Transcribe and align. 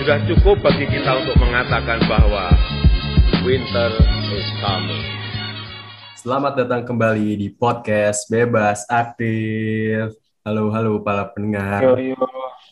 Sudah 0.00 0.16
cukup 0.24 0.64
bagi 0.64 0.88
kita 0.88 1.12
untuk 1.20 1.36
mengatakan 1.36 2.00
bahwa 2.08 2.48
winter 3.44 3.90
is 4.32 4.48
coming. 4.64 5.04
Selamat 6.16 6.56
datang 6.56 6.88
kembali 6.88 7.36
di 7.36 7.52
podcast 7.52 8.24
Bebas 8.32 8.88
Aktif. 8.88 10.16
Halo, 10.40 10.72
halo 10.72 11.04
para 11.04 11.28
pendengar. 11.28 11.84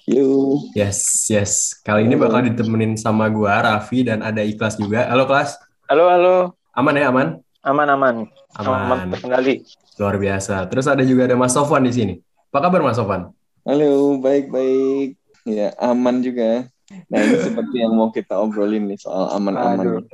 Yo, 0.09 0.57
Yes, 0.73 1.29
yes. 1.29 1.77
Kali 1.85 2.09
ini 2.09 2.17
bakal 2.17 2.49
ditemenin 2.49 2.97
sama 2.97 3.29
gua, 3.29 3.61
Raffi, 3.61 4.09
dan 4.09 4.25
ada 4.25 4.41
Ikhlas 4.41 4.81
juga. 4.81 5.05
Halo, 5.05 5.29
Kelas. 5.29 5.61
halo, 5.85 6.09
halo, 6.09 6.37
Aman 6.73 6.97
ya, 6.97 7.13
aman? 7.13 7.29
aman, 7.61 7.89
aman, 7.93 8.15
Aman. 8.57 9.13
terkendali. 9.13 9.69
Luar 10.01 10.17
biasa. 10.17 10.65
Terus 10.73 10.89
ada 10.89 11.05
juga 11.05 11.29
ada 11.29 11.37
Mas 11.37 11.53
Sofwan 11.53 11.85
di 11.85 11.93
sini. 11.93 12.15
Apa 12.49 12.73
kabar 12.73 12.81
Mas 12.81 12.97
Sofwan? 12.97 13.37
Halo, 13.69 14.17
baik-baik. 14.17 15.21
Ya, 15.45 15.77
aman 15.77 16.25
juga. 16.25 16.73
Nah, 16.89 17.19
ini 17.21 17.37
seperti 17.37 17.77
yang 17.85 17.93
mau 17.93 18.09
kita 18.09 18.41
obrolin 18.41 18.89
nih 18.89 18.99
soal 19.01 19.29
aman-aman. 19.37 20.09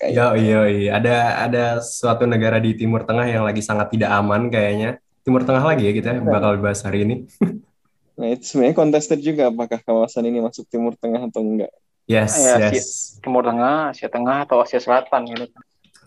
Iya, 0.00 0.34
iya, 0.40 0.60
iya. 0.68 0.90
Ada 0.96 1.16
ada 1.48 1.64
suatu 1.84 2.24
negara 2.24 2.58
di 2.58 2.74
Timur 2.74 3.04
Tengah 3.04 3.28
yang 3.28 3.44
lagi 3.44 3.60
sangat 3.60 3.92
tidak 3.92 4.10
aman 4.10 4.48
kayaknya. 4.48 4.98
Timur 5.24 5.44
Tengah 5.44 5.64
lagi 5.64 5.88
ya 5.88 5.92
kita 5.92 6.20
bakal 6.24 6.60
bahas 6.60 6.82
hari 6.84 7.04
ini. 7.04 7.16
Nah, 8.14 8.30
itu 8.30 8.46
sebenarnya 8.46 8.78
contested 8.78 9.18
juga 9.26 9.50
apakah 9.50 9.82
kawasan 9.82 10.30
ini 10.30 10.38
masuk 10.38 10.70
Timur 10.70 10.94
Tengah 10.94 11.26
atau 11.26 11.42
enggak. 11.42 11.74
Yes, 12.06 12.38
Ya, 12.38 12.70
yes. 12.70 13.18
Timur 13.18 13.42
Tengah, 13.42 13.90
Asia 13.90 14.06
Tengah, 14.06 14.46
atau 14.46 14.62
Asia 14.62 14.78
Selatan 14.78 15.26
gitu. 15.26 15.50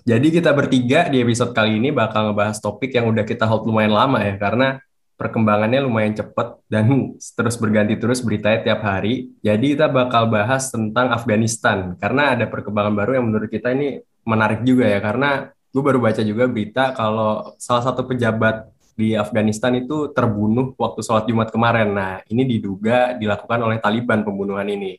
Jadi 0.07 0.27
kita 0.31 0.55
bertiga 0.55 1.11
di 1.11 1.19
episode 1.19 1.51
kali 1.51 1.75
ini 1.75 1.91
bakal 1.91 2.31
ngebahas 2.31 2.63
topik 2.63 2.95
yang 2.95 3.11
udah 3.11 3.27
kita 3.27 3.43
hold 3.43 3.67
lumayan 3.67 3.91
lama 3.91 4.23
ya, 4.23 4.39
karena 4.39 4.79
perkembangannya 5.17 5.81
lumayan 5.81 6.13
cepet 6.13 6.61
dan 6.69 7.17
terus 7.17 7.57
berganti 7.57 7.97
terus 7.97 8.21
beritanya 8.21 8.61
tiap 8.61 8.85
hari. 8.85 9.33
Jadi 9.41 9.73
kita 9.73 9.89
bakal 9.89 10.29
bahas 10.29 10.69
tentang 10.69 11.09
Afghanistan, 11.09 11.97
karena 11.97 12.37
ada 12.37 12.45
perkembangan 12.45 12.93
baru 12.93 13.11
yang 13.19 13.25
menurut 13.33 13.49
kita 13.49 13.73
ini 13.73 13.99
menarik 14.23 14.61
juga 14.61 14.85
ya, 14.85 15.01
karena 15.01 15.49
gue 15.73 15.83
baru 15.83 15.99
baca 15.99 16.21
juga 16.21 16.45
berita 16.47 16.93
kalau 16.93 17.57
salah 17.57 17.83
satu 17.83 18.05
pejabat 18.05 18.69
di 18.97 19.13
Afghanistan 19.13 19.77
itu 19.77 20.09
terbunuh 20.09 20.73
waktu 20.73 21.05
sholat 21.05 21.29
Jumat 21.29 21.53
kemarin. 21.53 21.93
Nah, 21.93 22.21
ini 22.33 22.49
diduga 22.49 23.13
dilakukan 23.13 23.61
oleh 23.61 23.77
Taliban 23.77 24.25
pembunuhan 24.25 24.65
ini. 24.65 24.97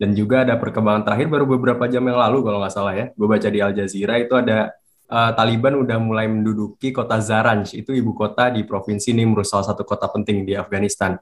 Dan 0.00 0.16
juga 0.16 0.46
ada 0.48 0.56
perkembangan 0.56 1.04
terakhir 1.04 1.28
baru 1.28 1.44
beberapa 1.44 1.84
jam 1.84 2.00
yang 2.06 2.16
lalu 2.16 2.46
kalau 2.46 2.58
nggak 2.62 2.72
salah 2.72 2.94
ya. 2.96 3.06
Gue 3.12 3.28
baca 3.28 3.48
di 3.50 3.58
Al 3.60 3.74
Jazeera 3.74 4.16
itu 4.16 4.32
ada 4.32 4.72
uh, 5.10 5.34
Taliban 5.34 5.74
udah 5.82 5.98
mulai 5.98 6.30
menduduki 6.30 6.94
kota 6.94 7.18
Zaranj, 7.18 7.74
itu 7.74 7.90
ibu 7.90 8.14
kota 8.14 8.48
di 8.54 8.62
provinsi 8.62 9.10
Nimruz, 9.10 9.50
salah 9.50 9.66
satu 9.74 9.82
kota 9.82 10.06
penting 10.06 10.46
di 10.46 10.54
Afghanistan. 10.54 11.18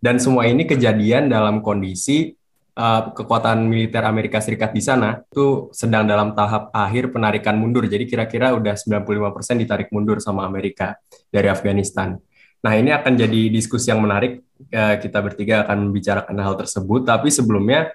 Dan 0.00 0.20
semua 0.20 0.44
ini 0.48 0.64
kejadian 0.64 1.28
dalam 1.32 1.60
kondisi 1.64 2.36
uh, 2.76 3.12
kekuatan 3.12 3.68
militer 3.68 4.04
Amerika 4.04 4.40
Serikat 4.40 4.72
di 4.72 4.80
sana 4.80 5.20
itu 5.20 5.68
sedang 5.76 6.08
dalam 6.08 6.32
tahap 6.32 6.72
akhir 6.72 7.12
penarikan 7.12 7.56
mundur. 7.60 7.84
Jadi 7.84 8.08
kira-kira 8.08 8.56
udah 8.56 8.76
95% 8.76 9.60
ditarik 9.60 9.88
mundur 9.92 10.20
sama 10.20 10.48
Amerika 10.48 10.96
dari 11.28 11.52
Afghanistan. 11.52 12.16
Nah, 12.60 12.76
ini 12.76 12.92
akan 12.92 13.16
jadi 13.16 13.48
diskusi 13.48 13.88
yang 13.88 14.04
menarik. 14.04 14.44
Eh, 14.68 14.96
Kita 15.00 15.24
bertiga 15.24 15.64
akan 15.64 15.88
membicarakan 15.88 16.36
hal 16.36 16.54
tersebut. 16.60 17.08
Tapi 17.08 17.32
sebelumnya, 17.32 17.88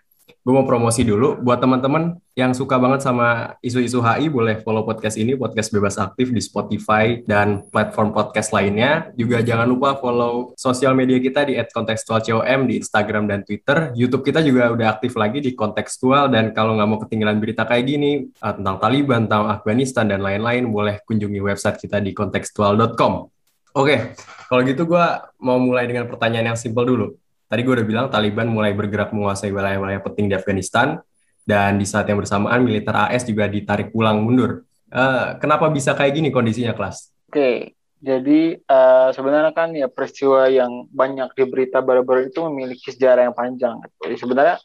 gue 0.46 0.54
mau 0.54 0.66
promosi 0.66 1.02
dulu. 1.02 1.42
Buat 1.42 1.66
teman-teman 1.66 2.22
yang 2.38 2.54
suka 2.54 2.78
banget 2.78 3.02
sama 3.02 3.58
isu-isu 3.66 3.98
HI, 3.98 4.30
boleh 4.30 4.62
follow 4.62 4.86
podcast 4.86 5.18
ini, 5.18 5.34
Podcast 5.34 5.74
Bebas 5.74 5.98
Aktif 5.98 6.30
di 6.30 6.38
Spotify 6.38 7.18
dan 7.26 7.66
platform 7.74 8.14
podcast 8.14 8.54
lainnya. 8.54 9.10
Juga 9.18 9.42
jangan 9.42 9.66
lupa 9.66 9.98
follow 9.98 10.54
sosial 10.54 10.94
media 10.94 11.18
kita 11.18 11.50
di 11.50 11.58
@kontekstualcom 11.58 12.70
di 12.70 12.78
Instagram 12.78 13.26
dan 13.26 13.42
Twitter. 13.42 13.90
YouTube 13.98 14.22
kita 14.22 14.46
juga 14.46 14.70
udah 14.70 14.88
aktif 14.94 15.18
lagi 15.18 15.42
di 15.42 15.58
Kontekstual. 15.58 16.30
Dan 16.30 16.54
kalau 16.54 16.78
nggak 16.78 16.90
mau 16.94 17.00
ketinggalan 17.02 17.42
berita 17.42 17.66
kayak 17.66 17.86
gini, 17.90 18.30
eh, 18.30 18.54
tentang 18.54 18.78
Taliban, 18.78 19.26
tentang 19.26 19.50
Afghanistan, 19.50 20.06
dan 20.06 20.22
lain-lain, 20.22 20.70
boleh 20.70 21.02
kunjungi 21.10 21.42
website 21.42 21.82
kita 21.82 21.98
di 21.98 22.14
kontekstual.com. 22.14 23.34
Oke, 23.76 24.16
kalau 24.48 24.62
gitu 24.64 24.88
gue 24.88 25.06
mau 25.42 25.60
mulai 25.60 25.84
dengan 25.84 26.08
pertanyaan 26.08 26.54
yang 26.54 26.60
simpel 26.60 26.88
dulu. 26.88 27.08
Tadi 27.46 27.62
gue 27.62 27.74
udah 27.78 27.88
bilang 27.88 28.06
Taliban 28.10 28.50
mulai 28.50 28.74
bergerak 28.74 29.14
menguasai 29.14 29.54
wilayah-wilayah 29.54 30.02
penting 30.02 30.30
di 30.30 30.36
Afghanistan, 30.36 30.98
dan 31.46 31.78
di 31.78 31.86
saat 31.86 32.10
yang 32.10 32.18
bersamaan 32.18 32.66
militer 32.66 32.92
AS 32.92 33.22
juga 33.24 33.46
ditarik 33.46 33.94
pulang 33.94 34.18
mundur. 34.26 34.66
Eh, 34.90 35.28
kenapa 35.38 35.70
bisa 35.70 35.94
kayak 35.94 36.18
gini 36.18 36.34
kondisinya, 36.34 36.74
kelas? 36.74 37.14
Oke, 37.30 37.78
jadi 38.02 38.58
eh, 38.58 39.10
sebenarnya 39.14 39.54
kan 39.54 39.70
ya 39.78 39.86
peristiwa 39.86 40.50
yang 40.50 40.90
banyak 40.90 41.30
di 41.38 41.44
berita 41.46 41.86
baru-baru 41.86 42.34
itu 42.34 42.42
memiliki 42.50 42.90
sejarah 42.90 43.30
yang 43.30 43.38
panjang. 43.38 43.78
Jadi 44.02 44.16
sebenarnya 44.18 44.58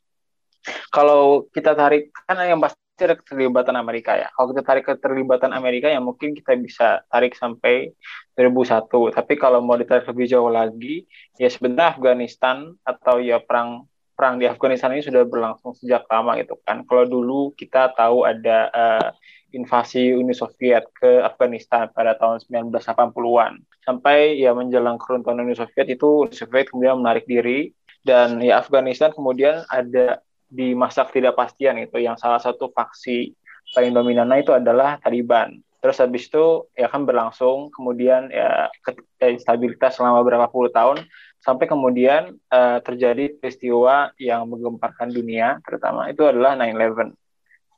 kalau 0.88 1.48
kita 1.52 1.76
tarik 1.76 2.12
kan 2.24 2.40
yang 2.40 2.60
pasti 2.60 2.79
ada 3.06 3.16
keterlibatan 3.16 3.76
Amerika 3.76 4.16
ya. 4.16 4.28
Kalau 4.34 4.52
kita 4.52 4.62
tarik 4.66 4.84
keterlibatan 4.88 5.54
Amerika 5.54 5.88
ya 5.88 6.00
mungkin 6.02 6.36
kita 6.36 6.56
bisa 6.58 7.04
tarik 7.08 7.36
sampai 7.38 7.94
2001. 8.36 8.88
Tapi 9.16 9.34
kalau 9.38 9.60
mau 9.64 9.78
ditarik 9.78 10.08
lebih 10.08 10.26
jauh 10.28 10.52
lagi, 10.52 11.08
ya 11.40 11.48
sebenarnya 11.48 11.96
Afghanistan 11.96 12.74
atau 12.82 13.22
ya 13.22 13.40
perang 13.40 13.88
perang 14.14 14.36
di 14.36 14.44
Afghanistan 14.44 14.92
ini 14.92 15.00
sudah 15.00 15.24
berlangsung 15.24 15.72
sejak 15.72 16.04
lama 16.12 16.36
gitu 16.36 16.60
kan. 16.60 16.84
Kalau 16.84 17.08
dulu 17.08 17.56
kita 17.56 17.96
tahu 17.96 18.28
ada 18.28 18.68
eh, 18.68 19.08
invasi 19.56 20.14
Uni 20.14 20.36
Soviet 20.36 20.86
ke 20.94 21.24
Afghanistan 21.24 21.90
pada 21.90 22.14
tahun 22.14 22.44
1980-an. 22.44 23.64
Sampai 23.82 24.38
ya 24.38 24.52
menjelang 24.52 25.00
keruntuhan 25.00 25.40
Uni 25.40 25.56
Soviet 25.56 25.88
itu 25.88 26.28
Uni 26.28 26.36
Soviet 26.36 26.70
kemudian 26.70 27.00
menarik 27.00 27.24
diri 27.24 27.72
dan 28.04 28.40
ya 28.40 28.60
Afghanistan 28.60 29.12
kemudian 29.12 29.64
ada 29.68 30.24
di 30.50 30.74
masa 30.74 31.06
ketidakpastian 31.06 31.78
itu 31.86 32.02
yang 32.02 32.18
salah 32.18 32.42
satu 32.42 32.74
faksi 32.74 33.30
paling 33.70 33.94
dominannya 33.94 34.42
itu 34.42 34.50
adalah 34.50 34.98
Taliban. 34.98 35.62
Terus 35.80 35.96
habis 35.96 36.28
itu 36.28 36.68
ya 36.76 36.92
kan 36.92 37.08
berlangsung 37.08 37.72
kemudian 37.72 38.28
ya 38.28 38.68
ke- 38.84 39.00
ya, 39.16 39.32
instabilitas 39.32 39.96
selama 39.96 40.20
berapa 40.20 40.50
puluh 40.52 40.68
tahun 40.68 41.08
sampai 41.40 41.64
kemudian 41.64 42.36
eh, 42.36 42.78
terjadi 42.84 43.32
peristiwa 43.40 44.12
yang 44.20 44.44
menggemparkan 44.44 45.08
dunia 45.08 45.56
terutama 45.64 46.12
itu 46.12 46.20
adalah 46.28 46.52
9/11. 46.52 47.16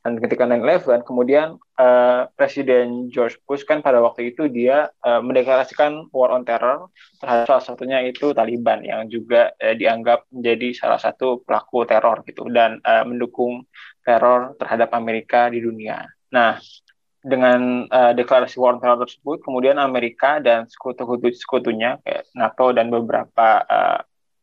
Dan 0.03 0.19
ketika 0.19 0.51
9/11 0.51 1.07
kemudian 1.07 1.63
eh, 1.79 2.27
Presiden 2.35 3.07
George 3.07 3.39
Bush 3.47 3.63
kan 3.63 3.87
pada 3.87 4.03
waktu 4.03 4.35
itu 4.35 4.51
dia 4.51 4.91
eh, 4.91 5.23
mendeklarasikan 5.23 6.11
war 6.11 6.35
on 6.35 6.43
terror 6.43 6.91
terhadap 7.23 7.47
salah 7.47 7.65
satunya 7.65 8.03
itu 8.03 8.35
Taliban 8.35 8.83
yang 8.83 9.07
juga 9.07 9.55
eh, 9.63 9.79
dianggap 9.79 10.27
menjadi 10.35 10.75
salah 10.75 10.99
satu 10.99 11.47
pelaku 11.47 11.87
teror 11.87 12.27
gitu 12.27 12.51
dan 12.51 12.83
eh, 12.83 13.07
mendukung 13.07 13.63
teror 14.03 14.59
terhadap 14.59 14.91
Amerika 14.99 15.47
di 15.47 15.63
dunia. 15.63 16.03
Nah, 16.35 16.59
dengan 17.23 17.87
eh, 17.87 18.13
deklarasi 18.19 18.59
war 18.59 18.75
on 18.75 18.83
terror 18.83 18.99
tersebut, 19.07 19.39
kemudian 19.47 19.79
Amerika 19.79 20.43
dan 20.43 20.67
sekutu-sekutunya 20.67 22.03
NATO 22.35 22.75
dan 22.75 22.91
beberapa 22.91 23.63
eh, 23.63 24.01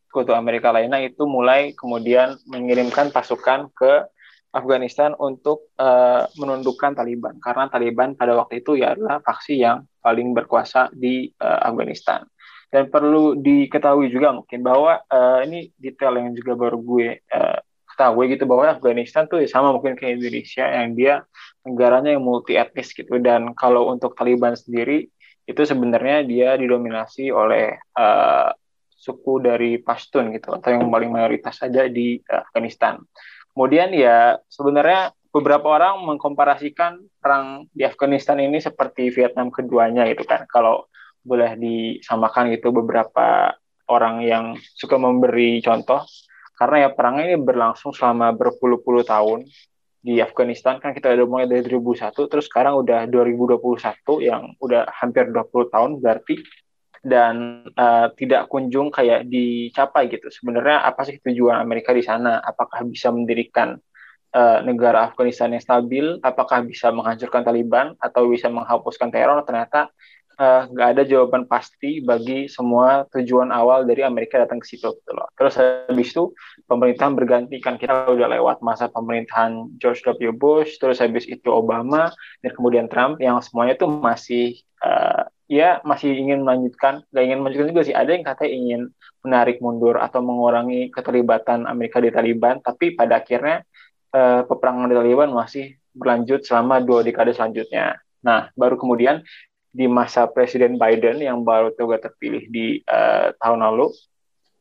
sekutu 0.07 0.31
Amerika 0.33 0.73
lainnya 0.73 1.03
itu 1.03 1.27
mulai 1.29 1.75
kemudian 1.77 2.39
mengirimkan 2.49 3.13
pasukan 3.13 3.69
ke 3.75 4.07
Afghanistan 4.49 5.13
untuk 5.17 5.69
eh, 5.77 6.25
menundukkan 6.37 6.97
Taliban 6.97 7.37
karena 7.37 7.69
Taliban 7.69 8.17
pada 8.17 8.33
waktu 8.33 8.65
itu 8.65 8.77
ya 8.77 8.97
adalah 8.97 9.21
faksi 9.21 9.61
yang 9.61 9.85
paling 10.01 10.33
berkuasa 10.33 10.89
di 10.93 11.29
eh, 11.29 11.59
Afghanistan. 11.61 12.25
Dan 12.69 12.93
perlu 12.93 13.33
diketahui 13.33 14.13
juga 14.13 14.33
mungkin 14.33 14.61
bahwa 14.61 15.01
eh, 15.05 15.39
ini 15.45 15.59
detail 15.77 16.17
yang 16.17 16.33
juga 16.33 16.53
baru 16.57 16.77
gue 16.81 17.21
eh, 17.21 17.59
ketahui 17.99 18.31
gitu 18.31 18.47
bahwa 18.47 18.71
Afghanistan 18.71 19.27
tuh 19.27 19.43
ya 19.43 19.49
sama 19.51 19.75
mungkin 19.75 19.99
kayak 19.99 20.23
Indonesia 20.23 20.63
yang 20.63 20.95
dia 20.95 21.13
negaranya 21.67 22.15
yang 22.15 22.23
multi 22.23 22.55
etnis 22.55 22.95
gitu 22.95 23.19
dan 23.19 23.51
kalau 23.59 23.91
untuk 23.91 24.15
Taliban 24.15 24.55
sendiri 24.55 25.11
itu 25.49 25.61
sebenarnya 25.65 26.23
dia 26.23 26.49
didominasi 26.55 27.27
oleh 27.33 27.75
eh, 27.75 28.49
suku 28.99 29.43
dari 29.43 29.79
Pashtun 29.83 30.35
gitu 30.35 30.55
atau 30.55 30.69
yang 30.75 30.87
paling 30.87 31.11
mayoritas 31.11 31.59
saja 31.59 31.91
di 31.91 32.19
eh, 32.19 32.39
Afghanistan. 32.39 33.01
Kemudian 33.59 33.91
ya 33.91 34.39
sebenarnya 34.47 35.11
beberapa 35.35 35.67
orang 35.67 35.99
mengkomparasikan 36.07 37.03
perang 37.19 37.67
di 37.75 37.83
Afghanistan 37.83 38.39
ini 38.39 38.63
seperti 38.63 39.11
Vietnam 39.11 39.51
keduanya 39.51 40.07
gitu 40.07 40.23
kan. 40.23 40.47
Kalau 40.47 40.87
boleh 41.27 41.59
disamakan 41.59 42.55
gitu 42.55 42.71
beberapa 42.71 43.51
orang 43.91 44.23
yang 44.23 44.55
suka 44.55 44.95
memberi 44.95 45.59
contoh 45.59 46.07
karena 46.55 46.87
ya 46.87 46.89
perang 46.95 47.19
ini 47.19 47.35
berlangsung 47.35 47.91
selama 47.91 48.31
berpuluh-puluh 48.31 49.03
tahun 49.03 49.43
di 49.99 50.23
Afghanistan 50.23 50.79
kan 50.79 50.95
kita 50.95 51.11
udah 51.11 51.27
mulai 51.27 51.47
dari 51.51 51.67
2001 51.67 52.15
terus 52.31 52.47
sekarang 52.47 52.79
udah 52.79 53.03
2021 53.11 53.59
yang 54.23 54.55
udah 54.63 54.87
hampir 54.87 55.27
20 55.27 55.75
tahun 55.75 55.99
berarti 55.99 56.39
dan 57.03 57.65
uh, 57.75 58.11
tidak 58.15 58.51
kunjung 58.51 58.91
kayak 58.91 59.27
dicapai 59.27 60.11
gitu. 60.11 60.27
Sebenarnya 60.31 60.83
apa 60.83 61.07
sih 61.07 61.19
tujuan 61.23 61.59
Amerika 61.59 61.95
di 61.95 62.03
sana? 62.03 62.39
Apakah 62.43 62.83
bisa 62.87 63.09
mendirikan 63.09 63.79
uh, 64.35 64.59
negara 64.63 65.11
Afghanistan 65.11 65.55
yang 65.55 65.63
stabil? 65.63 66.19
Apakah 66.19 66.63
bisa 66.63 66.91
menghancurkan 66.91 67.43
Taliban 67.47 67.95
atau 67.99 68.27
bisa 68.27 68.51
menghapuskan 68.51 69.09
teror? 69.09 69.43
Ternyata 69.47 69.91
Eh, 70.39 70.61
nggak 70.71 70.87
uh, 70.87 70.91
ada 70.95 71.03
jawaban 71.03 71.43
pasti 71.51 71.99
bagi 71.99 72.47
semua 72.47 73.03
tujuan 73.11 73.51
awal 73.51 73.83
dari 73.83 74.07
Amerika 74.07 74.39
datang 74.39 74.63
ke 74.63 74.71
situ 74.71 74.87
gitu 74.87 75.11
loh. 75.11 75.27
Terus 75.35 75.59
habis 75.59 76.15
itu 76.15 76.31
pemerintahan 76.63 77.11
berganti 77.11 77.59
kan 77.59 77.75
kita 77.75 78.07
udah 78.07 78.39
lewat 78.39 78.63
masa 78.63 78.87
pemerintahan 78.87 79.67
George 79.83 79.99
W. 80.07 80.31
Bush, 80.31 80.79
terus 80.79 81.03
habis 81.03 81.27
itu 81.27 81.51
Obama 81.51 82.15
dan 82.39 82.55
kemudian 82.55 82.87
Trump 82.87 83.19
yang 83.19 83.43
semuanya 83.43 83.75
tuh 83.75 83.91
masih 83.91 84.63
uh, 84.79 85.27
ya 85.49 85.81
masih 85.81 86.13
ingin 86.13 86.45
melanjutkan, 86.45 87.01
nggak 87.09 87.23
ingin 87.25 87.39
melanjutkan 87.41 87.69
juga 87.73 87.83
sih. 87.83 87.95
Ada 87.97 88.13
yang 88.13 88.23
katanya 88.23 88.51
ingin 88.53 88.81
menarik 89.25 89.57
mundur 89.59 89.97
atau 89.97 90.21
mengurangi 90.21 90.93
keterlibatan 90.93 91.65
Amerika 91.65 91.97
di 91.99 92.13
Taliban, 92.13 92.61
tapi 92.61 92.93
pada 92.93 93.19
akhirnya 93.19 93.65
uh, 94.13 94.45
peperangan 94.45 94.87
di 94.87 94.95
Taliban 94.95 95.33
masih 95.33 95.75
berlanjut 95.91 96.45
selama 96.45 96.79
dua 96.79 97.01
dekade 97.01 97.33
selanjutnya. 97.33 97.97
Nah, 98.21 98.53
baru 98.53 98.77
kemudian 98.77 99.25
di 99.73 99.89
masa 99.89 100.29
Presiden 100.29 100.77
Biden 100.77 101.17
yang 101.19 101.41
baru 101.41 101.73
juga 101.73 101.97
terpilih 101.97 102.45
di 102.49 102.81
uh, 102.85 103.33
tahun 103.41 103.65
lalu 103.65 103.89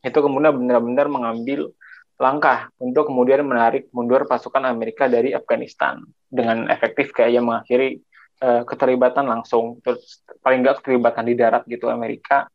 itu 0.05 0.19
kemudian 0.19 0.57
benar-benar 0.57 1.07
mengambil 1.11 1.73
langkah 2.19 2.69
untuk 2.83 3.09
kemudian 3.09 3.47
menarik 3.47 3.89
mundur 3.95 4.27
pasukan 4.27 4.67
Amerika 4.67 5.07
dari 5.07 5.33
Afghanistan 5.33 6.03
dengan 6.29 6.67
efektif 6.67 7.15
kayaknya 7.15 7.41
mengakhiri 7.41 8.03
uh, 8.43 8.63
keterlibatan 8.65 9.27
langsung 9.27 9.79
terus 9.83 10.23
paling 10.43 10.63
nggak 10.63 10.83
keterlibatan 10.83 11.25
di 11.27 11.35
darat 11.35 11.63
gitu 11.67 11.91
Amerika 11.91 12.47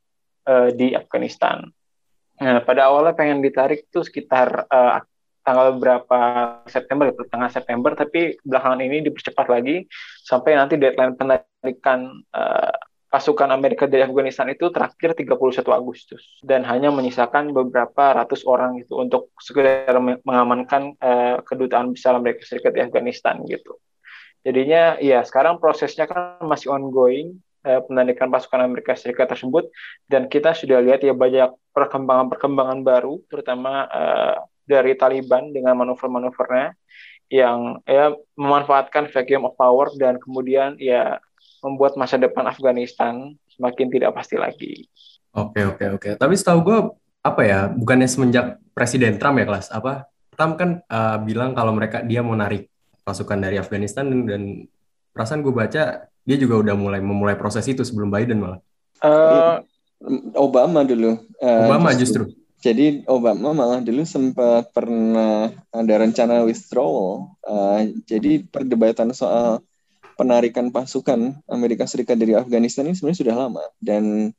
uh, 0.48 0.70
di 0.72 0.96
Afghanistan. 0.96 1.64
Nah, 2.42 2.60
pada 2.66 2.90
awalnya 2.90 3.14
pengen 3.14 3.40
ditarik 3.40 3.88
itu 3.88 4.02
sekitar 4.02 4.68
uh, 4.68 5.00
tanggal 5.44 5.76
berapa 5.78 6.20
September 6.66 7.12
ya, 7.12 7.14
tanggal 7.28 7.52
September 7.52 7.92
tapi 7.94 8.40
belakangan 8.42 8.82
ini 8.82 9.04
dipercepat 9.04 9.48
lagi 9.52 9.86
sampai 10.24 10.56
nanti 10.56 10.80
deadline 10.80 11.20
penarikan 11.20 12.24
uh, 12.32 12.74
pasukan 13.14 13.54
Amerika 13.54 13.86
dari 13.86 14.02
Afghanistan 14.02 14.50
itu 14.50 14.74
terakhir 14.74 15.14
31 15.14 15.38
Agustus 15.70 16.42
dan 16.42 16.66
hanya 16.66 16.90
menyisakan 16.90 17.54
beberapa 17.54 18.18
ratus 18.18 18.42
orang 18.50 18.82
itu 18.82 18.98
untuk 18.98 19.30
sekedar 19.38 19.94
mengamankan 20.26 20.98
uh, 20.98 21.38
kedutaan 21.46 21.94
besar 21.94 22.18
Amerika 22.18 22.42
Serikat 22.42 22.74
di 22.74 22.82
Afghanistan 22.82 23.38
gitu. 23.46 23.78
Jadinya 24.44 25.00
ya 25.00 25.24
sekarang 25.24 25.58
prosesnya 25.58 26.04
kan 26.04 26.44
masih 26.44 26.68
ongoing 26.72 27.40
uh, 27.64 27.80
penarikan 27.88 28.28
pasukan 28.28 28.60
Amerika 28.60 28.92
Serikat 28.94 29.32
tersebut 29.32 29.72
dan 30.12 30.28
kita 30.28 30.52
sudah 30.52 30.84
lihat 30.84 31.00
ya 31.02 31.16
banyak 31.16 31.56
perkembangan-perkembangan 31.72 32.84
baru 32.84 33.24
terutama 33.32 33.88
uh, 33.88 34.36
dari 34.68 34.96
Taliban 35.00 35.56
dengan 35.56 35.80
manuver-manuvernya 35.80 36.76
yang 37.32 37.82
ya 37.88 38.14
memanfaatkan 38.36 39.10
vacuum 39.10 39.48
of 39.48 39.56
power 39.56 39.90
dan 39.96 40.20
kemudian 40.20 40.76
ya 40.78 41.18
membuat 41.64 41.96
masa 41.96 42.20
depan 42.20 42.46
Afghanistan 42.46 43.34
semakin 43.56 43.88
tidak 43.90 44.12
pasti 44.12 44.36
lagi. 44.36 44.92
Oke 45.34 45.64
oke 45.66 45.86
oke. 45.98 46.10
Tapi 46.20 46.34
setahu 46.36 46.60
gue 46.62 46.80
apa 47.24 47.42
ya 47.48 47.60
bukannya 47.72 48.06
semenjak 48.12 48.60
Presiden 48.76 49.16
Trump 49.16 49.40
ya 49.40 49.48
kelas 49.48 49.72
apa 49.72 50.12
Trump 50.36 50.60
kan 50.60 50.84
uh, 50.92 51.18
bilang 51.24 51.56
kalau 51.56 51.72
mereka 51.72 52.04
dia 52.04 52.20
mau 52.20 52.36
narik 52.36 52.73
pasukan 53.04 53.40
dari 53.40 53.60
Afghanistan 53.60 54.08
dan, 54.08 54.20
dan 54.26 54.42
perasaan 55.12 55.44
gue 55.44 55.54
baca 55.54 56.08
dia 56.24 56.38
juga 56.40 56.56
udah 56.64 56.76
mulai 56.80 57.04
memulai 57.04 57.36
proses 57.36 57.68
itu 57.68 57.84
sebelum 57.84 58.08
Biden 58.08 58.40
malah. 58.40 58.60
Uh, 59.04 59.60
Obama 60.40 60.88
dulu. 60.88 61.20
Uh, 61.44 61.68
Obama 61.68 61.92
justru. 61.94 62.32
justru. 62.32 62.42
Jadi 62.64 63.04
Obama 63.12 63.52
malah 63.52 63.84
dulu 63.84 64.08
sempat 64.08 64.72
pernah 64.72 65.52
ada 65.68 65.94
rencana 66.00 66.48
withdrawal. 66.48 67.36
Uh, 67.44 67.92
jadi 68.08 68.48
perdebatan 68.48 69.12
soal 69.12 69.60
penarikan 70.16 70.72
pasukan 70.72 71.44
Amerika 71.52 71.84
Serikat 71.84 72.16
dari 72.16 72.40
Afghanistan 72.40 72.88
ini 72.88 72.96
sebenarnya 72.96 73.20
sudah 73.20 73.36
lama 73.36 73.66
dan 73.84 74.32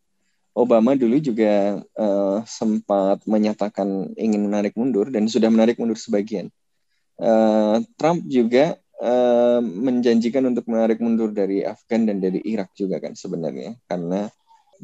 Obama 0.55 0.95
dulu 0.95 1.19
juga 1.19 1.83
uh, 1.99 2.39
sempat 2.47 3.27
menyatakan 3.27 4.15
ingin 4.15 4.47
menarik 4.47 4.79
mundur 4.79 5.11
dan 5.11 5.27
sudah 5.27 5.51
menarik 5.51 5.77
mundur 5.83 5.99
sebagian. 5.99 6.47
Uh, 7.15 7.79
Trump 7.95 8.27
juga 8.27 8.75
uh, 8.99 9.63
menjanjikan 9.63 10.51
untuk 10.51 10.67
menarik 10.67 10.99
mundur 10.99 11.31
dari 11.31 11.63
Afgan 11.63 12.11
dan 12.11 12.19
dari 12.19 12.43
Irak 12.43 12.75
juga 12.75 12.99
kan 12.99 13.15
sebenarnya 13.15 13.79
karena 13.87 14.27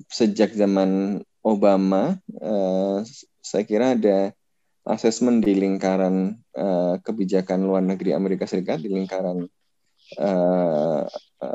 sejak 0.06 0.54
zaman 0.54 1.18
Obama 1.42 2.14
uh, 2.38 3.02
saya 3.42 3.64
kira 3.66 3.98
ada 3.98 4.30
asesmen 4.86 5.44
di 5.44 5.56
lingkaran 5.56 6.40
uh, 6.56 6.96
kebijakan 7.04 7.60
luar 7.64 7.84
negeri 7.84 8.16
Amerika 8.16 8.48
Serikat, 8.48 8.80
di 8.80 8.88
lingkaran 8.88 9.44
uh, 10.18 11.02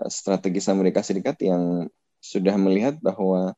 strategis 0.09 0.69
Amerika 0.69 1.01
Serikat 1.01 1.37
yang 1.41 1.89
sudah 2.21 2.55
melihat 2.57 2.97
bahwa 3.01 3.53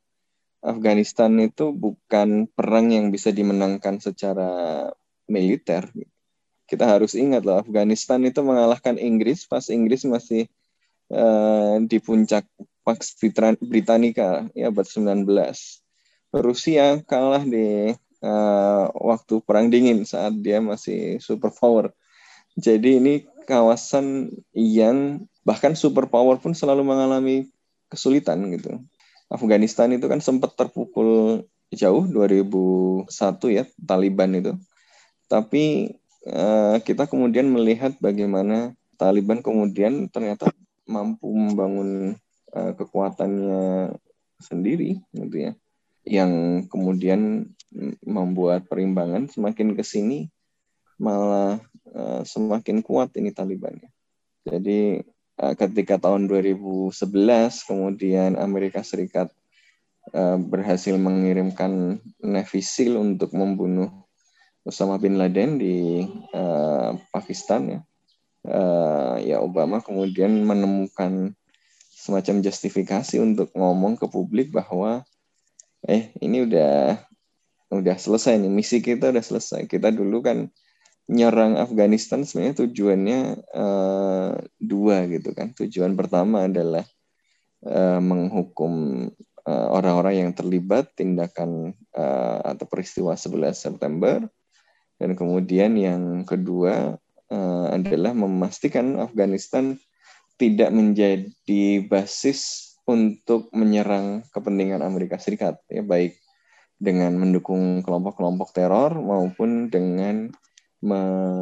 Afghanistan 0.58 1.30
itu 1.38 1.70
bukan 1.70 2.50
perang 2.50 2.90
yang 2.90 3.14
bisa 3.14 3.30
dimenangkan 3.30 4.02
secara 4.02 4.84
militer. 5.30 5.86
Kita 6.68 6.84
harus 6.84 7.16
ingat 7.16 7.48
loh, 7.48 7.64
Afghanistan 7.64 8.20
itu 8.28 8.44
mengalahkan 8.44 9.00
Inggris 9.00 9.48
pas 9.48 9.64
Inggris 9.72 10.04
masih 10.04 10.52
uh, 11.08 11.80
di 11.80 11.96
puncak 11.96 12.44
Pax 12.84 13.16
Britannica 13.64 14.48
ya 14.52 14.68
abad 14.68 14.84
19. 14.84 15.24
Rusia 16.36 17.00
kalah 17.08 17.40
di 17.40 17.96
uh, 18.20 18.84
waktu 18.92 19.40
perang 19.44 19.72
dingin 19.72 20.04
saat 20.04 20.36
dia 20.36 20.60
masih 20.60 21.20
superpower. 21.24 21.92
Jadi 22.58 23.00
ini 23.00 23.14
kawasan 23.48 24.28
yang 24.52 25.24
bahkan 25.46 25.72
superpower 25.72 26.36
pun 26.36 26.52
selalu 26.52 26.84
mengalami 26.84 27.48
kesulitan 27.88 28.44
gitu. 28.52 28.76
Afghanistan 29.32 29.92
itu 29.92 30.04
kan 30.04 30.20
sempat 30.20 30.56
terpukul 30.56 31.44
jauh 31.72 32.04
2001 32.08 33.08
ya 33.52 33.64
Taliban 33.80 34.32
itu. 34.36 34.52
Tapi 35.28 35.92
kita 36.82 37.06
kemudian 37.06 37.48
melihat 37.48 37.94
bagaimana 38.02 38.74
Taliban 38.98 39.38
kemudian 39.40 40.10
ternyata 40.10 40.50
mampu 40.88 41.30
membangun 41.30 42.18
uh, 42.50 42.72
kekuatannya 42.74 43.94
sendiri 44.42 44.98
gitu 45.14 45.36
ya 45.38 45.52
yang 46.08 46.64
kemudian 46.66 47.52
membuat 48.00 48.64
perimbangan 48.66 49.28
semakin 49.28 49.76
ke 49.76 49.84
sini 49.84 50.32
malah 50.96 51.60
uh, 51.94 52.24
semakin 52.26 52.80
kuat 52.82 53.14
ini 53.20 53.30
Taliban 53.30 53.76
ya. 53.78 53.90
Jadi 54.48 55.04
ketika 55.38 56.00
tahun 56.00 56.26
2011 56.26 56.90
kemudian 57.68 58.34
Amerika 58.40 58.82
Serikat 58.82 59.30
berhasil 60.48 60.96
mengirimkan 60.96 62.00
Navy 62.24 62.64
SEAL 62.64 62.96
untuk 62.96 63.36
membunuh 63.36 64.07
Osama 64.68 65.00
bin 65.00 65.16
Laden 65.16 65.56
di 65.56 66.04
uh, 66.36 66.92
Pakistan 67.08 67.62
ya. 67.72 67.80
Uh, 68.44 69.16
ya 69.24 69.40
Obama 69.40 69.80
kemudian 69.80 70.44
menemukan 70.44 71.32
semacam 71.88 72.44
justifikasi 72.44 73.16
untuk 73.18 73.48
ngomong 73.56 73.96
ke 73.98 74.06
publik 74.06 74.52
bahwa 74.54 75.02
eh 75.84 76.12
ini 76.20 76.46
udah 76.46 77.00
udah 77.68 77.96
selesai 77.96 78.36
nih 78.36 78.52
misi 78.52 78.84
kita 78.84 79.08
udah 79.08 79.24
selesai. 79.24 79.64
Kita 79.64 79.88
dulu 79.88 80.20
kan 80.20 80.52
nyerang 81.08 81.56
Afghanistan 81.56 82.28
sebenarnya 82.28 82.68
tujuannya 82.68 83.20
uh, 83.56 84.32
dua 84.60 85.08
gitu 85.08 85.32
kan. 85.32 85.56
Tujuan 85.56 85.96
pertama 85.96 86.44
adalah 86.44 86.84
uh, 87.64 88.00
menghukum 88.04 89.08
orang-orang 89.48 90.28
yang 90.28 90.30
terlibat 90.36 90.92
tindakan 90.92 91.72
uh, 91.96 92.52
atau 92.52 92.68
peristiwa 92.68 93.16
11 93.16 93.56
September 93.56 94.28
dan 94.98 95.14
kemudian 95.14 95.78
yang 95.78 96.26
kedua 96.26 96.98
uh, 97.30 97.66
adalah 97.70 98.12
memastikan 98.14 98.98
Afghanistan 98.98 99.78
tidak 100.38 100.70
menjadi 100.74 101.86
basis 101.86 102.74
untuk 102.86 103.50
menyerang 103.54 104.26
kepentingan 104.34 104.82
Amerika 104.82 105.18
Serikat 105.18 105.58
ya 105.70 105.82
baik 105.82 106.18
dengan 106.78 107.18
mendukung 107.18 107.82
kelompok-kelompok 107.82 108.54
teror 108.54 108.94
maupun 108.94 109.66
dengan 109.66 110.30
menjadikan 110.78 111.34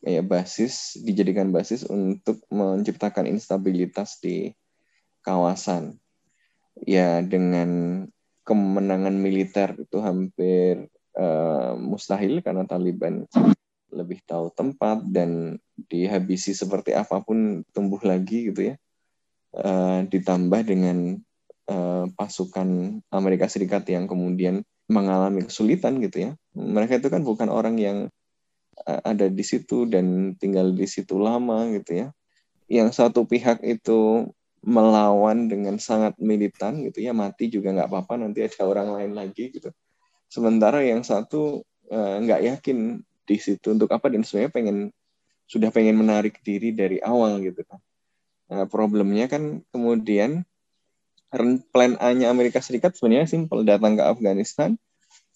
ya 0.00 0.24
basis 0.24 0.96
dijadikan 1.04 1.52
basis 1.52 1.84
untuk 1.84 2.40
menciptakan 2.48 3.28
instabilitas 3.28 4.16
di 4.24 4.56
kawasan. 5.20 6.00
Ya 6.88 7.20
dengan 7.20 8.08
kemenangan 8.48 9.12
militer 9.20 9.76
itu 9.76 10.00
hampir 10.00 10.88
uh, 11.16 11.74
mustahil 11.78 12.44
karena 12.44 12.66
Taliban 12.66 13.26
lebih 13.90 14.22
tahu 14.22 14.54
tempat 14.54 15.02
dan 15.10 15.58
dihabisi 15.90 16.54
seperti 16.54 16.94
apa 16.94 17.22
pun 17.24 17.66
tumbuh 17.74 17.98
lagi 18.06 18.52
gitu 18.52 18.70
ya. 18.70 18.74
Uh, 19.50 20.06
ditambah 20.06 20.62
dengan 20.62 21.18
uh, 21.66 22.06
pasukan 22.14 23.00
Amerika 23.10 23.50
Serikat 23.50 23.82
yang 23.90 24.06
kemudian 24.06 24.62
mengalami 24.86 25.46
kesulitan 25.46 25.98
gitu 25.98 26.30
ya. 26.30 26.30
Mereka 26.54 27.02
itu 27.02 27.10
kan 27.10 27.22
bukan 27.26 27.50
orang 27.50 27.78
yang 27.78 28.10
ada 28.86 29.28
di 29.28 29.44
situ 29.44 29.84
dan 29.84 30.34
tinggal 30.40 30.72
di 30.72 30.88
situ 30.88 31.20
lama 31.20 31.68
gitu 31.68 32.06
ya. 32.06 32.08
Yang 32.70 33.02
satu 33.02 33.26
pihak 33.26 33.60
itu 33.66 34.30
melawan 34.60 35.48
dengan 35.48 35.80
sangat 35.80 36.16
militan 36.20 36.84
gitu 36.84 37.00
ya, 37.00 37.16
mati 37.16 37.48
juga 37.48 37.72
nggak 37.72 37.88
apa-apa 37.88 38.20
nanti 38.20 38.44
ada 38.44 38.60
orang 38.64 38.92
lain 38.92 39.12
lagi 39.16 39.52
gitu. 39.52 39.72
Sementara 40.30 40.86
yang 40.86 41.02
satu 41.02 41.66
nggak 41.90 42.40
uh, 42.40 42.46
yakin 42.54 43.02
di 43.26 43.36
situ 43.42 43.74
untuk 43.74 43.90
apa 43.90 44.06
dan 44.06 44.22
sebenarnya 44.22 44.54
pengen 44.54 44.76
sudah 45.50 45.74
pengen 45.74 45.98
menarik 45.98 46.38
diri 46.46 46.70
dari 46.70 47.02
awal 47.02 47.42
gitu 47.42 47.66
kan. 47.66 47.82
Nah, 48.50 48.70
problemnya 48.70 49.26
kan 49.26 49.66
kemudian 49.74 50.46
plan 51.74 51.94
A-nya 51.98 52.30
Amerika 52.30 52.62
Serikat 52.62 52.94
sebenarnya 52.94 53.26
simpel 53.26 53.62
datang 53.66 53.98
ke 53.98 54.02
Afghanistan, 54.02 54.78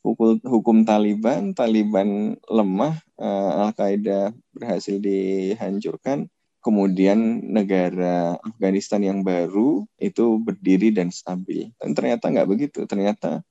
hukum, 0.03 0.39
hukum 0.43 0.83
Taliban, 0.83 1.55
Taliban 1.55 2.39
lemah, 2.47 2.99
uh, 3.19 3.67
Al-Qaeda 3.67 4.35
berhasil 4.55 4.99
dihancurkan, 4.99 6.27
kemudian 6.63 7.47
negara 7.47 8.39
Afghanistan 8.43 9.03
yang 9.03 9.23
baru 9.23 9.87
itu 10.03 10.43
berdiri 10.43 10.91
dan 10.91 11.15
stabil. 11.15 11.71
Dan 11.79 11.95
ternyata 11.95 12.31
nggak 12.31 12.49
begitu, 12.51 12.87
ternyata 12.91 13.43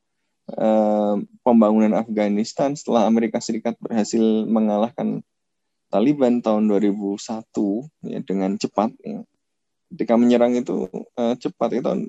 Eh, 0.43 1.15
pembangunan 1.39 1.95
Afghanistan 1.95 2.75
setelah 2.75 3.07
Amerika 3.07 3.39
Serikat 3.39 3.79
berhasil 3.79 4.19
mengalahkan 4.43 5.23
Taliban 5.87 6.43
tahun 6.43 6.67
2001 6.67 7.15
ya 8.03 8.19
dengan 8.27 8.59
cepat 8.59 8.91
ya. 9.07 9.23
ketika 9.93 10.19
menyerang 10.19 10.57
itu 10.59 10.89
uh, 11.15 11.37
cepat 11.39 11.79
itu 11.79 11.83
tahun 11.85 12.01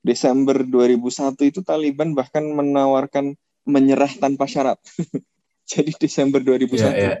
Desember 0.00 0.64
2001 0.64 1.36
itu 1.44 1.60
Taliban 1.60 2.16
bahkan 2.16 2.46
menawarkan 2.46 3.36
menyerah 3.68 4.16
tanpa 4.16 4.48
syarat 4.48 4.80
jadi 5.70 5.92
Desember 6.00 6.40
2001 6.40 6.80
yeah, 6.80 6.94
yeah. 6.94 7.18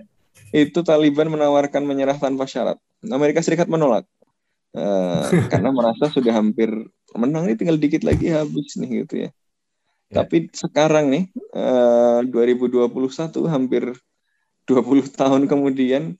itu 0.54 0.80
Taliban 0.80 1.28
menawarkan 1.28 1.84
menyerah 1.84 2.16
tanpa 2.16 2.48
syarat 2.48 2.80
Amerika 3.04 3.44
Serikat 3.44 3.68
menolak 3.68 4.08
uh, 4.72 5.28
karena 5.52 5.74
merasa 5.74 6.08
sudah 6.08 6.40
hampir 6.40 6.72
menang 7.12 7.52
ini 7.52 7.58
tinggal 7.58 7.76
dikit 7.76 8.00
lagi 8.00 8.32
habis 8.32 8.80
nih 8.80 9.04
gitu 9.04 9.28
ya 9.28 9.34
Ya. 10.14 10.22
Tapi 10.22 10.46
sekarang 10.54 11.10
nih 11.10 11.24
uh, 11.50 12.22
2021 12.22 12.86
hampir 13.50 13.90
20 14.70 15.10
tahun 15.10 15.42
kemudian 15.50 16.14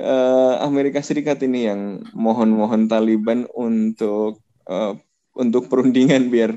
uh, 0.00 0.64
Amerika 0.64 1.04
Serikat 1.04 1.44
ini 1.44 1.68
yang 1.68 2.00
mohon-mohon 2.16 2.88
Taliban 2.88 3.44
untuk 3.52 4.40
uh, 4.64 4.96
untuk 5.36 5.68
perundingan 5.68 6.32
biar 6.32 6.56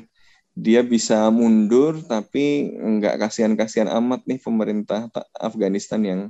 dia 0.57 0.81
bisa 0.81 1.27
mundur 1.29 2.01
tapi 2.07 2.71
nggak 2.73 3.19
kasihan-kasihan 3.19 3.91
amat 4.01 4.25
nih 4.25 4.39
pemerintah 4.41 5.11
Afghanistan 5.37 6.01
yang 6.01 6.21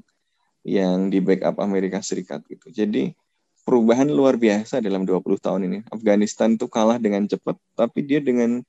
yang 0.67 1.07
di 1.07 1.23
backup 1.23 1.63
Amerika 1.63 2.03
Serikat 2.03 2.43
gitu. 2.51 2.67
Jadi 2.73 3.15
perubahan 3.63 4.11
luar 4.11 4.35
biasa 4.35 4.83
dalam 4.83 5.07
20 5.07 5.23
tahun 5.39 5.61
ini. 5.69 5.79
Afghanistan 5.87 6.59
tuh 6.59 6.67
kalah 6.67 6.99
dengan 6.99 7.23
cepat 7.23 7.55
tapi 7.77 8.03
dia 8.03 8.19
dengan 8.19 8.59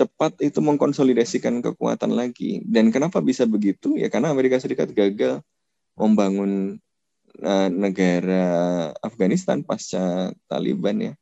cepat 0.00 0.40
itu 0.40 0.64
mengkonsolidasikan 0.64 1.60
kekuatan 1.60 2.16
lagi. 2.16 2.64
Dan 2.64 2.88
kenapa 2.88 3.20
bisa 3.20 3.44
begitu? 3.44 4.00
Ya 4.00 4.08
karena 4.08 4.32
Amerika 4.32 4.56
Serikat 4.56 4.96
gagal 4.96 5.44
membangun 6.00 6.80
uh, 7.44 7.68
negara 7.68 8.46
Afghanistan 9.04 9.60
pasca 9.60 10.32
Taliban 10.48 11.12
ya. 11.12 11.14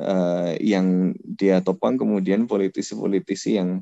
Uh, 0.00 0.56
yang 0.62 1.12
dia 1.20 1.60
topang 1.60 2.00
kemudian 2.00 2.48
politisi-politisi 2.48 3.56
yang 3.60 3.80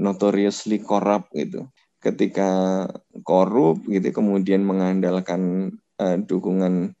notoriously 0.00 0.80
korup 0.80 1.28
gitu. 1.36 1.68
Ketika 2.00 2.84
korup 3.24 3.84
gitu 3.88 4.08
kemudian 4.12 4.64
mengandalkan 4.64 5.72
uh, 6.00 6.16
dukungan 6.16 6.96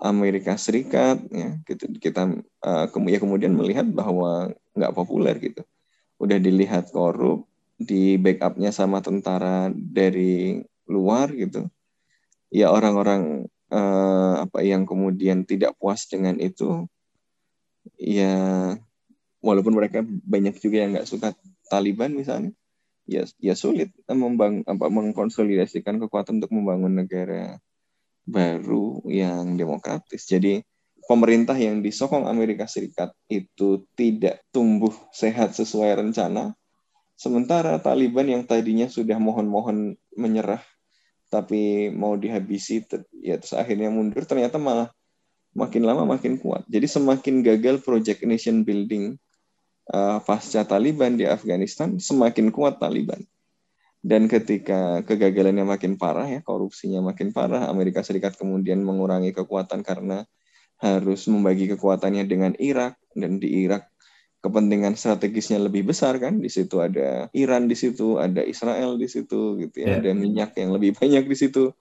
Amerika 0.00 0.58
Serikat 0.58 1.22
ya 1.30 1.54
gitu 1.64 1.86
kita 2.02 2.34
uh, 2.66 2.86
kemudian 2.90 3.54
melihat 3.54 3.86
bahwa 3.86 4.50
nggak 4.74 4.94
populer 4.94 5.38
gitu 5.38 5.62
udah 6.24 6.38
dilihat 6.40 6.88
korup, 6.88 7.44
di 7.76 8.16
backupnya 8.16 8.72
sama 8.72 9.04
tentara 9.04 9.68
dari 9.74 10.64
luar 10.88 11.28
gitu. 11.36 11.68
Ya 12.48 12.72
orang-orang 12.72 13.44
eh, 13.68 14.34
apa 14.40 14.64
yang 14.64 14.88
kemudian 14.88 15.44
tidak 15.44 15.76
puas 15.76 16.08
dengan 16.08 16.40
itu, 16.40 16.88
ya 18.00 18.34
walaupun 19.44 19.76
mereka 19.76 20.00
banyak 20.04 20.56
juga 20.62 20.76
yang 20.86 20.96
nggak 20.96 21.10
suka 21.10 21.36
Taliban 21.68 22.16
misalnya, 22.16 22.56
ya 23.04 23.28
ya 23.36 23.52
sulit 23.52 23.92
membang 24.08 24.64
apa 24.64 24.88
mengkonsolidasikan 24.88 26.00
kekuatan 26.00 26.40
untuk 26.40 26.52
membangun 26.56 27.04
negara 27.04 27.60
baru 28.24 29.04
yang 29.08 29.60
demokratis. 29.60 30.24
Jadi 30.24 30.64
pemerintah 31.06 31.56
yang 31.56 31.80
disokong 31.84 32.26
Amerika 32.26 32.64
Serikat 32.68 33.12
itu 33.28 33.84
tidak 33.98 34.42
tumbuh 34.50 34.92
sehat 35.12 35.52
sesuai 35.56 36.00
rencana, 36.00 36.56
sementara 37.14 37.76
Taliban 37.80 38.26
yang 38.26 38.42
tadinya 38.44 38.88
sudah 38.88 39.16
mohon-mohon 39.20 39.96
menyerah 40.16 40.62
tapi 41.32 41.90
mau 41.90 42.14
dihabisi 42.14 42.86
ya 43.18 43.34
terus 43.42 43.58
akhirnya 43.58 43.90
mundur 43.90 44.22
ternyata 44.22 44.54
malah 44.54 44.94
makin 45.54 45.82
lama 45.86 46.06
makin 46.06 46.38
kuat. 46.38 46.66
Jadi 46.70 46.86
semakin 46.86 47.42
gagal 47.42 47.82
project 47.82 48.22
nation 48.26 48.62
building 48.62 49.18
uh, 49.90 50.18
pasca 50.22 50.66
Taliban 50.66 51.18
di 51.18 51.24
Afghanistan, 51.26 51.98
semakin 51.98 52.50
kuat 52.50 52.82
Taliban. 52.82 53.22
Dan 54.04 54.28
ketika 54.28 55.00
kegagalannya 55.00 55.64
makin 55.64 55.96
parah 55.96 56.28
ya, 56.28 56.44
korupsinya 56.44 57.00
makin 57.00 57.32
parah, 57.32 57.72
Amerika 57.72 58.04
Serikat 58.04 58.36
kemudian 58.36 58.84
mengurangi 58.84 59.32
kekuatan 59.32 59.80
karena 59.80 60.28
harus 60.84 61.24
membagi 61.32 61.64
kekuatannya 61.72 62.28
dengan 62.28 62.52
Irak 62.60 63.00
dan 63.16 63.40
di 63.40 63.64
Irak 63.64 63.88
kepentingan 64.44 65.00
strategisnya 65.00 65.56
lebih 65.56 65.88
besar 65.88 66.20
kan? 66.20 66.44
Di 66.44 66.52
situ 66.52 66.84
ada 66.84 67.32
Iran 67.32 67.64
di 67.64 67.72
situ 67.72 68.20
ada 68.20 68.44
Israel 68.44 69.00
di 69.00 69.08
situ 69.08 69.56
gitu 69.56 69.76
ya. 69.80 69.96
Yeah. 69.96 69.98
ada 70.04 70.10
minyak 70.12 70.52
yang 70.60 70.76
lebih 70.76 70.92
banyak 71.00 71.24
di 71.24 71.36
situ. 71.40 71.72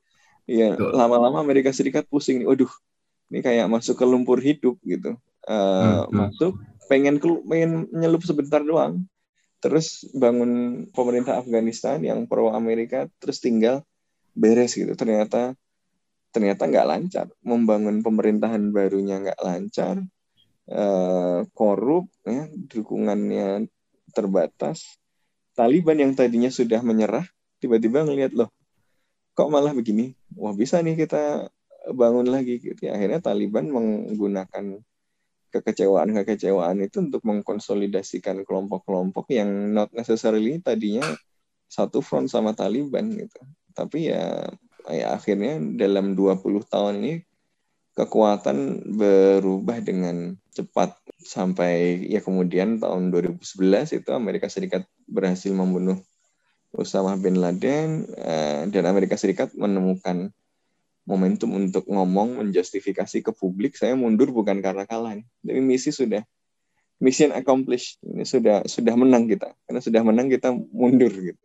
Ya 0.48 0.76
lama-lama 0.80 1.44
Amerika 1.44 1.76
Serikat 1.76 2.08
pusing 2.08 2.40
nih. 2.40 2.48
Waduh 2.48 2.72
ini 3.28 3.44
kayak 3.44 3.68
masuk 3.68 4.00
ke 4.00 4.06
lumpur 4.08 4.40
hidup 4.40 4.80
gitu. 4.88 5.20
Uh, 5.44 6.08
hmm. 6.08 6.16
masuk 6.16 6.56
pengen 6.88 7.20
pengen 7.20 7.92
nyelup 7.92 8.24
sebentar 8.24 8.64
doang. 8.64 9.04
Terus 9.60 10.08
bangun 10.16 10.86
pemerintah 10.92 11.40
Afghanistan 11.40 12.00
yang 12.00 12.28
pro 12.28 12.52
Amerika 12.56 13.12
terus 13.20 13.44
tinggal 13.44 13.84
beres 14.32 14.76
gitu. 14.76 14.96
Ternyata 14.96 15.56
ternyata 16.34 16.66
nggak 16.66 16.88
lancar. 16.90 17.28
Membangun 17.46 18.02
pemerintahan 18.02 18.74
barunya 18.74 19.22
nggak 19.22 19.40
lancar, 19.40 20.02
uh, 20.74 21.46
korup, 21.54 22.10
ya, 22.26 22.50
dukungannya 22.50 23.70
terbatas. 24.12 24.98
Taliban 25.54 26.02
yang 26.02 26.18
tadinya 26.18 26.50
sudah 26.50 26.82
menyerah, 26.82 27.30
tiba-tiba 27.62 28.02
ngelihat 28.02 28.34
loh, 28.34 28.50
kok 29.38 29.54
malah 29.54 29.72
begini? 29.78 30.18
Wah 30.34 30.58
bisa 30.58 30.82
nih 30.82 30.98
kita 30.98 31.54
bangun 31.94 32.26
lagi. 32.34 32.58
Gitu. 32.58 32.90
Ya, 32.90 32.98
akhirnya 32.98 33.22
Taliban 33.22 33.70
menggunakan 33.70 34.82
kekecewaan-kekecewaan 35.54 36.82
itu 36.82 37.06
untuk 37.06 37.22
mengkonsolidasikan 37.22 38.42
kelompok-kelompok 38.42 39.30
yang 39.30 39.70
not 39.70 39.94
necessarily 39.94 40.58
tadinya 40.58 41.06
satu 41.70 42.02
front 42.02 42.26
sama 42.34 42.58
Taliban 42.58 43.14
gitu. 43.14 43.38
Tapi 43.78 44.10
ya 44.10 44.50
ya 44.92 45.16
akhirnya 45.16 45.60
dalam 45.80 46.16
20 46.18 46.44
tahun 46.68 46.94
ini 47.00 47.14
kekuatan 47.94 48.90
berubah 48.98 49.78
dengan 49.80 50.36
cepat. 50.54 50.98
Sampai 51.24 52.04
ya 52.12 52.20
kemudian 52.20 52.84
tahun 52.84 53.14
2011 53.14 54.04
itu 54.04 54.10
Amerika 54.12 54.52
Serikat 54.52 54.84
berhasil 55.08 55.54
membunuh 55.56 55.96
Osama 56.74 57.16
bin 57.16 57.40
Laden 57.40 58.10
uh, 58.18 58.68
dan 58.68 58.84
Amerika 58.90 59.16
Serikat 59.16 59.54
menemukan 59.56 60.34
momentum 61.08 61.54
untuk 61.56 61.88
ngomong 61.88 62.44
menjustifikasi 62.44 63.24
ke 63.24 63.32
publik 63.36 63.76
saya 63.76 63.94
mundur 63.94 64.32
bukan 64.32 64.64
karena 64.64 64.88
kalah 64.88 65.20
tapi 65.20 65.60
misi 65.60 65.92
sudah 65.92 66.24
mission 67.00 67.32
accomplished. 67.32 68.04
Ini 68.04 68.26
sudah 68.28 68.58
sudah 68.68 68.96
menang 69.00 69.30
kita. 69.32 69.54
Karena 69.68 69.80
sudah 69.80 70.02
menang 70.04 70.28
kita 70.28 70.52
mundur 70.52 71.14
gitu 71.14 71.40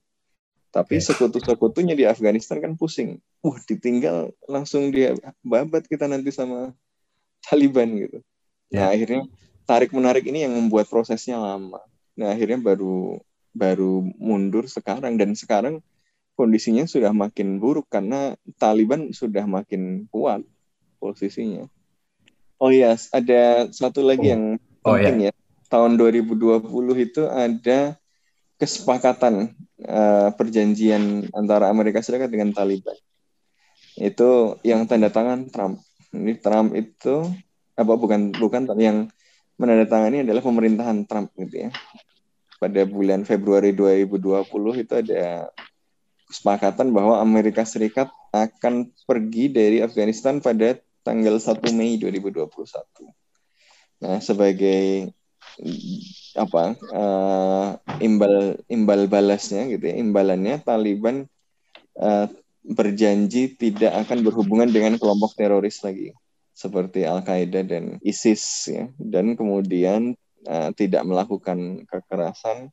tapi 0.79 1.03
sekutu-sekutunya 1.03 1.99
di 1.99 2.07
Afghanistan 2.07 2.63
kan 2.63 2.79
pusing. 2.79 3.19
Wah, 3.43 3.59
ditinggal 3.67 4.31
langsung 4.47 4.95
dia 4.95 5.19
babat 5.43 5.91
kita 5.91 6.07
nanti 6.07 6.31
sama 6.31 6.71
Taliban 7.43 7.91
gitu. 7.99 8.23
Nah, 8.71 8.95
ya. 8.95 8.95
akhirnya 8.95 9.27
tarik 9.67 9.91
menarik 9.91 10.23
ini 10.31 10.47
yang 10.47 10.55
membuat 10.55 10.87
prosesnya 10.87 11.43
lama. 11.43 11.83
Nah, 12.15 12.31
akhirnya 12.31 12.63
baru 12.63 13.19
baru 13.51 14.07
mundur 14.23 14.71
sekarang 14.71 15.19
dan 15.19 15.35
sekarang 15.35 15.83
kondisinya 16.39 16.87
sudah 16.87 17.11
makin 17.11 17.59
buruk 17.59 17.91
karena 17.91 18.39
Taliban 18.63 19.11
sudah 19.11 19.43
makin 19.51 20.07
kuat 20.15 20.47
posisinya. 21.03 21.67
Oh 22.63 22.71
iya, 22.71 22.95
yes. 22.95 23.11
ada 23.11 23.67
satu 23.75 24.07
lagi 24.07 24.31
yang 24.31 24.63
Oh, 24.87 24.95
penting 24.95 25.29
ya. 25.29 25.33
Tahun 25.69 26.01
2020 26.01 26.65
itu 26.97 27.23
ada 27.29 27.98
kesepakatan 28.59 29.55
uh, 29.87 30.35
perjanjian 30.35 31.31
antara 31.33 31.71
Amerika 31.71 32.03
Serikat 32.03 32.29
dengan 32.29 32.51
Taliban. 32.51 32.99
Itu 33.95 34.59
yang 34.67 34.87
tanda 34.91 35.11
tangan 35.11 35.51
Trump. 35.51 35.83
Ini 36.11 36.39
Trump 36.43 36.75
itu 36.75 37.27
apa 37.79 37.95
bukan 37.95 38.35
bukan 38.35 38.67
yang 38.79 39.07
menandatangani 39.59 40.27
adalah 40.27 40.43
pemerintahan 40.43 41.07
Trump 41.07 41.31
gitu 41.39 41.67
ya. 41.67 41.71
Pada 42.59 42.83
bulan 42.83 43.23
Februari 43.23 43.71
2020 43.71 44.83
itu 44.83 44.93
ada 44.99 45.47
kesepakatan 46.27 46.91
bahwa 46.91 47.23
Amerika 47.23 47.63
Serikat 47.63 48.11
akan 48.35 48.91
pergi 49.07 49.49
dari 49.49 49.79
Afghanistan 49.81 50.43
pada 50.43 50.77
tanggal 51.07 51.39
1 51.39 51.63
Mei 51.79 51.97
2021. 51.97 52.51
Nah, 54.03 54.19
sebagai 54.23 55.11
apa 56.39 56.79
uh, 56.95 57.69
imbal 57.99 58.57
imbal 58.71 59.11
balasnya 59.11 59.67
gitu 59.69 59.91
ya, 59.91 59.95
imbalannya 59.99 60.63
Taliban 60.63 61.27
uh, 61.99 62.27
berjanji 62.63 63.59
tidak 63.59 64.07
akan 64.07 64.23
berhubungan 64.23 64.71
dengan 64.71 64.95
kelompok 64.97 65.35
teroris 65.35 65.83
lagi 65.83 66.15
seperti 66.55 67.07
Al 67.07 67.23
Qaeda 67.27 67.67
dan 67.67 67.99
ISIS 68.03 68.43
ya 68.71 68.87
dan 68.99 69.35
kemudian 69.35 70.15
uh, 70.47 70.71
tidak 70.75 71.03
melakukan 71.07 71.87
kekerasan 71.87 72.71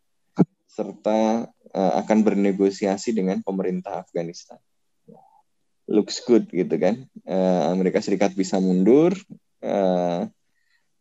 serta 0.76 1.48
uh, 1.72 1.94
akan 2.04 2.18
bernegosiasi 2.28 3.16
dengan 3.16 3.40
pemerintah 3.40 4.04
Afghanistan. 4.04 4.60
Looks 5.88 6.20
good 6.28 6.52
gitu 6.52 6.76
kan. 6.76 7.08
Uh, 7.24 7.72
Amerika 7.72 8.04
Serikat 8.04 8.36
bisa 8.36 8.60
mundur, 8.60 9.16
uh, 9.64 10.28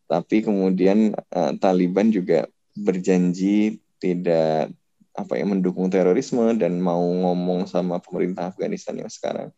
tapi 0.07 0.45
kemudian 0.45 1.11
uh, 1.33 1.51
Taliban 1.59 2.13
juga 2.13 2.47
berjanji 2.75 3.79
tidak 3.97 4.69
apa 5.15 5.39
ya 5.39 5.47
mendukung 5.47 5.87
terorisme 5.87 6.43
dan 6.59 6.75
mau 6.83 6.99
ngomong 6.99 7.65
sama 7.71 8.03
pemerintah 8.03 8.51
Afghanistan 8.51 8.99
yang 8.99 9.07
sekarang. 9.07 9.49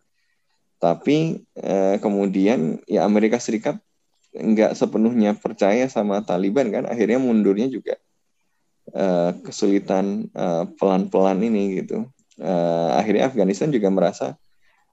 Tapi 0.78 1.42
uh, 1.58 1.98
kemudian 1.98 2.78
ya 2.86 3.04
Amerika 3.04 3.42
Serikat 3.42 3.82
nggak 4.38 4.78
sepenuhnya 4.78 5.34
percaya 5.34 5.90
sama 5.90 6.22
Taliban 6.22 6.70
kan, 6.70 6.86
akhirnya 6.86 7.18
mundurnya 7.18 7.66
juga 7.74 7.98
uh, 8.94 9.34
kesulitan 9.42 10.30
pelan-pelan 10.78 11.42
uh, 11.42 11.48
ini 11.50 11.82
gitu. 11.82 12.06
Uh, 12.38 12.94
akhirnya 12.94 13.34
Afghanistan 13.34 13.74
juga 13.74 13.90
merasa 13.90 14.38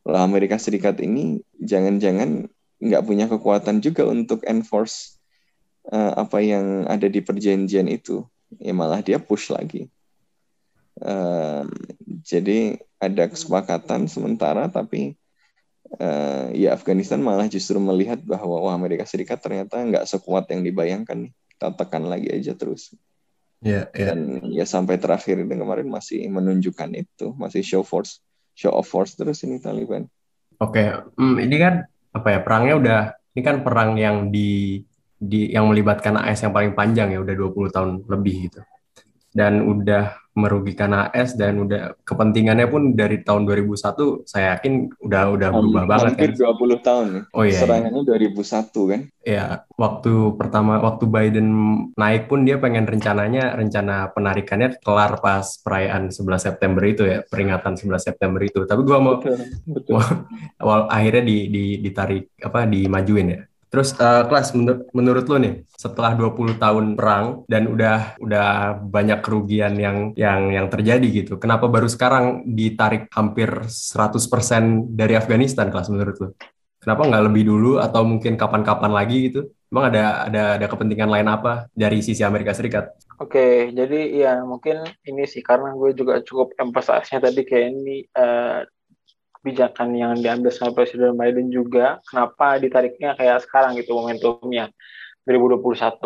lah 0.05 0.25
Amerika 0.25 0.57
Serikat 0.57 0.97
ini 1.01 1.41
jangan-jangan 1.61 2.49
nggak 2.81 3.05
punya 3.05 3.29
kekuatan 3.29 3.81
juga 3.81 4.05
untuk 4.05 4.45
enforce 4.45 5.17
uh, 5.91 6.13
apa 6.21 6.39
yang 6.41 6.89
ada 6.89 7.09
di 7.11 7.21
perjanjian 7.21 7.89
itu 7.91 8.25
ya 8.61 8.73
malah 8.73 9.03
dia 9.03 9.19
push 9.19 9.51
lagi 9.51 9.91
uh, 11.03 11.67
jadi 12.25 12.79
ada 13.03 13.29
kesepakatan 13.29 14.07
sementara 14.07 14.71
tapi 14.71 15.19
uh, 15.99 16.49
ya 16.55 16.73
Afghanistan 16.73 17.21
malah 17.21 17.51
justru 17.51 17.77
melihat 17.83 18.23
bahwa 18.23 18.63
wah 18.65 18.75
Amerika 18.77 19.05
Serikat 19.05 19.43
ternyata 19.43 19.81
nggak 19.83 20.07
sekuat 20.09 20.49
yang 20.55 20.65
dibayangkan 20.65 21.29
nih 21.29 21.33
kita 21.55 21.75
tekan 21.75 22.07
lagi 22.09 22.29
aja 22.31 22.53
terus 22.57 22.95
yeah, 23.61 23.91
yeah. 23.93 24.13
dan 24.13 24.45
ya 24.49 24.65
sampai 24.65 24.97
terakhir 24.97 25.41
itu 25.41 25.51
kemarin 25.51 25.89
masih 25.91 26.25
menunjukkan 26.31 26.91
itu 26.95 27.35
masih 27.37 27.61
show 27.65 27.83
force 27.83 28.25
show 28.55 28.71
of 28.71 28.87
force 28.87 29.19
terus 29.19 29.43
ini 29.43 29.59
Taliban. 29.59 30.07
Oke, 30.63 30.79
okay. 30.79 30.89
hmm, 31.19 31.37
ini 31.43 31.57
kan 31.59 31.75
apa 32.15 32.29
ya 32.31 32.41
perangnya 32.47 32.75
udah 32.79 33.01
ini 33.35 33.43
kan 33.43 33.67
perang 33.67 33.99
yang 33.99 34.31
di 34.31 34.79
di 35.19 35.53
yang 35.53 35.71
melibatkan 35.71 36.19
AS 36.21 36.45
yang 36.45 36.53
paling 36.53 36.77
panjang 36.77 37.15
ya 37.15 37.19
udah 37.23 37.35
20 37.35 37.75
tahun 37.75 37.91
lebih 38.07 38.35
gitu. 38.51 38.61
Dan 39.35 39.67
udah 39.67 40.25
merugikan 40.35 40.91
AS 40.91 41.39
dan 41.39 41.63
udah 41.63 41.95
kepentingannya 42.03 42.67
pun 42.67 42.99
dari 42.99 43.23
tahun 43.23 43.47
2001 43.47 44.27
saya 44.27 44.59
yakin 44.59 44.91
udah 44.99 45.23
udah 45.31 45.49
berubah 45.55 45.83
Hampir 45.87 45.91
banget 45.95 46.13
kan. 46.19 46.31
20 46.59 46.87
tahun. 46.87 47.07
Oh 47.31 47.47
iya. 47.47 47.59
Serangannya 47.63 48.03
2001 48.03 48.91
kan. 48.91 49.01
Ya, 49.23 49.63
waktu 49.79 50.13
pertama 50.35 50.83
waktu 50.83 51.07
Biden 51.07 51.49
naik 51.95 52.27
pun 52.27 52.43
dia 52.43 52.59
pengen 52.59 52.83
rencananya 52.83 53.55
rencana 53.55 54.11
penarikannya 54.11 54.83
kelar 54.83 55.23
pas 55.23 55.47
perayaan 55.63 56.11
11 56.11 56.19
September 56.51 56.83
itu 56.83 57.07
ya, 57.07 57.23
peringatan 57.23 57.79
11 57.79 58.03
September 58.03 58.43
itu. 58.43 58.67
Tapi 58.67 58.83
gua 58.83 58.99
mau 58.99 59.23
Betul, 59.23 59.39
betul. 59.71 60.03
awal 60.59 60.91
akhirnya 60.91 61.23
di, 61.23 61.39
di 61.47 61.65
ditarik 61.79 62.35
apa 62.43 62.67
dimajuin 62.67 63.29
ya. 63.31 63.41
Terus 63.75 63.91
uh, 63.99 64.23
kelas 64.31 64.55
menur 64.55 64.87
menurut 64.95 65.27
lo 65.27 65.35
nih 65.35 65.67
setelah 65.75 66.15
20 66.15 66.63
tahun 66.63 66.95
perang 66.95 67.43
dan 67.51 67.67
udah 67.67 68.23
udah 68.23 68.79
banyak 68.87 69.19
kerugian 69.19 69.75
yang 69.75 70.15
yang 70.15 70.55
yang 70.55 70.67
terjadi 70.71 71.03
gitu. 71.03 71.43
Kenapa 71.43 71.67
baru 71.67 71.91
sekarang 71.91 72.47
ditarik 72.55 73.11
hampir 73.11 73.51
100% 73.67 74.95
dari 74.95 75.19
Afghanistan 75.19 75.75
kelas 75.75 75.91
menurut 75.91 76.17
lo? 76.23 76.29
Kenapa 76.79 77.03
nggak 77.03 77.25
lebih 77.27 77.51
dulu 77.51 77.83
atau 77.83 78.07
mungkin 78.07 78.39
kapan-kapan 78.39 78.95
lagi 78.95 79.27
gitu? 79.27 79.51
Emang 79.75 79.91
ada 79.91 80.31
ada 80.31 80.43
ada 80.55 80.67
kepentingan 80.71 81.11
lain 81.11 81.27
apa 81.27 81.67
dari 81.75 81.99
sisi 81.99 82.23
Amerika 82.23 82.55
Serikat? 82.55 82.95
Oke, 83.19 83.75
jadi 83.75 84.01
ya 84.23 84.33
mungkin 84.47 84.87
ini 85.03 85.27
sih 85.27 85.43
karena 85.43 85.75
gue 85.75 85.99
juga 85.99 86.23
cukup 86.23 86.55
emphasize-nya 86.63 87.27
tadi 87.27 87.43
kayak 87.43 87.67
ini 87.75 88.07
uh, 88.15 88.63
kebijakan 89.45 89.93
yang 89.93 90.17
diambil 90.17 90.49
sama 90.49 90.73
Presiden 90.73 91.21
Biden 91.21 91.53
juga 91.53 92.01
kenapa 92.09 92.57
ditariknya 92.57 93.13
kayak 93.13 93.45
sekarang 93.45 93.77
gitu 93.77 93.93
momentumnya 93.93 94.73
2021. 95.29 96.01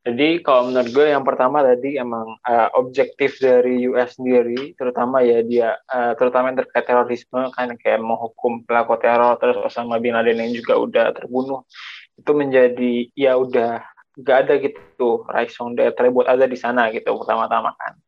Jadi 0.00 0.40
kalau 0.40 0.72
menurut 0.72 0.88
gue 0.96 1.12
yang 1.12 1.20
pertama 1.28 1.60
tadi 1.60 2.00
emang 2.00 2.40
uh, 2.40 2.72
objektif 2.72 3.36
dari 3.36 3.84
US 3.92 4.16
sendiri 4.16 4.72
terutama 4.72 5.20
ya 5.20 5.44
dia 5.44 5.76
uh, 5.92 6.16
terutama 6.16 6.48
yang 6.48 6.64
terkait 6.64 6.88
terorisme 6.88 7.52
kan 7.52 7.68
kayak 7.76 8.00
menghukum 8.00 8.64
pelaku 8.64 8.96
teror 8.96 9.36
terus 9.36 9.60
Osama 9.60 10.00
bin 10.00 10.16
Laden 10.16 10.40
yang 10.40 10.56
juga 10.56 10.80
udah 10.80 11.12
terbunuh 11.12 11.68
itu 12.16 12.32
menjadi 12.32 13.12
ya 13.12 13.36
udah 13.36 13.84
gak 14.24 14.48
ada 14.48 14.54
gitu 14.56 15.28
raison 15.28 15.76
d'etre 15.76 16.08
buat 16.08 16.32
ada 16.32 16.48
di 16.48 16.56
sana 16.56 16.88
gitu 16.96 17.20
pertama-tama 17.20 17.76
kan. 17.76 18.00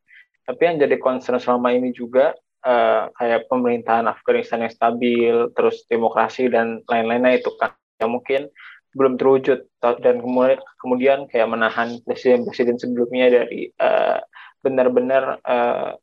Tapi 0.48 0.62
yang 0.64 0.76
jadi 0.80 0.96
concern 0.96 1.37
selama 1.37 1.76
ini 1.76 1.92
juga 1.92 2.32
uh, 2.64 3.11
kayak 3.18 3.46
pemerintahan 3.51 4.07
Afghanistan 4.09 4.64
yang 4.64 4.72
stabil, 4.72 5.35
terus 5.55 5.85
demokrasi 5.87 6.48
dan 6.48 6.81
lain-lainnya 6.88 7.42
itu 7.42 7.51
kan 7.59 7.75
yang 8.03 8.18
mungkin 8.18 8.51
belum 8.92 9.16
terwujud 9.16 9.64
dan 9.81 10.20
kemudian 10.20 10.61
kemudian 10.77 11.18
kayak 11.31 11.48
menahan 11.48 11.96
presiden-presiden 12.05 12.77
sebelumnya 12.77 13.33
dari 13.33 13.72
uh, 13.81 14.20
benar-benar 14.61 15.40
uh, 15.40 15.96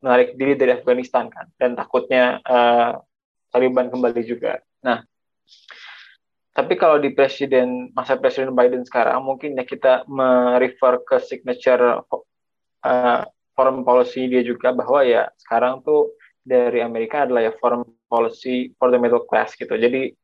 menarik 0.00 0.38
diri 0.38 0.54
dari 0.54 0.78
Afghanistan 0.78 1.26
kan 1.28 1.50
dan 1.58 1.74
takutnya 1.74 2.38
uh, 2.46 3.02
Taliban 3.50 3.90
kembali 3.90 4.22
juga. 4.22 4.62
Nah, 4.86 5.02
tapi 6.54 6.78
kalau 6.78 7.02
di 7.02 7.10
presiden 7.10 7.90
masa 7.90 8.14
presiden 8.14 8.54
Biden 8.54 8.86
sekarang 8.86 9.26
mungkin 9.26 9.58
ya 9.58 9.66
kita 9.66 10.06
merefer 10.06 11.02
ke 11.02 11.18
signature 11.18 12.06
uh, 12.86 13.22
foreign 13.60 13.84
policy 13.84 14.24
dia 14.32 14.40
juga 14.40 14.72
bahwa 14.72 15.04
ya 15.04 15.28
sekarang 15.36 15.84
tuh 15.84 16.16
dari 16.40 16.80
Amerika 16.80 17.28
adalah 17.28 17.44
ya 17.44 17.52
foreign 17.60 17.84
policy 18.08 18.72
for 18.80 18.88
the 18.88 18.96
middle 18.96 19.28
class 19.28 19.52
gitu. 19.52 19.76
Jadi 19.76 20.16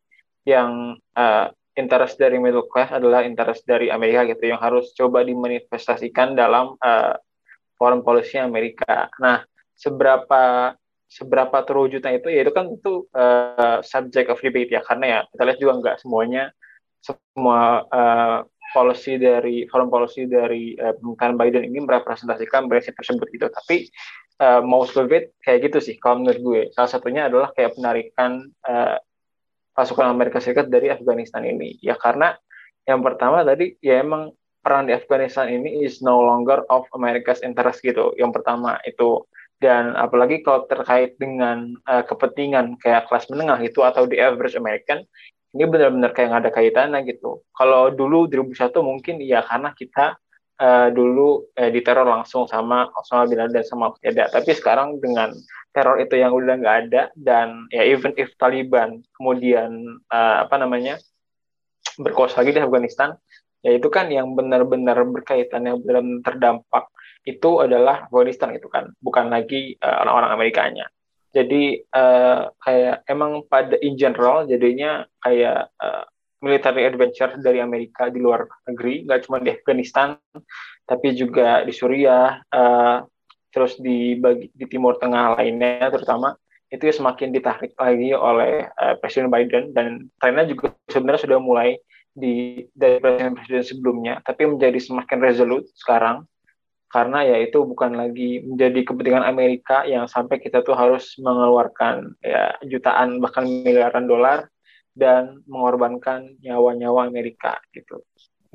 yang 0.49 0.96
uh, 1.12 1.53
interest 1.77 2.16
dari 2.16 2.40
middle 2.40 2.64
class 2.64 2.96
adalah 2.96 3.20
interest 3.29 3.68
dari 3.68 3.92
Amerika 3.92 4.25
gitu 4.25 4.49
yang 4.49 4.57
harus 4.57 4.96
coba 4.96 5.20
dimanifestasikan 5.20 6.33
dalam 6.33 6.81
uh, 6.81 7.14
foreign 7.77 8.01
policy 8.01 8.40
Amerika. 8.40 9.12
Nah, 9.20 9.44
seberapa 9.77 10.72
seberapa 11.07 11.62
terwujudnya 11.62 12.16
itu 12.16 12.33
ya 12.33 12.40
itu 12.42 12.51
kan 12.57 12.66
itu 12.72 13.05
uh, 13.12 13.79
subject 13.85 14.33
of 14.33 14.40
debate 14.40 14.72
ya 14.72 14.83
karena 14.83 15.05
ya 15.07 15.20
kita 15.31 15.42
lihat 15.44 15.59
juga 15.62 15.72
nggak 15.79 15.96
semuanya 16.03 16.51
semua 17.05 17.87
uh, 17.87 18.42
policy 18.74 19.20
dari 19.20 19.66
foreign 19.70 19.90
policy 19.90 20.26
dari 20.26 20.74
uh, 20.79 20.94
Biden 21.37 21.66
ini 21.66 21.83
merepresentasikan 21.85 22.66
prinsip 22.66 22.94
tersebut 22.98 23.26
gitu. 23.31 23.46
Tapi 23.50 23.87
uh, 24.42 24.62
most 24.62 24.96
of 24.96 25.11
it 25.12 25.35
kayak 25.44 25.70
gitu 25.70 25.79
sih 25.92 25.96
kalau 26.00 26.22
menurut 26.22 26.40
gue. 26.40 26.62
Salah 26.74 26.90
satunya 26.90 27.29
adalah 27.31 27.52
kayak 27.55 27.76
penarikan 27.76 28.46
uh, 28.66 28.96
pasukan 29.76 30.09
Amerika 30.09 30.40
Serikat 30.40 30.72
dari 30.72 30.88
Afghanistan 30.88 31.44
ini. 31.44 31.76
Ya 31.85 31.94
karena 32.00 32.35
yang 32.88 33.02
pertama 33.02 33.42
tadi 33.42 33.76
ya 33.83 34.00
emang 34.00 34.33
perang 34.64 34.90
di 34.90 34.92
Afghanistan 34.96 35.46
ini 35.46 35.87
is 35.87 36.02
no 36.02 36.18
longer 36.18 36.66
of 36.72 36.88
America's 36.96 37.44
interest 37.44 37.85
gitu. 37.85 38.11
Yang 38.18 38.42
pertama 38.42 38.81
itu 38.83 39.22
dan 39.57 39.96
apalagi 39.96 40.44
kalau 40.44 40.68
terkait 40.68 41.16
dengan 41.16 41.72
uh, 41.88 42.05
kepentingan 42.05 42.76
kayak 42.76 43.09
kelas 43.09 43.24
menengah 43.33 43.57
itu 43.64 43.81
atau 43.81 44.05
the 44.05 44.20
average 44.20 44.52
American 44.52 45.09
ini 45.57 45.64
benar-benar 45.64 46.12
kayak 46.12 46.29
nggak 46.29 46.42
ada 46.45 46.53
kaitannya 46.53 47.01
gitu. 47.09 47.40
Kalau 47.57 47.88
dulu 47.88 48.29
2001 48.29 48.77
mungkin 48.85 49.25
ya 49.25 49.40
karena 49.40 49.73
kita 49.73 50.21
uh, 50.61 50.88
dulu 50.92 51.49
uh, 51.57 51.71
diteror 51.73 52.05
langsung 52.05 52.45
sama 52.45 52.92
Osama 52.92 53.25
bin 53.25 53.40
Laden 53.40 53.64
sama 53.64 53.88
Al 53.88 53.97
Qaeda. 53.97 54.29
Tapi 54.29 54.53
sekarang 54.53 55.01
dengan 55.01 55.33
teror 55.73 55.97
itu 55.97 56.21
yang 56.21 56.37
udah 56.37 56.61
nggak 56.61 56.77
ada 56.88 57.03
dan 57.16 57.64
ya 57.73 57.88
even 57.88 58.12
if 58.21 58.33
Taliban 58.37 59.01
kemudian 59.16 60.01
uh, 60.12 60.45
apa 60.45 60.61
namanya 60.61 61.01
berkuasa 61.97 62.45
lagi 62.45 62.53
di 62.53 62.61
Afghanistan, 62.61 63.16
ya 63.64 63.73
itu 63.73 63.88
kan 63.88 64.12
yang 64.12 64.37
benar-benar 64.37 65.01
berkaitan 65.09 65.64
yang 65.64 65.81
benar 65.81 66.05
terdampak 66.21 66.92
itu 67.27 67.59
adalah 67.64 68.07
Afghanistan 68.07 68.53
itu 68.55 68.69
kan, 68.69 68.92
bukan 69.01 69.33
lagi 69.33 69.75
uh, 69.81 70.05
orang-orang 70.05 70.31
Amerikanya. 70.37 70.87
Jadi 71.37 71.85
uh, 71.92 72.49
kayak 72.64 73.05
emang 73.12 73.44
pada 73.44 73.77
in 73.85 74.01
general 74.01 74.49
jadinya 74.49 75.05
kayak 75.20 75.68
uh, 75.77 76.09
military 76.40 76.88
adventure 76.88 77.37
dari 77.44 77.61
Amerika 77.61 78.09
di 78.09 78.25
luar 78.25 78.49
negeri, 78.64 79.05
nggak 79.05 79.29
cuma 79.29 79.44
di 79.44 79.53
Afghanistan, 79.53 80.16
tapi 80.88 81.12
juga 81.12 81.61
di 81.61 81.77
Suriah, 81.77 82.40
uh, 82.40 83.05
terus 83.53 83.77
di 83.77 84.16
bagi, 84.16 84.49
di 84.57 84.64
Timur 84.64 84.96
Tengah 84.96 85.37
lainnya 85.37 85.92
terutama 85.92 86.33
itu 86.72 86.88
semakin 86.88 87.37
ditarik 87.37 87.77
lagi 87.77 88.16
oleh 88.16 88.72
uh, 88.72 88.96
Presiden 88.96 89.29
Biden. 89.29 89.77
Dan 89.77 90.09
China 90.16 90.49
juga 90.49 90.72
sebenarnya 90.88 91.20
sudah 91.29 91.38
mulai 91.40 91.77
di 92.16 92.64
dari 92.72 92.96
presiden-presiden 92.96 93.64
sebelumnya, 93.77 94.25
tapi 94.25 94.49
menjadi 94.49 94.81
semakin 94.81 95.20
resolut 95.20 95.68
sekarang 95.77 96.25
karena 96.97 97.29
ya 97.29 97.37
itu 97.45 97.61
bukan 97.61 97.93
lagi 97.93 98.41
menjadi 98.41 98.81
kepentingan 98.89 99.29
Amerika 99.29 99.85
yang 99.85 100.09
sampai 100.09 100.41
kita 100.41 100.65
tuh 100.65 100.73
harus 100.73 101.13
mengeluarkan 101.21 102.17
ya 102.25 102.57
jutaan 102.65 103.21
bahkan 103.21 103.45
miliaran 103.45 104.09
dolar 104.09 104.49
dan 104.97 105.45
mengorbankan 105.45 106.41
nyawa-nyawa 106.41 107.05
Amerika 107.05 107.61
gitu. 107.77 108.01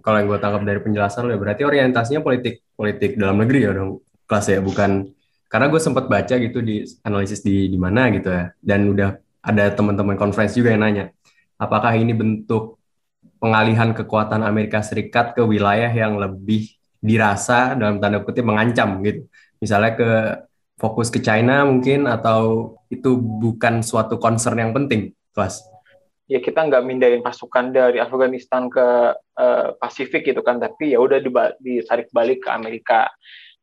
Kalau 0.01 0.17
yang 0.17 0.25
gue 0.25 0.41
tangkap 0.41 0.65
dari 0.65 0.81
penjelasan 0.81 1.29
lo 1.29 1.37
ya 1.37 1.37
berarti 1.37 1.61
orientasinya 1.61 2.25
politik 2.25 2.65
politik 2.73 3.13
dalam 3.13 3.37
negeri 3.37 3.69
ya 3.69 3.77
dong 3.77 4.01
kelas 4.25 4.49
ya 4.49 4.57
bukan 4.57 5.13
karena 5.45 5.69
gue 5.69 5.77
sempat 5.77 6.09
baca 6.09 6.33
gitu 6.41 6.65
di 6.65 6.81
analisis 7.05 7.45
di 7.45 7.69
di 7.69 7.77
mana 7.77 8.09
gitu 8.09 8.33
ya 8.33 8.49
dan 8.57 8.89
udah 8.89 9.21
ada 9.45 9.69
teman-teman 9.69 10.17
conference 10.17 10.57
juga 10.57 10.73
yang 10.73 10.81
nanya 10.81 11.13
apakah 11.61 11.93
ini 11.93 12.17
bentuk 12.17 12.81
pengalihan 13.37 13.93
kekuatan 13.93 14.41
Amerika 14.41 14.81
Serikat 14.81 15.37
ke 15.37 15.45
wilayah 15.45 15.93
yang 15.93 16.17
lebih 16.17 16.80
dirasa 17.01 17.73
dalam 17.75 17.97
tanda 17.97 18.21
kutip 18.21 18.45
mengancam 18.45 19.01
gitu. 19.01 19.25
Misalnya 19.57 19.91
ke 19.97 20.11
fokus 20.77 21.09
ke 21.09 21.21
China 21.21 21.65
mungkin 21.65 22.05
atau 22.09 22.73
itu 22.89 23.17
bukan 23.17 23.85
suatu 23.85 24.17
concern 24.17 24.57
yang 24.57 24.73
penting 24.73 25.13
kelas 25.33 25.61
ya 26.31 26.39
kita 26.39 26.63
nggak 26.63 26.87
mindahin 26.87 27.19
pasukan 27.19 27.75
dari 27.75 27.99
Afghanistan 27.99 28.71
ke 28.71 28.87
uh, 29.35 29.75
Pasifik 29.75 30.23
gitu 30.23 30.39
kan 30.39 30.63
tapi 30.63 30.95
ya 30.95 31.03
udah 31.03 31.19
ditarik 31.59 32.07
balik 32.15 32.47
ke 32.47 32.49
Amerika. 32.55 33.11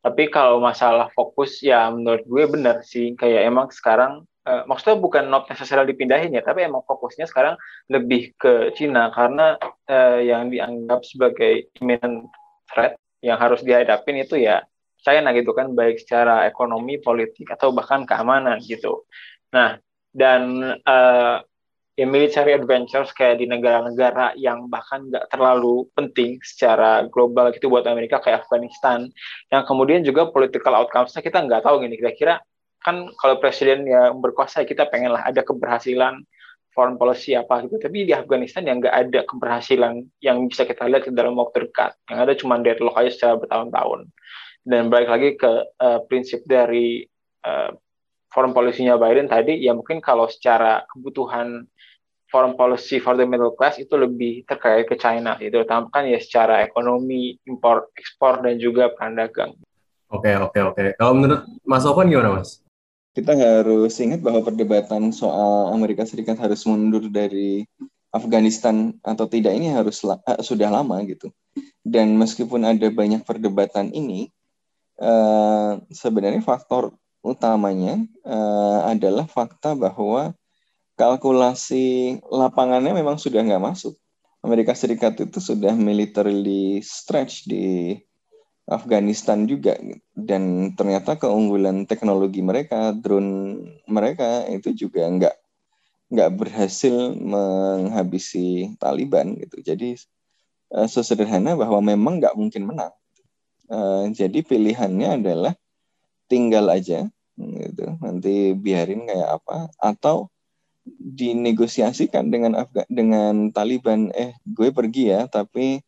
Tapi 0.04 0.28
kalau 0.28 0.60
masalah 0.60 1.08
fokus 1.16 1.64
ya 1.64 1.88
menurut 1.88 2.28
gue 2.28 2.44
benar 2.44 2.84
sih. 2.84 3.16
Kayak 3.16 3.48
emang 3.48 3.72
sekarang 3.72 4.28
uh, 4.44 4.62
maksudnya 4.68 5.00
bukan 5.00 5.32
not 5.32 5.48
necessarily 5.48 5.96
dipindahin 5.96 6.36
ya 6.36 6.44
tapi 6.44 6.68
emang 6.68 6.84
fokusnya 6.84 7.24
sekarang 7.24 7.56
lebih 7.88 8.36
ke 8.36 8.76
Cina 8.76 9.08
karena 9.16 9.56
uh, 9.88 10.20
yang 10.20 10.52
dianggap 10.52 11.08
sebagai 11.08 11.72
imminent 11.80 12.28
threat 12.68 13.00
yang 13.24 13.38
harus 13.38 13.62
dihadapin 13.62 14.22
itu 14.22 14.38
ya 14.38 14.62
China 15.02 15.30
gitu 15.34 15.54
kan 15.54 15.72
baik 15.74 16.02
secara 16.02 16.46
ekonomi 16.46 16.98
politik 16.98 17.50
atau 17.54 17.70
bahkan 17.70 18.02
keamanan 18.02 18.58
gitu. 18.62 19.06
Nah 19.54 19.78
dan 20.10 20.74
uh, 20.82 21.36
ya 21.98 22.06
military 22.06 22.54
adventures 22.54 23.10
kayak 23.10 23.42
di 23.42 23.46
negara-negara 23.50 24.34
yang 24.38 24.70
bahkan 24.70 25.10
nggak 25.10 25.30
terlalu 25.34 25.86
penting 25.98 26.38
secara 26.46 27.06
global 27.10 27.50
gitu 27.50 27.66
buat 27.66 27.86
Amerika 27.90 28.22
kayak 28.22 28.46
Afghanistan 28.46 29.10
yang 29.50 29.66
kemudian 29.66 30.06
juga 30.06 30.30
political 30.30 30.78
outcomes-nya 30.78 31.22
kita 31.22 31.42
nggak 31.42 31.66
tahu 31.66 31.82
gini. 31.82 31.98
Kira-kira 31.98 32.38
kan 32.78 33.10
kalau 33.18 33.42
presiden 33.42 33.82
yang 33.86 34.22
berkuasa 34.22 34.62
kita 34.62 34.86
pengen 34.86 35.14
lah 35.18 35.26
ada 35.26 35.42
keberhasilan 35.42 36.22
foreign 36.78 36.94
policy 36.94 37.34
apa 37.34 37.66
gitu 37.66 37.82
tapi 37.82 38.06
di 38.06 38.14
Afghanistan 38.14 38.62
yang 38.62 38.78
nggak 38.78 38.94
ada 38.94 39.26
keberhasilan 39.26 40.06
yang 40.22 40.46
bisa 40.46 40.62
kita 40.62 40.86
lihat 40.86 41.10
dalam 41.10 41.34
waktu 41.34 41.66
dekat 41.66 41.98
yang 42.06 42.22
ada 42.22 42.38
cuma 42.38 42.62
deadlock 42.62 42.94
aja 42.94 43.10
secara 43.10 43.34
bertahun-tahun 43.42 44.06
dan 44.62 44.86
balik 44.86 45.10
lagi 45.10 45.34
ke 45.34 45.50
uh, 45.82 45.98
prinsip 46.06 46.46
dari 46.46 47.02
uh, 47.42 47.74
foreign 48.30 48.54
policy-nya 48.54 48.94
Biden 48.94 49.26
tadi 49.26 49.58
ya 49.58 49.74
mungkin 49.74 49.98
kalau 49.98 50.30
secara 50.30 50.86
kebutuhan 50.86 51.66
foreign 52.30 52.54
policy 52.54 53.02
for 53.02 53.18
the 53.18 53.26
middle 53.26 53.58
class 53.58 53.82
itu 53.82 53.98
lebih 53.98 54.46
terkait 54.46 54.86
ke 54.86 54.94
China 54.94 55.34
itu 55.42 55.58
kan 55.66 56.04
ya 56.06 56.22
secara 56.22 56.62
ekonomi 56.62 57.34
impor 57.48 57.90
ekspor 57.98 58.44
dan 58.44 58.60
juga 58.60 58.92
peran 58.94 59.18
dagang. 59.18 59.52
Oke 60.12 60.30
oke 60.36 60.60
oke. 60.72 60.84
Kalau 60.96 61.12
menurut 61.16 61.42
Mas 61.64 61.84
Ovan 61.88 62.12
gimana 62.12 62.40
Mas? 62.40 62.60
Kita 63.18 63.34
harus 63.34 63.98
ingat 63.98 64.22
bahwa 64.22 64.46
perdebatan 64.46 65.10
soal 65.10 65.74
Amerika 65.74 66.06
Serikat 66.06 66.38
harus 66.38 66.62
mundur 66.62 67.02
dari 67.10 67.66
Afghanistan 68.14 68.94
atau 69.02 69.26
tidak 69.26 69.58
ini 69.58 69.74
harus 69.74 70.06
uh, 70.06 70.22
sudah 70.38 70.70
lama 70.70 71.02
gitu. 71.02 71.34
Dan 71.82 72.14
meskipun 72.14 72.62
ada 72.62 72.86
banyak 72.86 73.26
perdebatan 73.26 73.90
ini, 73.90 74.30
uh, 75.02 75.82
sebenarnya 75.90 76.46
faktor 76.46 76.94
utamanya 77.26 78.06
uh, 78.22 78.86
adalah 78.86 79.26
fakta 79.26 79.74
bahwa 79.74 80.30
kalkulasi 80.94 82.22
lapangannya 82.22 83.02
memang 83.02 83.18
sudah 83.18 83.42
nggak 83.42 83.66
masuk. 83.66 83.98
Amerika 84.46 84.78
Serikat 84.78 85.18
itu 85.18 85.42
sudah 85.42 85.74
militarily 85.74 86.78
stretch 86.86 87.50
di 87.50 87.98
Afghanistan 88.68 89.48
juga 89.48 89.80
dan 90.12 90.74
ternyata 90.76 91.16
keunggulan 91.16 91.88
teknologi 91.88 92.44
mereka 92.44 92.92
drone 92.92 93.64
mereka 93.88 94.44
itu 94.52 94.76
juga 94.76 95.08
nggak 95.08 95.36
nggak 96.08 96.30
berhasil 96.36 97.16
menghabisi 97.16 98.76
Taliban 98.76 99.36
gitu. 99.40 99.64
Jadi 99.64 99.96
uh, 100.76 100.84
sesederhana 100.84 101.56
bahwa 101.56 101.80
memang 101.80 102.20
nggak 102.20 102.36
mungkin 102.36 102.68
menang 102.68 102.92
uh, 103.72 104.04
jadi 104.10 104.40
pilihannya 104.42 105.08
adalah 105.20 105.54
tinggal 106.28 106.68
aja 106.68 107.08
gitu. 107.38 107.86
Nanti 108.02 108.52
biarin 108.56 109.06
kayak 109.06 109.40
apa. 109.40 109.70
Atau 109.78 110.32
dinegosiasikan 110.88 112.32
dengan 112.32 112.56
Afga 112.56 112.88
dengan 112.88 113.52
Taliban. 113.52 114.08
Eh 114.16 114.34
gue 114.48 114.72
pergi 114.72 115.12
ya 115.12 115.28
tapi 115.28 115.84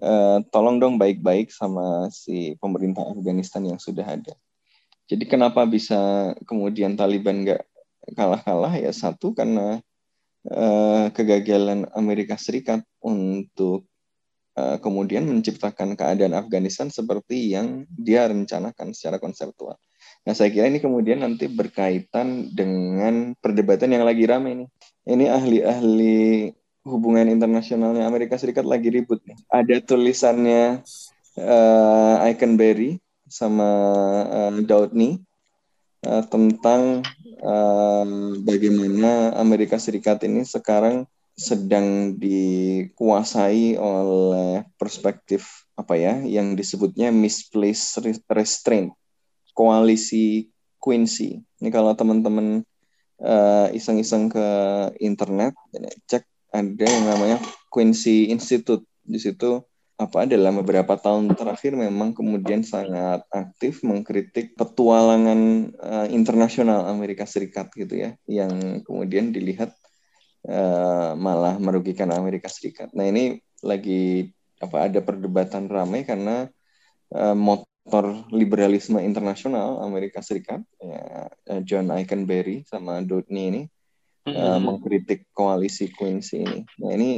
eh, 0.00 0.38
tolong 0.50 0.80
dong 0.82 0.94
baik-baik 0.98 1.50
sama 1.52 2.08
si 2.10 2.58
pemerintah 2.58 3.06
Afghanistan 3.06 3.62
yang 3.66 3.78
sudah 3.78 4.06
ada. 4.06 4.34
Jadi 5.04 5.28
kenapa 5.28 5.68
bisa 5.68 6.32
kemudian 6.48 6.96
Taliban 6.96 7.44
nggak 7.44 7.62
kalah-kalah? 8.16 8.74
Ya 8.80 8.90
satu 8.90 9.36
karena 9.36 9.84
eh, 10.48 11.06
kegagalan 11.12 11.88
Amerika 11.92 12.40
Serikat 12.40 12.80
untuk 13.04 13.84
eh, 14.56 14.78
kemudian 14.80 15.28
menciptakan 15.28 15.94
keadaan 15.94 16.32
Afghanistan 16.32 16.88
seperti 16.88 17.52
yang 17.52 17.84
dia 17.90 18.24
rencanakan 18.26 18.96
secara 18.96 19.20
konseptual. 19.20 19.76
Nah, 20.24 20.32
saya 20.32 20.48
kira 20.48 20.72
ini 20.72 20.80
kemudian 20.80 21.20
nanti 21.20 21.48
berkaitan 21.52 22.48
dengan 22.56 23.36
perdebatan 23.36 23.92
yang 23.92 24.08
lagi 24.08 24.24
ramai 24.24 24.56
ini. 24.56 24.66
Ini 25.04 25.28
ahli-ahli 25.28 26.48
hubungan 26.84 27.26
internasionalnya 27.32 28.04
Amerika 28.04 28.36
Serikat 28.36 28.68
lagi 28.68 28.92
ribut 28.92 29.24
nih. 29.24 29.40
Ada 29.48 29.80
tulisannya 29.80 30.84
uh, 31.40 32.16
Eikenberry 32.28 33.00
sama 33.24 33.70
uh, 34.28 34.52
Doudny 34.60 35.18
uh, 36.04 36.24
tentang 36.28 37.00
uh, 37.40 38.06
bagaimana 38.44 39.34
Amerika 39.40 39.80
Serikat 39.80 40.22
ini 40.28 40.44
sekarang 40.44 41.08
sedang 41.34 42.14
dikuasai 42.14 43.74
oleh 43.74 44.62
perspektif 44.78 45.66
apa 45.74 45.98
ya 45.98 46.22
yang 46.22 46.54
disebutnya 46.54 47.10
misplaced 47.10 47.98
restraint 48.30 48.94
koalisi 49.50 50.46
Quincy. 50.78 51.42
Ini 51.58 51.70
kalau 51.74 51.96
teman-teman 51.96 52.62
uh, 53.18 53.66
iseng-iseng 53.72 54.28
ke 54.30 54.46
internet, 55.00 55.56
cek 56.06 56.22
ada 56.54 56.86
yang 56.86 57.04
namanya 57.10 57.38
Quincy 57.74 58.30
Institute. 58.30 58.86
Di 59.02 59.18
situ 59.18 59.58
apa 59.94 60.26
dalam 60.26 60.62
beberapa 60.62 60.94
tahun 60.94 61.34
terakhir 61.34 61.74
memang 61.74 62.14
kemudian 62.14 62.62
sangat 62.62 63.26
aktif 63.30 63.82
mengkritik 63.82 64.54
petualangan 64.54 65.70
uh, 65.78 66.06
internasional 66.10 66.86
Amerika 66.90 67.26
Serikat 67.26 67.74
gitu 67.74 67.98
ya, 67.98 68.14
yang 68.30 68.82
kemudian 68.86 69.34
dilihat 69.34 69.74
uh, 70.46 71.18
malah 71.18 71.58
merugikan 71.58 72.14
Amerika 72.14 72.46
Serikat. 72.46 72.94
Nah 72.94 73.10
ini 73.10 73.42
lagi 73.60 74.30
apa 74.62 74.86
ada 74.86 75.02
perdebatan 75.02 75.66
ramai 75.66 76.06
karena 76.06 76.46
uh, 77.12 77.36
aktor 77.84 78.24
liberalisme 78.32 78.96
internasional 79.04 79.84
Amerika 79.84 80.24
Serikat 80.24 80.64
ya, 80.80 81.28
John 81.68 81.92
Eikenberry 81.92 82.64
sama 82.64 83.04
Dodney 83.04 83.52
ini 83.52 83.62
mm-hmm. 84.24 84.36
uh, 84.36 84.58
mengkritik 84.60 85.28
koalisi 85.36 85.92
Quincy 85.92 86.44
ini. 86.44 86.60
Nah 86.80 86.90
ini 86.96 87.10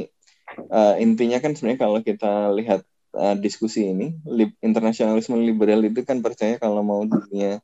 uh, 0.69 0.95
intinya 0.99 1.39
kan 1.39 1.55
sebenarnya 1.55 1.79
kalau 1.81 1.99
kita 2.03 2.51
lihat 2.55 2.81
uh, 3.15 3.35
diskusi 3.39 3.87
ini, 3.87 4.15
lib, 4.27 4.53
internasionalisme 4.59 5.39
liberal 5.39 5.83
itu 5.87 6.03
kan 6.03 6.19
percaya 6.19 6.59
kalau 6.59 6.83
mau 6.83 7.01
dunia 7.03 7.63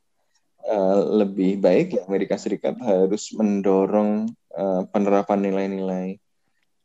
uh, 0.64 0.98
lebih 1.24 1.60
baik, 1.60 2.00
ya 2.00 2.02
Amerika 2.08 2.40
Serikat 2.40 2.76
harus 2.80 3.30
mendorong 3.36 4.32
uh, 4.56 4.82
penerapan 4.88 5.40
nilai-nilai 5.44 6.18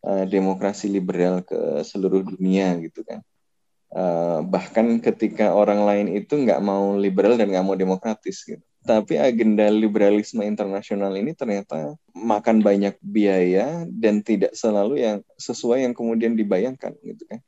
uh, 0.03 0.23
demokrasi 0.27 0.91
liberal 0.91 1.41
ke 1.43 1.83
seluruh 1.87 2.23
dunia 2.23 2.75
gitu 2.83 3.03
kan. 3.07 3.23
Uh, 3.89 4.45
bahkan 4.45 5.01
ketika 5.01 5.49
orang 5.49 5.81
lain 5.81 6.07
itu 6.13 6.37
nggak 6.37 6.61
mau 6.61 6.93
liberal 6.93 7.33
dan 7.41 7.49
nggak 7.49 7.65
mau 7.65 7.73
demokratis 7.73 8.45
gitu. 8.45 8.61
Tapi 8.79 9.19
agenda 9.19 9.67
liberalisme 9.67 10.39
internasional 10.47 11.11
ini 11.19 11.35
ternyata 11.35 11.99
makan 12.15 12.63
banyak 12.63 12.95
biaya 13.03 13.83
dan 13.91 14.23
tidak 14.23 14.55
selalu 14.55 15.03
yang 15.03 15.17
sesuai 15.35 15.83
yang 15.83 15.93
kemudian 15.93 16.33
dibayangkan 16.39 16.95
gitu 17.03 17.23
kan. 17.27 17.39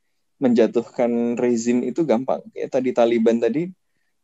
Menjatuhkan 0.42 1.40
rezim 1.40 1.88
itu 1.88 2.04
gampang. 2.04 2.44
Ya 2.52 2.68
tadi 2.68 2.92
Taliban 2.92 3.40
tadi 3.40 3.72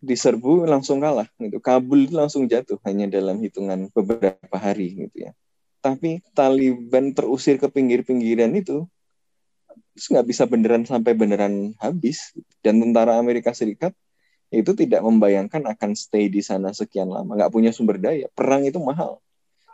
diserbu 0.03 0.67
langsung 0.67 0.99
kalah 0.99 1.31
gitu. 1.39 1.57
Kabul 1.63 2.11
langsung 2.11 2.45
jatuh 2.45 2.77
hanya 2.85 3.07
dalam 3.07 3.39
hitungan 3.39 3.89
beberapa 3.95 4.57
hari 4.59 5.07
gitu 5.07 5.29
ya. 5.29 5.31
Tapi 5.79 6.19
Taliban 6.35 7.15
terusir 7.15 7.55
ke 7.55 7.71
pinggir-pinggiran 7.71 8.51
itu 8.57 8.85
terus 9.97 10.13
nggak 10.13 10.27
bisa 10.29 10.43
beneran 10.45 10.85
sampai 10.85 11.17
beneran 11.17 11.73
habis 11.81 12.33
dan 12.61 12.77
tentara 12.77 13.17
Amerika 13.17 13.49
Serikat 13.53 13.97
itu 14.47 14.71
tidak 14.71 15.03
membayangkan 15.03 15.63
akan 15.67 15.91
stay 15.93 16.31
di 16.31 16.39
sana 16.39 16.71
sekian 16.71 17.11
lama. 17.11 17.35
Nggak 17.35 17.51
punya 17.51 17.71
sumber 17.75 17.99
daya. 17.99 18.31
Perang 18.31 18.63
itu 18.63 18.79
mahal. 18.79 19.19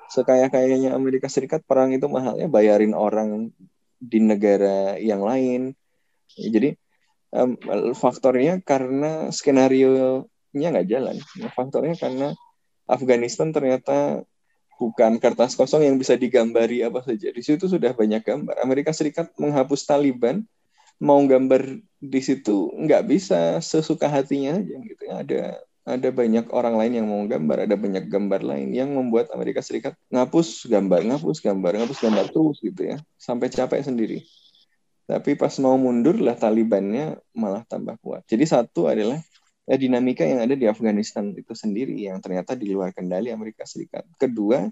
Sekaya 0.10 0.50
kayanya 0.50 0.98
Amerika 0.98 1.30
Serikat 1.30 1.66
perang 1.66 1.94
itu 1.94 2.06
mahalnya 2.10 2.50
bayarin 2.50 2.98
orang 2.98 3.54
di 4.02 4.20
negara 4.20 4.98
yang 4.98 5.22
lain. 5.22 5.78
Jadi 6.34 6.74
um, 7.34 7.58
faktornya 7.94 8.62
karena 8.62 9.30
skenario 9.30 10.26
nya 10.54 10.74
nggak 10.74 10.90
jalan. 10.90 11.16
Faktornya 11.54 11.98
karena 11.98 12.28
Afghanistan 12.86 13.50
ternyata 13.54 14.22
bukan 14.78 15.22
kertas 15.22 15.56
kosong 15.56 15.86
yang 15.86 15.96
bisa 15.96 16.18
digambari 16.18 16.82
apa 16.84 17.02
saja. 17.06 17.30
Di 17.30 17.42
situ 17.42 17.66
sudah 17.70 17.94
banyak 17.94 18.22
gambar. 18.22 18.60
Amerika 18.62 18.92
Serikat 18.92 19.34
menghapus 19.38 19.86
Taliban, 19.88 20.46
mau 21.02 21.20
gambar 21.26 21.80
di 22.04 22.22
situ 22.22 22.74
nggak 22.76 23.04
bisa 23.08 23.58
sesuka 23.64 24.12
hatinya 24.12 24.60
aja 24.60 24.76
gitu. 24.84 25.04
Ada 25.10 25.42
ada 25.84 26.10
banyak 26.16 26.48
orang 26.56 26.80
lain 26.80 26.94
yang 27.04 27.08
mau 27.12 27.24
gambar, 27.28 27.68
ada 27.68 27.76
banyak 27.76 28.08
gambar 28.08 28.40
lain 28.40 28.72
yang 28.72 28.96
membuat 28.96 29.28
Amerika 29.36 29.60
Serikat 29.60 30.00
ngapus 30.08 30.72
gambar, 30.72 31.04
ngapus 31.04 31.44
gambar, 31.44 31.72
ngapus 31.84 32.00
gambar 32.00 32.26
terus 32.32 32.58
gitu 32.64 32.82
ya, 32.96 32.98
sampai 33.20 33.52
capek 33.52 33.84
sendiri. 33.84 34.24
Tapi 35.04 35.36
pas 35.36 35.52
mau 35.60 35.76
mundur 35.76 36.16
lah 36.24 36.40
Talibannya 36.40 37.20
malah 37.36 37.68
tambah 37.68 38.00
kuat. 38.00 38.24
Jadi 38.24 38.48
satu 38.48 38.88
adalah 38.88 39.20
ya, 39.68 39.76
dinamika 39.76 40.24
yang 40.24 40.40
ada 40.48 40.56
di 40.56 40.64
Afghanistan 40.72 41.36
itu 41.36 41.52
sendiri 41.52 42.00
yang 42.08 42.24
ternyata 42.24 42.56
di 42.56 42.72
luar 42.72 42.96
kendali 42.96 43.28
Amerika 43.36 43.68
Serikat. 43.68 44.08
Kedua, 44.16 44.64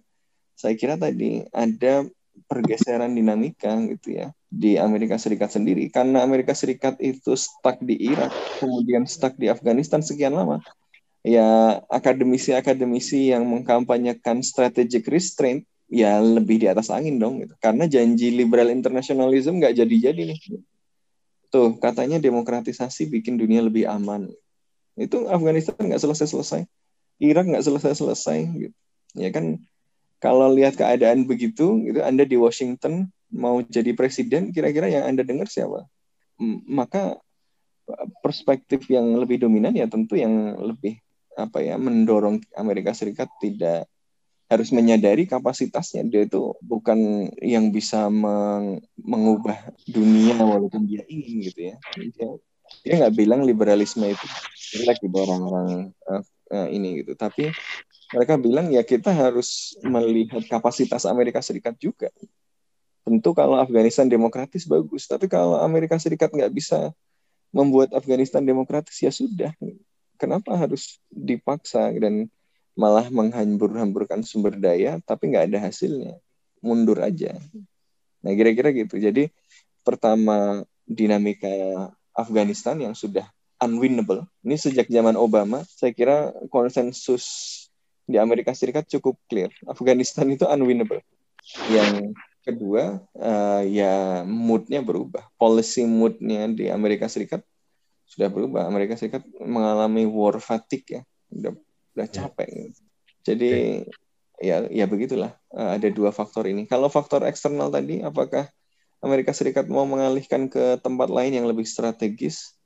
saya 0.55 0.79
kira 0.79 0.95
tadi 0.95 1.43
ada 1.51 2.07
pergeseran 2.47 3.11
dinamika 3.11 3.75
gitu 3.91 4.15
ya 4.15 4.31
di 4.51 4.75
Amerika 4.75 5.15
Serikat 5.15 5.55
sendiri 5.55 5.87
karena 5.87 6.27
Amerika 6.27 6.51
Serikat 6.51 6.99
itu 6.99 7.31
stuck 7.39 7.79
di 7.79 7.95
Irak 7.95 8.35
kemudian 8.59 9.07
stuck 9.07 9.39
di 9.39 9.47
Afghanistan 9.47 10.03
sekian 10.03 10.35
lama 10.35 10.59
ya 11.23 11.79
akademisi-akademisi 11.87 13.31
yang 13.31 13.47
mengkampanyekan 13.47 14.43
strategic 14.43 15.07
restraint 15.07 15.63
ya 15.87 16.19
lebih 16.19 16.59
di 16.59 16.67
atas 16.67 16.91
angin 16.91 17.15
dong 17.15 17.39
gitu 17.39 17.55
karena 17.63 17.87
janji 17.87 18.35
liberal 18.35 18.67
internationalism 18.67 19.63
nggak 19.63 19.79
jadi-jadi 19.79 20.21
nih 20.35 20.39
tuh 21.47 21.79
katanya 21.79 22.19
demokratisasi 22.19 23.07
bikin 23.07 23.39
dunia 23.39 23.63
lebih 23.63 23.87
aman 23.87 24.27
itu 24.99 25.27
Afghanistan 25.31 25.77
nggak 25.79 26.01
selesai-selesai. 26.01 26.67
Irak 27.21 27.45
nggak 27.47 27.63
selesai-selesai 27.63 28.39
gitu. 28.57 28.77
Ya 29.15 29.29
kan 29.31 29.61
kalau 30.19 30.51
lihat 30.51 30.75
keadaan 30.75 31.27
begitu 31.27 31.79
gitu 31.85 31.99
Anda 32.01 32.27
di 32.27 32.35
Washington 32.35 33.11
mau 33.31 33.63
jadi 33.63 33.95
presiden 33.95 34.51
kira-kira 34.51 34.91
yang 34.91 35.07
Anda 35.07 35.23
dengar 35.23 35.47
siapa? 35.47 35.87
Maka 36.67 37.17
perspektif 38.21 38.87
yang 38.87 39.17
lebih 39.17 39.41
dominan 39.41 39.75
ya 39.75 39.87
tentu 39.87 40.15
yang 40.15 40.55
lebih 40.59 40.99
apa 41.35 41.63
ya 41.63 41.79
mendorong 41.79 42.43
Amerika 42.59 42.91
Serikat 42.91 43.31
tidak 43.39 43.87
harus 44.51 44.69
menyadari 44.75 45.23
kapasitasnya. 45.23 46.03
Dia 46.11 46.27
itu 46.27 46.51
bukan 46.59 47.31
yang 47.39 47.71
bisa 47.71 48.11
meng 48.11 48.83
mengubah 48.99 49.55
dunia 49.87 50.35
walaupun 50.43 50.83
dia 50.83 51.07
ingin 51.07 51.47
gitu 51.47 51.59
ya. 51.71 51.75
Dia 52.83 52.93
nggak 52.99 53.15
bilang 53.15 53.47
liberalisme 53.47 54.03
itu 54.11 54.27
jelek 54.75 54.99
gitu 55.03 55.17
orang-orang 55.23 55.95
uh, 56.07 56.23
uh, 56.51 56.67
ini 56.67 57.03
gitu. 57.03 57.15
Tapi 57.15 57.51
mereka 58.11 58.35
bilang 58.35 58.67
ya 58.75 58.83
kita 58.83 59.15
harus 59.15 59.79
melihat 59.87 60.43
kapasitas 60.51 61.07
Amerika 61.07 61.39
Serikat 61.39 61.79
juga 61.79 62.11
tentu 63.01 63.33
kalau 63.33 63.57
Afghanistan 63.57 64.05
demokratis 64.05 64.65
bagus 64.69 65.09
tapi 65.09 65.25
kalau 65.25 65.57
Amerika 65.61 65.97
Serikat 65.97 66.29
nggak 66.29 66.53
bisa 66.53 66.93
membuat 67.51 67.91
Afghanistan 67.91 68.45
demokratis 68.45 68.97
ya 69.01 69.11
sudah 69.11 69.51
kenapa 70.15 70.53
harus 70.55 71.01
dipaksa 71.09 71.91
dan 71.97 72.29
malah 72.77 73.09
menghambur-hamburkan 73.11 74.23
sumber 74.23 74.55
daya 74.55 75.01
tapi 75.03 75.33
nggak 75.33 75.51
ada 75.51 75.59
hasilnya 75.67 76.15
mundur 76.61 77.01
aja 77.01 77.35
nah 78.21 78.31
kira-kira 78.31 78.69
gitu 78.71 79.01
jadi 79.01 79.33
pertama 79.81 80.61
dinamika 80.85 81.49
Afghanistan 82.13 82.77
yang 82.77 82.93
sudah 82.93 83.25
unwinnable. 83.61 84.25
Ini 84.41 84.57
sejak 84.57 84.89
zaman 84.89 85.13
Obama, 85.15 85.61
saya 85.69 85.93
kira 85.93 86.33
konsensus 86.49 87.23
di 88.09 88.17
Amerika 88.17 88.51
Serikat 88.57 88.89
cukup 88.89 89.15
clear. 89.29 89.53
Afghanistan 89.69 90.25
itu 90.27 90.43
unwinnable. 90.49 90.99
Yang 91.69 92.17
kedua, 92.41 92.99
uh, 93.15 93.61
ya 93.65 94.21
moodnya 94.25 94.81
berubah. 94.81 95.29
Policy 95.37 95.85
moodnya 95.85 96.49
di 96.49 96.67
Amerika 96.67 97.05
Serikat 97.05 97.45
sudah 98.09 98.27
berubah. 98.27 98.67
Amerika 98.67 98.97
Serikat 98.97 99.23
mengalami 99.39 100.03
war 100.09 100.37
fatigue 100.41 100.99
ya, 100.99 101.01
udah 101.31 101.51
udah 101.95 102.07
ya. 102.09 102.13
capek. 102.13 102.49
Ya. 102.49 102.65
Jadi 103.21 103.51
ya 104.41 104.55
ya 104.67 104.85
begitulah. 104.89 105.37
Uh, 105.53 105.77
ada 105.77 105.87
dua 105.93 106.09
faktor 106.09 106.49
ini. 106.49 106.65
Kalau 106.65 106.89
faktor 106.89 107.23
eksternal 107.23 107.69
tadi, 107.69 108.01
apakah 108.01 108.49
Amerika 109.01 109.33
Serikat 109.33 109.69
mau 109.69 109.85
mengalihkan 109.85 110.49
ke 110.49 110.77
tempat 110.81 111.09
lain 111.09 111.33
yang 111.33 111.45
lebih 111.49 111.65
strategis, 111.65 112.57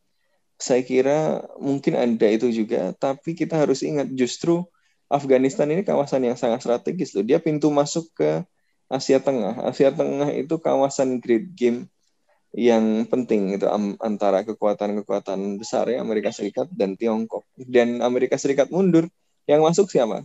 saya 0.55 0.83
kira 0.83 1.43
mungkin 1.59 1.95
ada 1.99 2.27
itu 2.31 2.47
juga. 2.51 2.95
Tapi 2.95 3.35
kita 3.35 3.59
harus 3.59 3.83
ingat 3.83 4.11
justru 4.15 4.63
Afghanistan 5.11 5.69
ini 5.69 5.85
kawasan 5.85 6.25
yang 6.25 6.39
sangat 6.39 6.63
strategis 6.63 7.13
loh. 7.13 7.23
Dia 7.23 7.38
pintu 7.38 7.69
masuk 7.69 8.09
ke 8.15 8.41
Asia 8.89 9.17
Tengah. 9.17 9.65
Asia 9.65 9.89
Tengah 9.89 10.30
itu 10.34 10.56
kawasan 10.62 11.21
great 11.21 11.54
game 11.58 11.89
yang 12.56 13.04
penting 13.12 13.52
itu 13.52 13.67
antara 14.00 14.48
kekuatan-kekuatan 14.48 15.60
besar 15.60 15.91
ya 15.91 16.00
Amerika 16.00 16.32
Serikat 16.32 16.71
dan 16.71 16.95
Tiongkok. 16.95 17.43
Dan 17.60 18.00
Amerika 18.00 18.39
Serikat 18.39 18.71
mundur, 18.71 19.12
yang 19.43 19.60
masuk 19.60 19.91
siapa? 19.91 20.24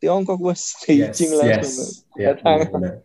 Tiongkok 0.00 0.40
bos, 0.40 0.72
Beijing 0.88 1.36
yes, 1.36 1.38
langsung 1.38 1.88
yes. 2.16 2.40
datang. 2.40 2.56
Yeah, 2.56 2.96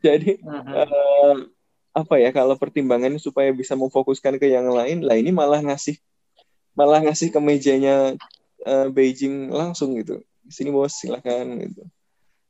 jadi 0.00 0.30
uh, 0.42 1.46
apa 1.94 2.14
ya 2.18 2.34
kalau 2.34 2.58
pertimbangannya 2.58 3.22
supaya 3.22 3.54
bisa 3.54 3.78
memfokuskan 3.78 4.42
ke 4.42 4.50
yang 4.50 4.66
lain, 4.66 5.06
lah 5.06 5.14
ini 5.14 5.30
malah 5.30 5.62
ngasih 5.62 5.94
malah 6.74 6.98
ngasih 7.06 7.30
ke 7.30 7.38
mejanya 7.38 8.18
uh, 8.66 8.90
Beijing 8.90 9.54
langsung 9.54 9.94
gitu. 9.94 10.18
Sini 10.50 10.74
bos 10.74 10.90
silakan 10.90 11.70
gitu. 11.70 11.82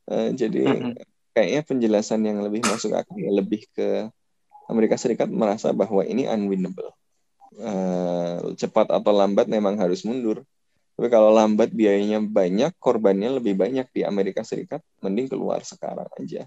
Uh, 0.09 0.33
jadi 0.33 0.65
uh-huh. 0.65 0.97
Kayaknya 1.35 1.63
penjelasan 1.67 2.21
yang 2.27 2.39
lebih 2.43 2.65
masuk 2.67 2.95
akal 2.95 3.17
ya 3.17 3.31
lebih 3.31 3.67
ke 3.75 4.11
Amerika 4.71 4.95
Serikat 4.95 5.27
merasa 5.27 5.75
bahwa 5.75 6.07
ini 6.07 6.31
unwinnable. 6.31 6.95
Uh, 7.59 8.55
cepat 8.55 8.87
atau 8.95 9.11
lambat 9.11 9.51
memang 9.51 9.75
harus 9.75 10.07
mundur. 10.07 10.47
Tapi 10.95 11.11
kalau 11.11 11.35
lambat 11.35 11.75
biayanya 11.75 12.23
banyak, 12.23 12.71
korbannya 12.79 13.43
lebih 13.43 13.59
banyak 13.59 13.91
di 13.91 14.07
Amerika 14.07 14.47
Serikat, 14.47 14.85
mending 15.03 15.27
keluar 15.27 15.65
sekarang 15.67 16.07
aja. 16.15 16.47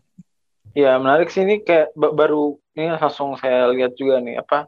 Ya 0.73 0.97
menarik 0.97 1.29
sih 1.29 1.45
ini 1.45 1.61
kayak 1.61 1.93
baru 1.93 2.57
ini 2.73 2.97
langsung 2.97 3.37
saya 3.37 3.69
lihat 3.69 3.93
juga 3.93 4.17
nih 4.17 4.41
apa 4.41 4.65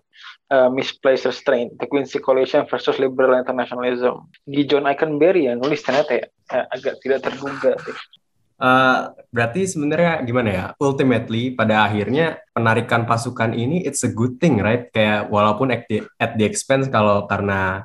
uh, 0.53 0.69
misplaced 0.69 1.25
restraint 1.25 1.73
the 1.81 1.89
Quincy 1.89 2.21
Coalition 2.21 2.69
versus 2.69 3.01
liberal 3.01 3.33
internationalism 3.33 4.29
di 4.45 4.69
John 4.69 4.85
Ikenberry 4.85 5.49
yang 5.49 5.65
nulis 5.65 5.81
ternyata 5.81 6.21
ya 6.21 6.25
uh, 6.53 6.65
agak 6.69 7.01
tidak 7.01 7.25
terduga 7.25 7.73
sih. 7.81 7.97
Uh, 8.55 9.11
berarti 9.35 9.67
sebenarnya 9.67 10.23
gimana 10.23 10.49
ya? 10.49 10.65
Ultimately 10.79 11.51
pada 11.51 11.83
akhirnya 11.87 12.39
penarikan 12.55 13.03
pasukan 13.03 13.51
ini 13.51 13.83
it's 13.83 14.03
a 14.07 14.11
good 14.11 14.39
thing, 14.39 14.63
right? 14.63 14.87
Kayak 14.95 15.27
walaupun 15.27 15.75
at 15.75 15.83
the, 15.91 16.07
at 16.19 16.39
the 16.39 16.45
expense 16.47 16.87
kalau 16.87 17.27
karena 17.27 17.83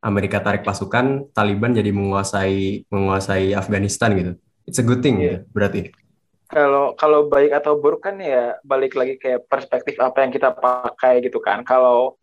Amerika 0.00 0.40
tarik 0.40 0.66
pasukan, 0.66 1.30
Taliban 1.30 1.76
jadi 1.76 1.92
menguasai 1.92 2.88
menguasai 2.88 3.54
Afghanistan 3.54 4.10
gitu. 4.16 4.32
It's 4.66 4.80
a 4.80 4.86
good 4.86 5.04
thing 5.04 5.22
yeah. 5.22 5.44
ya 5.44 5.50
berarti 5.50 5.92
kalau 6.50 6.98
kalau 6.98 7.30
baik 7.30 7.54
atau 7.54 7.78
buruk 7.78 8.10
kan 8.10 8.18
ya 8.18 8.58
balik 8.66 8.98
lagi 8.98 9.22
kayak 9.22 9.46
perspektif 9.46 9.94
apa 10.02 10.26
yang 10.26 10.34
kita 10.34 10.50
pakai 10.50 11.22
gitu 11.22 11.38
kan. 11.38 11.62
Kalau 11.62 12.18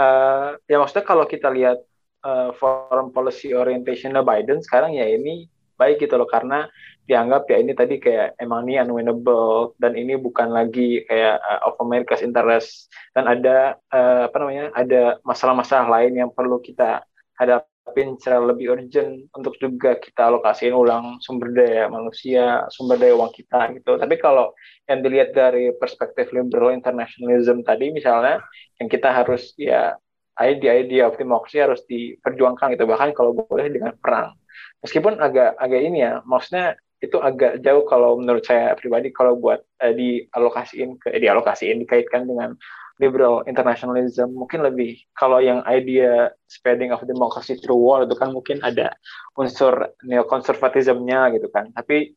uh, 0.00 0.56
ya 0.64 0.80
maksudnya 0.80 1.04
kalau 1.04 1.28
kita 1.28 1.52
lihat 1.52 1.84
uh, 2.24 2.56
foreign 2.56 3.12
policy 3.12 3.52
orientationnya 3.52 4.24
Biden 4.24 4.64
sekarang 4.64 4.96
ya 4.96 5.04
ini 5.04 5.44
baik 5.76 6.00
gitu 6.00 6.16
loh 6.16 6.24
karena 6.24 6.64
dianggap 7.06 7.46
ya 7.46 7.56
ini 7.62 7.72
tadi 7.72 8.02
kayak 8.02 8.34
emang 8.42 8.66
ini 8.66 8.82
unwinnable 8.82 9.78
dan 9.78 9.94
ini 9.94 10.18
bukan 10.18 10.50
lagi 10.50 11.06
kayak 11.06 11.38
uh, 11.38 11.70
of 11.70 11.78
America's 11.78 12.22
interest 12.22 12.90
dan 13.14 13.30
ada 13.30 13.78
uh, 13.94 14.26
apa 14.26 14.36
namanya 14.42 14.66
ada 14.74 15.02
masalah-masalah 15.22 15.86
lain 15.86 16.18
yang 16.18 16.30
perlu 16.34 16.58
kita 16.58 17.06
hadap 17.38 17.70
hadapin 17.86 18.18
secara 18.18 18.42
lebih 18.42 18.74
urgent 18.74 19.30
untuk 19.30 19.54
juga 19.62 19.94
kita 19.94 20.26
alokasiin 20.26 20.74
ulang 20.74 21.22
sumber 21.22 21.54
daya 21.54 21.86
manusia, 21.86 22.66
sumber 22.66 22.98
daya 22.98 23.14
uang 23.14 23.30
kita 23.30 23.78
gitu. 23.78 23.94
Tapi 23.94 24.14
kalau 24.18 24.50
yang 24.90 25.06
dilihat 25.06 25.30
dari 25.30 25.70
perspektif 25.78 26.34
liberal 26.34 26.74
internationalism 26.74 27.62
tadi 27.62 27.94
misalnya 27.94 28.42
yang 28.82 28.90
kita 28.90 29.14
harus 29.14 29.54
ya 29.54 29.94
ide-ide 30.34 31.06
of 31.06 31.14
democracy 31.14 31.62
harus 31.62 31.80
diperjuangkan 31.86 32.74
gitu 32.74 32.84
bahkan 32.90 33.14
kalau 33.14 33.32
boleh 33.32 33.70
dengan 33.70 33.94
perang. 33.96 34.34
Meskipun 34.82 35.22
agak 35.22 35.54
agak 35.56 35.80
ini 35.80 36.04
ya, 36.04 36.20
maksudnya 36.26 36.74
itu 37.00 37.20
agak 37.20 37.60
jauh 37.60 37.84
kalau 37.84 38.16
menurut 38.16 38.44
saya 38.44 38.72
pribadi 38.72 39.12
kalau 39.12 39.36
buat 39.36 39.60
eh, 39.84 39.92
dialokasiin 39.92 40.96
ke 40.96 41.12
eh, 41.12 41.20
dialokasiin 41.20 41.84
dikaitkan 41.84 42.24
dengan 42.24 42.56
liberal 42.96 43.44
internationalism 43.44 44.32
mungkin 44.32 44.64
lebih 44.64 44.96
kalau 45.12 45.36
yang 45.36 45.60
idea 45.68 46.32
spreading 46.48 46.96
of 46.96 47.04
democracy 47.04 47.60
through 47.60 47.76
war 47.76 48.08
itu 48.08 48.16
kan 48.16 48.32
mungkin 48.32 48.56
ada 48.64 48.96
unsur 49.36 49.92
neokonservatismnya 50.00 51.36
gitu 51.36 51.52
kan. 51.52 51.68
Tapi 51.76 52.16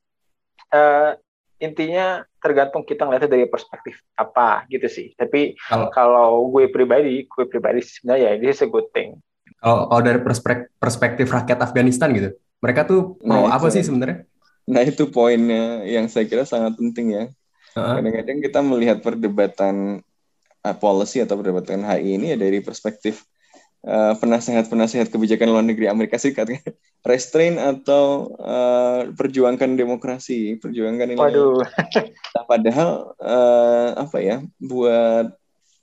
uh, 0.71 1.19
intinya 1.59 2.23
tergantung 2.39 2.87
kita 2.87 3.03
ngeliatnya 3.03 3.27
dari 3.27 3.51
perspektif 3.51 3.99
apa 4.15 4.63
gitu 4.71 4.87
sih. 4.87 5.11
Tapi 5.19 5.59
kalau, 5.67 5.91
kalau 5.91 6.29
gue 6.47 6.71
pribadi 6.71 7.27
gue 7.27 7.45
pribadi 7.51 7.83
sebenarnya 7.83 8.23
ya 8.23 8.31
ini 8.39 8.47
is 8.47 8.63
a 8.63 8.71
good 8.71 8.87
thing. 8.95 9.19
Kalau, 9.59 9.91
kalau 9.91 9.99
dari 9.99 10.23
perspektif, 10.23 10.71
perspektif 10.79 11.27
rakyat 11.27 11.59
Afghanistan 11.59 12.07
gitu 12.15 12.39
mereka 12.59 12.83
tuh 12.83 13.17
mau 13.23 13.47
nah, 13.47 13.55
apa 13.55 13.71
sih 13.71 13.83
sebenarnya 13.83 14.27
nah 14.69 14.85
itu 14.85 15.09
poinnya 15.09 15.81
yang 15.89 16.05
saya 16.05 16.29
kira 16.29 16.45
sangat 16.45 16.77
penting 16.77 17.07
ya 17.17 17.25
kadang-kadang 17.73 18.37
uh 18.37 18.41
-huh. 18.43 18.47
kita 18.53 18.59
melihat 18.61 18.97
perdebatan 19.01 20.05
uh, 20.65 20.75
policy 20.77 21.25
atau 21.25 21.39
perdebatan 21.39 21.81
HI 21.81 22.21
ini 22.21 22.35
ya 22.35 22.37
dari 22.37 22.61
perspektif 22.61 23.25
uh, 23.85 24.13
penasehat-penasehat 24.19 25.09
kebijakan 25.09 25.49
luar 25.49 25.65
negeri 25.65 25.87
Amerika 25.87 26.19
Serikat 26.19 26.53
kan? 26.53 26.61
restrain 27.09 27.55
atau 27.55 28.35
uh, 28.35 29.07
perjuangkan 29.15 29.79
demokrasi 29.79 30.59
perjuangkan 30.59 31.15
ini 31.15 31.19
Waduh. 31.19 31.63
nah, 32.35 32.43
padahal 32.43 33.15
uh, 33.23 33.89
apa 33.95 34.17
ya 34.19 34.43
buat 34.59 35.31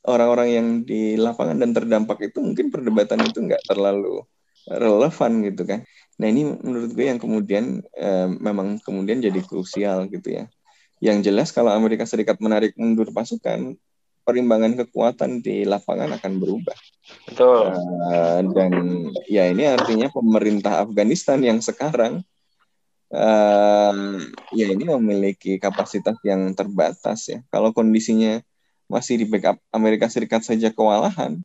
orang-orang 0.07 0.49
yang 0.53 0.66
di 0.85 1.16
lapangan 1.16 1.57
dan 1.57 1.72
terdampak 1.72 2.31
itu 2.31 2.38
mungkin 2.44 2.68
perdebatan 2.68 3.25
itu 3.25 3.42
nggak 3.42 3.64
terlalu 3.64 4.22
relevan 4.68 5.33
gitu 5.46 5.62
kan 5.64 5.81
nah 6.17 6.27
ini 6.33 6.49
menurut 6.49 6.97
gue 6.97 7.07
yang 7.13 7.21
kemudian 7.21 7.85
uh, 8.01 8.29
memang 8.29 8.81
kemudian 8.81 9.21
jadi 9.21 9.41
krusial 9.45 10.09
gitu 10.09 10.43
ya 10.43 10.45
yang 11.01 11.21
jelas 11.21 11.53
kalau 11.53 11.73
Amerika 11.73 12.09
Serikat 12.09 12.41
menarik 12.41 12.73
mundur 12.81 13.13
pasukan 13.13 13.77
perimbangan 14.27 14.75
kekuatan 14.75 15.39
di 15.39 15.63
lapangan 15.63 16.19
akan 16.19 16.33
berubah. 16.43 16.75
Betul. 17.31 17.79
Uh, 18.11 18.41
dan 18.51 18.73
ya 19.31 19.47
ini 19.47 19.71
artinya 19.71 20.11
pemerintah 20.11 20.83
Afghanistan 20.83 21.39
yang 21.39 21.63
sekarang 21.63 22.27
uh, 23.15 23.95
ya 24.51 24.67
ini 24.67 24.83
memiliki 24.83 25.63
kapasitas 25.63 26.19
yang 26.27 26.51
terbatas 26.59 27.31
ya. 27.31 27.39
Kalau 27.55 27.71
kondisinya 27.71 28.43
masih 28.91 29.23
di 29.23 29.27
backup 29.31 29.63
Amerika 29.71 30.11
Serikat 30.11 30.43
saja 30.43 30.75
kewalahan, 30.75 31.39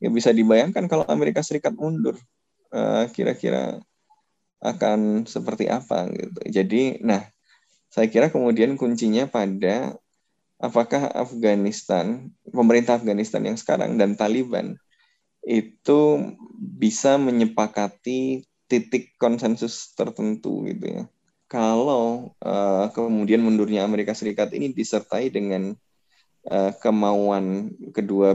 ya 0.00 0.08
bisa 0.08 0.32
dibayangkan 0.32 0.88
kalau 0.88 1.04
Amerika 1.12 1.44
Serikat 1.44 1.76
mundur, 1.76 2.16
kira 2.68 3.08
kira-kira 3.12 3.84
akan 4.64 5.28
seperti 5.28 5.68
apa 5.68 6.08
gitu. 6.08 6.40
Jadi, 6.48 7.04
nah, 7.04 7.20
saya 7.92 8.08
kira 8.08 8.32
kemudian 8.32 8.74
kuncinya 8.80 9.28
pada 9.28 9.94
apakah 10.58 11.12
Afghanistan, 11.12 12.32
pemerintah 12.48 12.96
Afghanistan 12.96 13.44
yang 13.44 13.60
sekarang 13.60 14.00
dan 14.00 14.16
Taliban 14.16 14.80
itu 15.44 16.32
bisa 16.56 17.20
menyepakati 17.20 18.48
titik 18.64 19.12
konsensus 19.20 19.92
tertentu 19.92 20.64
gitu 20.64 20.84
ya. 20.88 21.02
Kalau 21.46 22.34
uh, 22.40 22.88
kemudian 22.90 23.44
mundurnya 23.44 23.84
Amerika 23.84 24.16
Serikat 24.16 24.50
ini 24.56 24.72
disertai 24.72 25.28
dengan 25.28 25.76
uh, 26.48 26.72
kemauan 26.80 27.76
kedua 27.92 28.34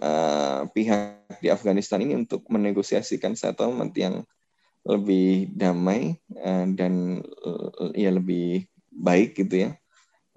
uh, 0.00 0.60
pihak 0.72 1.44
di 1.44 1.52
Afghanistan 1.52 2.00
ini 2.00 2.16
untuk 2.16 2.42
menegosiasikan 2.48 3.36
settlement 3.36 3.92
yang 3.92 4.24
lebih 4.86 5.50
damai 5.50 6.14
uh, 6.38 6.66
dan 6.70 7.22
uh, 7.42 7.90
ya 7.92 8.14
lebih 8.14 8.70
baik 8.94 9.34
gitu 9.36 9.68
ya 9.68 9.70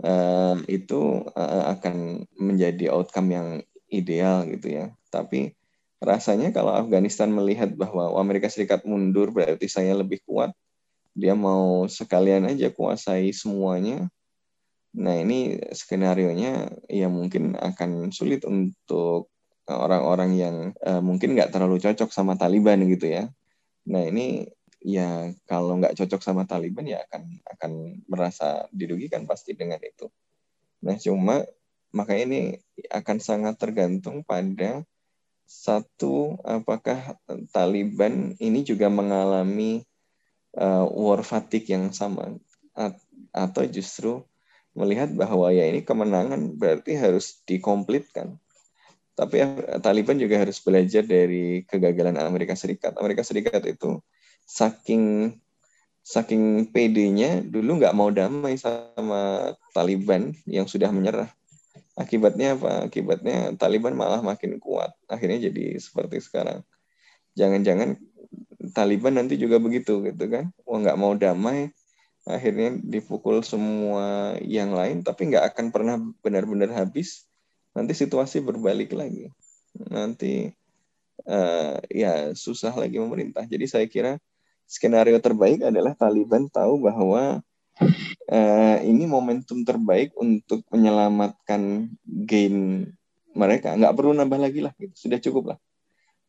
uh, 0.03 0.55
itu 0.67 1.23
uh, 1.35 1.63
akan 1.77 2.25
menjadi 2.39 2.91
outcome 2.91 3.29
yang 3.31 3.47
ideal 3.91 4.45
gitu 4.47 4.67
ya. 4.71 4.85
Tapi 5.12 5.53
rasanya 5.99 6.55
kalau 6.55 6.71
Afghanistan 6.71 7.27
melihat 7.33 7.73
bahwa 7.75 8.15
Amerika 8.15 8.47
Serikat 8.47 8.88
mundur 8.88 9.33
berarti 9.33 9.67
saya 9.67 9.97
lebih 9.97 10.23
kuat, 10.23 10.55
dia 11.12 11.35
mau 11.35 11.85
sekalian 11.89 12.47
aja 12.47 12.71
kuasai 12.71 13.35
semuanya. 13.35 14.07
Nah 14.95 15.21
ini 15.21 15.59
skenario 15.75 16.33
nya 16.33 16.71
ya 16.89 17.12
mungkin 17.12 17.53
akan 17.59 18.09
sulit 18.09 18.41
untuk 18.47 19.29
orang-orang 19.69 20.31
yang 20.33 20.55
uh, 20.81 20.97
mungkin 20.97 21.38
nggak 21.38 21.53
terlalu 21.53 21.77
cocok 21.77 22.09
sama 22.09 22.33
Taliban 22.39 22.81
gitu 22.89 23.05
ya. 23.05 23.29
Nah 23.89 24.06
ini 24.06 24.45
ya 24.80 25.34
kalau 25.49 25.75
nggak 25.82 25.97
cocok 25.97 26.21
sama 26.23 26.47
Taliban 26.47 26.88
ya 26.88 27.04
akan 27.10 27.23
akan 27.58 27.71
merasa 28.08 28.69
dirugikan 28.71 29.25
pasti 29.25 29.58
dengan 29.58 29.82
itu. 29.82 30.08
Nah 30.86 30.95
cuma 30.95 31.43
makanya 31.89 32.23
ini 32.30 32.41
akan 32.93 33.17
sangat 33.17 33.58
tergantung 33.58 34.21
pada 34.21 34.86
satu 35.49 36.38
apakah 36.45 37.17
Taliban 37.49 38.38
ini 38.38 38.62
juga 38.62 38.86
mengalami 38.88 39.82
uh, 40.54 40.86
war 40.86 41.25
fatigue 41.25 41.73
yang 41.73 41.89
sama 41.89 42.38
atau 43.34 43.65
justru 43.65 44.21
melihat 44.78 45.12
bahwa 45.12 45.49
ya 45.52 45.65
ini 45.67 45.82
kemenangan 45.84 46.56
berarti 46.56 46.95
harus 46.95 47.41
dikomplitkan. 47.43 48.38
Tapi 49.19 49.36
ya, 49.36 49.47
Taliban 49.84 50.15
juga 50.15 50.39
harus 50.39 50.63
belajar 50.63 51.03
dari 51.03 51.67
kegagalan 51.67 52.15
Amerika 52.23 52.55
Serikat. 52.55 52.95
Amerika 52.95 53.19
Serikat 53.27 53.60
itu 53.67 53.99
saking 54.47 55.36
saking 55.99 56.71
PD-nya 56.71 57.43
dulu 57.43 57.84
nggak 57.84 57.91
mau 57.91 58.08
damai 58.15 58.55
sama 58.55 59.51
Taliban 59.75 60.32
yang 60.47 60.71
sudah 60.71 60.88
menyerah. 60.88 61.27
Akibatnya 61.99 62.55
apa? 62.55 62.88
Akibatnya 62.88 63.51
Taliban 63.60 63.91
malah 63.91 64.23
makin 64.23 64.55
kuat. 64.55 64.95
Akhirnya 65.12 65.51
jadi 65.51 65.75
seperti 65.75 66.23
sekarang. 66.23 66.63
Jangan-jangan 67.36 67.99
Taliban 68.71 69.19
nanti 69.19 69.36
juga 69.36 69.60
begitu 69.60 69.99
gitu 70.08 70.25
kan? 70.32 70.55
Wah 70.63 70.79
nggak 70.79 70.95
mau 70.95 71.12
damai, 71.19 71.75
akhirnya 72.23 72.79
dipukul 72.79 73.43
semua 73.43 74.38
yang 74.41 74.71
lain, 74.71 75.03
tapi 75.03 75.27
nggak 75.27 75.53
akan 75.53 75.65
pernah 75.75 75.95
benar-benar 76.23 76.71
habis. 76.71 77.28
Nanti 77.73 77.93
situasi 77.93 78.41
berbalik 78.41 78.93
lagi. 78.93 79.29
Nanti 79.89 80.49
uh, 81.25 81.77
ya 81.89 82.34
susah 82.34 82.73
lagi 82.75 82.97
memerintah. 82.97 83.45
Jadi 83.45 83.65
saya 83.69 83.86
kira 83.86 84.17
skenario 84.69 85.17
terbaik 85.17 85.65
adalah 85.65 85.97
Taliban 85.97 86.45
tahu 86.49 86.86
bahwa 86.86 87.41
uh, 88.29 88.77
ini 88.86 89.10
momentum 89.10 89.65
terbaik 89.65 90.13
untuk 90.19 90.62
menyelamatkan 90.69 91.89
gain 92.05 92.86
mereka. 93.34 93.73
Nggak 93.73 93.95
perlu 93.95 94.13
nambah 94.13 94.39
lagi 94.39 94.62
lah, 94.65 94.73
gitu. 94.77 94.93
sudah 94.93 95.19
cukup 95.21 95.55
lah. 95.55 95.60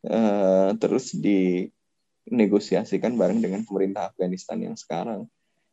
Uh, 0.01 0.73
terus 0.81 1.13
dinegosiasikan 1.13 3.21
bareng 3.21 3.45
dengan 3.45 3.61
pemerintah 3.69 4.09
Afghanistan 4.09 4.59
yang 4.61 4.77
sekarang. 4.77 5.29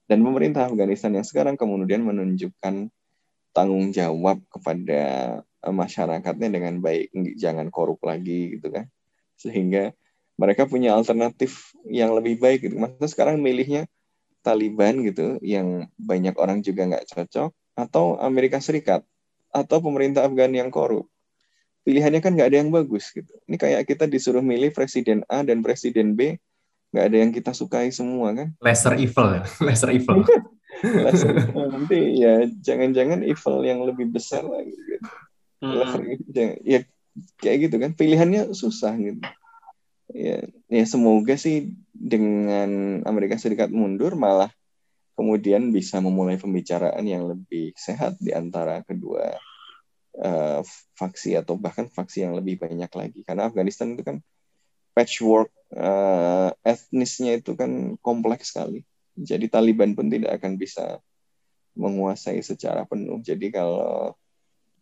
Dan 0.07 0.23
pemerintah 0.23 0.71
Afghanistan 0.71 1.15
yang 1.15 1.27
sekarang 1.27 1.59
kemudian 1.59 2.03
menunjukkan 2.03 2.91
tanggung 3.51 3.91
jawab 3.91 4.39
kepada 4.47 5.43
masyarakatnya 5.65 6.49
dengan 6.53 6.79
baik, 6.83 7.13
jangan 7.37 7.73
korup 7.73 8.01
lagi 8.05 8.57
gitu 8.57 8.69
kan. 8.69 8.85
Sehingga 9.37 9.93
mereka 10.37 10.69
punya 10.69 10.93
alternatif 10.93 11.73
yang 11.89 12.13
lebih 12.13 12.37
baik 12.37 12.69
gitu. 12.69 12.77
Maksudnya 12.77 13.09
sekarang 13.09 13.41
milihnya 13.41 13.89
Taliban 14.45 15.03
gitu 15.03 15.41
yang 15.43 15.89
banyak 15.99 16.37
orang 16.37 16.63
juga 16.63 16.87
nggak 16.87 17.09
cocok 17.09 17.51
atau 17.75 18.15
Amerika 18.21 18.61
Serikat 18.63 19.03
atau 19.51 19.81
pemerintah 19.81 20.23
Afgan 20.23 20.53
yang 20.53 20.69
korup. 20.69 21.09
Pilihannya 21.83 22.19
kan 22.19 22.35
nggak 22.35 22.49
ada 22.53 22.57
yang 22.63 22.71
bagus 22.71 23.11
gitu. 23.11 23.31
Ini 23.47 23.55
kayak 23.55 23.81
kita 23.87 24.05
disuruh 24.07 24.43
milih 24.43 24.71
presiden 24.71 25.23
A 25.27 25.43
dan 25.43 25.63
presiden 25.63 26.15
B, 26.15 26.35
nggak 26.91 27.05
ada 27.11 27.17
yang 27.17 27.31
kita 27.31 27.51
sukai 27.51 27.91
semua 27.91 28.35
kan. 28.35 28.51
Lesser 28.59 28.95
evil 28.99 29.39
ya, 29.39 29.43
lesser 29.67 29.89
evil. 29.95 30.23
lesser 31.07 31.31
evil. 31.31 31.67
Nanti 31.71 31.99
ya 32.19 32.43
jangan-jangan 32.59 33.23
evil 33.23 33.57
yang 33.63 33.79
lebih 33.87 34.11
besar 34.11 34.43
lagi 34.43 34.75
gitu. 34.75 35.07
Hmm. 35.63 35.81
Ya 36.61 36.85
kayak 37.41 37.57
gitu 37.69 37.75
kan 37.81 37.91
pilihannya 37.97 38.53
susah 38.53 38.93
gitu. 38.97 39.21
Ya 40.13 40.47
ya 40.69 40.85
semoga 40.85 41.35
sih 41.35 41.73
dengan 41.91 43.01
Amerika 43.03 43.35
Serikat 43.35 43.73
mundur 43.73 44.13
malah 44.13 44.53
kemudian 45.17 45.73
bisa 45.73 45.97
memulai 45.97 46.37
pembicaraan 46.37 47.01
yang 47.03 47.25
lebih 47.25 47.73
sehat 47.73 48.21
di 48.21 48.29
antara 48.37 48.85
kedua 48.85 49.33
uh, 50.21 50.61
faksi 50.93 51.33
atau 51.41 51.57
bahkan 51.57 51.89
faksi 51.89 52.21
yang 52.21 52.37
lebih 52.37 52.61
banyak 52.61 52.91
lagi. 52.93 53.19
Karena 53.25 53.49
Afghanistan 53.49 53.97
itu 53.97 54.05
kan 54.05 54.21
patchwork 54.93 55.49
uh, 55.73 56.53
etnisnya 56.61 57.41
itu 57.41 57.57
kan 57.57 57.97
kompleks 58.01 58.53
sekali. 58.53 58.85
Jadi 59.17 59.49
Taliban 59.49 59.97
pun 59.97 60.13
tidak 60.13 60.37
akan 60.37 60.61
bisa 60.61 61.01
menguasai 61.73 62.41
secara 62.45 62.85
penuh. 62.85 63.17
Jadi 63.25 63.49
kalau 63.49 64.13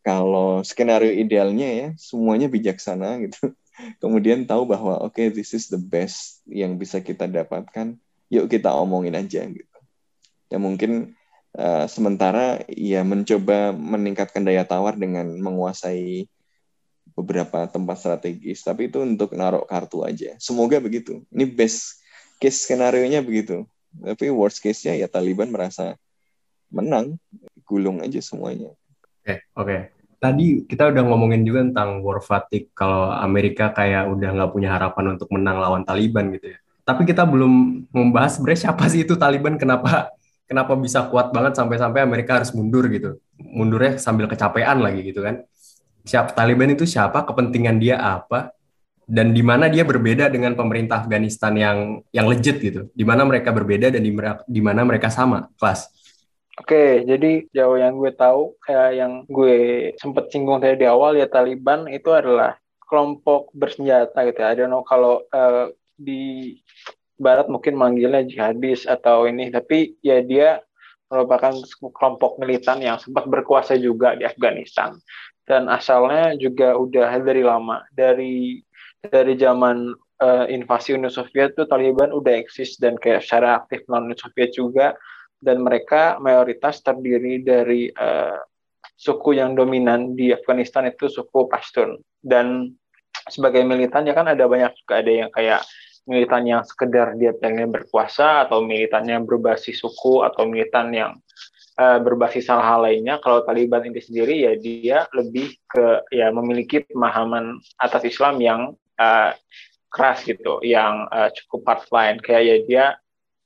kalau 0.05 0.61
skenario 0.61 1.09
idealnya 1.09 1.65
ya 1.65 1.87
semuanya 1.97 2.45
bijaksana 2.45 3.25
gitu. 3.25 3.49
Kemudian 4.01 4.45
tahu 4.45 4.69
bahwa 4.69 5.01
oke 5.01 5.17
okay, 5.17 5.27
this 5.33 5.57
is 5.57 5.65
the 5.73 5.81
best 5.81 6.45
yang 6.45 6.77
bisa 6.77 7.01
kita 7.01 7.25
dapatkan 7.25 7.97
yuk 8.29 8.45
kita 8.45 8.69
omongin 8.69 9.17
aja 9.17 9.41
gitu. 9.49 9.77
Ya 10.53 10.61
mungkin 10.61 11.17
uh, 11.57 11.89
sementara 11.89 12.61
ya 12.69 13.01
mencoba 13.01 13.73
meningkatkan 13.73 14.45
daya 14.45 14.61
tawar 14.61 14.93
dengan 14.93 15.25
menguasai 15.41 16.29
beberapa 17.17 17.65
tempat 17.65 17.97
strategis 17.97 18.61
tapi 18.61 18.93
itu 18.93 19.01
untuk 19.01 19.33
naruh 19.33 19.65
kartu 19.65 20.05
aja. 20.05 20.37
Semoga 20.37 20.77
begitu. 20.77 21.25
Ini 21.33 21.49
best 21.49 21.97
case 22.37 22.61
skenario 22.69 23.01
nya 23.09 23.25
begitu. 23.25 23.65
Tapi 23.97 24.29
worst 24.29 24.61
case 24.61 24.85
nya 24.85 24.93
ya 24.93 25.09
Taliban 25.09 25.49
merasa 25.49 25.97
menang 26.69 27.17
gulung 27.65 28.05
aja 28.05 28.21
semuanya. 28.21 28.69
Oke 29.25 29.33
okay, 29.33 29.37
oke. 29.57 29.65
okay 29.65 29.94
tadi 30.17 30.65
kita 30.65 30.89
udah 30.91 31.03
ngomongin 31.05 31.41
juga 31.43 31.65
tentang 31.65 32.01
war 32.01 32.19
fatigue 32.23 32.71
kalau 32.75 33.13
Amerika 33.13 33.71
kayak 33.71 34.09
udah 34.09 34.29
nggak 34.35 34.51
punya 34.51 34.69
harapan 34.73 35.15
untuk 35.17 35.29
menang 35.31 35.57
lawan 35.59 35.83
Taliban 35.83 36.31
gitu 36.35 36.55
ya. 36.55 36.57
Tapi 36.85 37.01
kita 37.03 37.25
belum 37.25 37.85
membahas 37.89 38.37
sebenarnya 38.37 38.69
siapa 38.69 38.85
sih 38.91 39.01
itu 39.03 39.17
Taliban 39.17 39.57
kenapa 39.57 40.13
kenapa 40.45 40.77
bisa 40.77 41.09
kuat 41.09 41.33
banget 41.33 41.57
sampai-sampai 41.57 42.05
Amerika 42.05 42.37
harus 42.37 42.53
mundur 42.53 42.85
gitu. 42.89 43.17
Mundurnya 43.41 43.97
sambil 43.97 44.29
kecapean 44.29 44.81
lagi 44.81 45.01
gitu 45.01 45.25
kan. 45.25 45.41
Siapa 46.05 46.37
Taliban 46.37 46.69
itu 46.69 46.85
siapa, 46.85 47.25
kepentingan 47.25 47.81
dia 47.81 47.97
apa, 47.97 48.53
dan 49.09 49.33
di 49.33 49.41
mana 49.41 49.65
dia 49.65 49.81
berbeda 49.81 50.29
dengan 50.29 50.53
pemerintah 50.53 51.01
Afghanistan 51.01 51.53
yang 51.57 51.77
yang 52.13 52.29
legit 52.29 52.61
gitu. 52.61 52.93
Di 52.93 53.01
mana 53.01 53.25
mereka 53.25 53.49
berbeda 53.49 53.89
dan 53.89 54.05
di 54.45 54.61
mana 54.61 54.81
mereka 54.85 55.09
sama 55.09 55.49
kelas. 55.57 55.89
Oke, 56.55 57.03
jadi 57.03 57.43
jauh 57.51 57.75
yang 57.75 57.99
gue 57.99 58.15
tahu 58.15 58.55
kayak 58.63 58.91
yang 58.95 59.13
gue 59.27 59.91
sempet 59.99 60.31
singgung 60.31 60.63
tadi 60.63 60.79
di 60.79 60.87
awal 60.87 61.19
ya 61.19 61.27
Taliban 61.27 61.83
itu 61.91 62.07
adalah 62.15 62.55
kelompok 62.87 63.51
bersenjata 63.51 64.23
gitu 64.23 64.39
ya. 64.39 64.47
I 64.51 64.55
don't 64.55 64.71
kalau 64.87 65.27
uh, 65.35 65.67
di 65.99 66.55
Barat 67.19 67.47
mungkin 67.51 67.75
manggilnya 67.75 68.23
jihadis 68.23 68.87
atau 68.87 69.27
ini, 69.27 69.51
tapi 69.51 69.99
ya 69.99 70.23
dia 70.23 70.63
merupakan 71.11 71.55
kelompok 71.91 72.39
militan 72.39 72.79
yang 72.83 72.99
sempat 72.99 73.27
berkuasa 73.27 73.75
juga 73.75 74.15
di 74.15 74.23
Afghanistan 74.23 74.95
dan 75.45 75.69
asalnya 75.69 76.33
juga 76.35 76.73
udah 76.73 77.21
dari 77.21 77.45
lama 77.45 77.85
dari 77.93 78.59
dari 79.05 79.37
zaman 79.37 79.93
uh, 80.25 80.45
invasi 80.49 80.97
Uni 80.97 81.13
Soviet 81.13 81.53
tuh 81.53 81.69
Taliban 81.69 82.09
udah 82.09 82.33
eksis 82.41 82.81
dan 82.81 82.97
kayak 82.97 83.21
secara 83.21 83.61
aktif 83.61 83.85
non 83.85 84.09
Uni 84.09 84.17
Soviet 84.17 84.57
juga 84.57 84.97
dan 85.39 85.61
mereka 85.61 86.17
mayoritas 86.21 86.81
terdiri 86.81 87.43
dari 87.43 87.91
uh, 87.91 88.39
suku 88.95 89.35
yang 89.37 89.53
dominan 89.53 90.15
di 90.15 90.31
Afghanistan 90.31 90.87
itu 90.87 91.11
suku 91.11 91.45
Pashtun. 91.51 91.99
Dan 92.23 92.71
sebagai 93.27 93.61
militan 93.65 94.07
ya 94.07 94.13
kan 94.15 94.29
ada 94.31 94.45
banyak 94.47 94.71
juga 94.83 95.03
ada 95.03 95.11
yang 95.11 95.29
kayak 95.33 95.61
militan 96.05 96.45
yang 96.45 96.61
sekedar 96.61 97.17
dia 97.17 97.33
pengen 97.33 97.73
berkuasa 97.73 98.45
atau 98.45 98.61
militan 98.61 99.09
yang 99.09 99.25
berbasis 99.25 99.81
suku 99.81 100.21
atau 100.21 100.45
militan 100.45 100.93
yang 100.93 101.11
uh, 101.81 101.97
berbasis 101.99 102.47
hal-hal 102.47 102.85
lainnya. 102.85 103.17
Kalau 103.19 103.41
Taliban 103.41 103.85
ini 103.89 103.99
sendiri 103.99 104.45
ya 104.45 104.53
dia 104.55 104.97
lebih 105.11 105.57
ke 105.65 106.05
ya 106.13 106.29
memiliki 106.29 106.85
pemahaman 106.85 107.57
atas 107.81 108.05
Islam 108.05 108.37
yang 108.39 108.61
uh, 109.01 109.31
keras 109.89 110.27
gitu 110.27 110.59
yang 110.61 111.07
uh, 111.09 111.31
cukup 111.31 111.63
hardline 111.71 112.19
kayak 112.19 112.43
ya 112.43 112.57
dia 112.67 112.85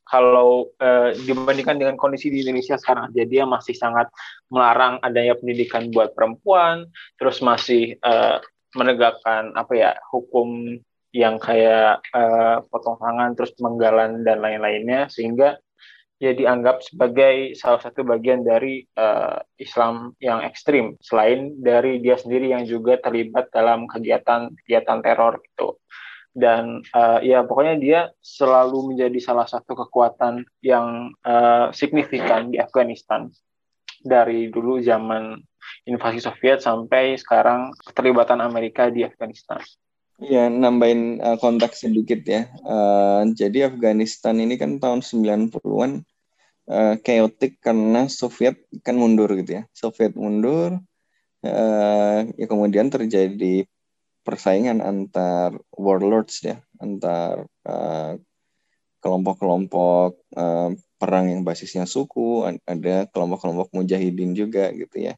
kalau 0.10 0.74
uh, 0.82 1.14
dibandingkan 1.14 1.78
dengan 1.78 1.96
kondisi 1.96 2.34
di 2.34 2.42
Indonesia 2.42 2.76
sekarang 2.82 3.14
jadi 3.14 3.30
dia 3.30 3.46
masih 3.46 3.78
sangat 3.78 4.10
melarang 4.50 4.98
adanya 5.06 5.38
pendidikan 5.38 5.94
buat 5.94 6.18
perempuan 6.18 6.90
terus 7.22 7.40
masih 7.46 7.96
uh, 8.02 8.42
menegakkan 8.74 9.54
apa 9.54 9.74
ya 9.78 9.92
hukum 10.10 10.82
yang 11.14 11.42
kayak 11.42 12.02
uh, 12.14 12.62
potong 12.70 12.98
tangan 13.02 13.34
terus 13.34 13.54
menggalan 13.62 14.22
dan 14.22 14.42
lain-lainnya 14.42 15.10
sehingga 15.10 15.58
ya 16.20 16.36
dianggap 16.36 16.84
sebagai 16.84 17.56
salah 17.56 17.80
satu 17.80 18.04
bagian 18.04 18.44
dari 18.44 18.84
uh, 19.00 19.40
Islam 19.56 20.14
yang 20.20 20.44
ekstrim 20.44 21.00
selain 21.00 21.56
dari 21.58 22.04
dia 22.04 22.20
sendiri 22.20 22.52
yang 22.52 22.68
juga 22.68 23.00
terlibat 23.00 23.50
dalam 23.56 23.88
kegiatan 23.88 24.52
kegiatan 24.64 25.00
teror 25.00 25.40
gitu 25.40 25.80
dan 26.34 26.86
uh, 26.94 27.20
ya 27.26 27.42
pokoknya 27.44 27.76
dia 27.82 28.00
selalu 28.22 28.94
menjadi 28.94 29.20
salah 29.20 29.50
satu 29.50 29.74
kekuatan 29.74 30.46
yang 30.62 31.14
uh, 31.26 31.74
signifikan 31.74 32.54
di 32.54 32.62
Afghanistan 32.62 33.28
dari 34.06 34.48
dulu 34.48 34.80
zaman 34.80 35.42
invasi 35.86 36.24
Soviet 36.24 36.64
sampai 36.64 37.18
sekarang 37.20 37.74
keterlibatan 37.84 38.40
Amerika 38.40 38.88
di 38.88 39.04
Afghanistan. 39.04 39.60
Ya, 40.20 40.52
nambahin 40.52 41.24
uh, 41.24 41.40
konteks 41.40 41.88
sedikit 41.88 42.28
ya. 42.28 42.52
Uh, 42.68 43.24
jadi 43.32 43.72
Afghanistan 43.72 44.36
ini 44.36 44.60
kan 44.60 44.76
tahun 44.76 45.00
90-an 45.00 46.04
uh, 46.68 46.96
chaotic 47.00 47.64
karena 47.64 48.12
Soviet 48.12 48.60
kan 48.84 49.00
mundur 49.00 49.32
gitu 49.40 49.60
ya. 49.60 49.64
Soviet 49.72 50.20
mundur, 50.20 50.84
uh, 51.48 52.20
ya 52.36 52.46
kemudian 52.52 52.92
terjadi 52.92 53.64
persaingan 54.30 54.86
antar 54.86 55.58
warlords 55.74 56.46
ya, 56.46 56.62
antar 56.78 57.50
eh, 57.66 58.22
kelompok-kelompok 59.02 60.22
uh, 60.36 60.70
perang 61.00 61.32
yang 61.32 61.42
basisnya 61.48 61.88
suku, 61.88 62.46
ada 62.68 63.08
kelompok-kelompok 63.10 63.72
mujahidin 63.72 64.36
juga 64.36 64.70
gitu 64.76 65.10
ya, 65.10 65.16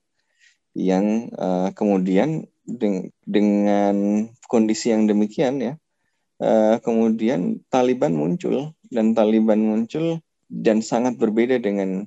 yang 0.78 1.34
uh, 1.36 1.74
kemudian 1.74 2.46
deng 2.64 3.10
dengan 3.26 4.30
kondisi 4.46 4.94
yang 4.94 5.10
demikian 5.10 5.60
ya, 5.60 5.74
uh, 6.46 6.78
kemudian 6.80 7.66
Taliban 7.74 8.14
muncul 8.14 8.78
dan 8.94 9.18
Taliban 9.18 9.66
muncul 9.66 10.22
dan 10.46 10.86
sangat 10.86 11.18
berbeda 11.18 11.58
dengan 11.58 12.06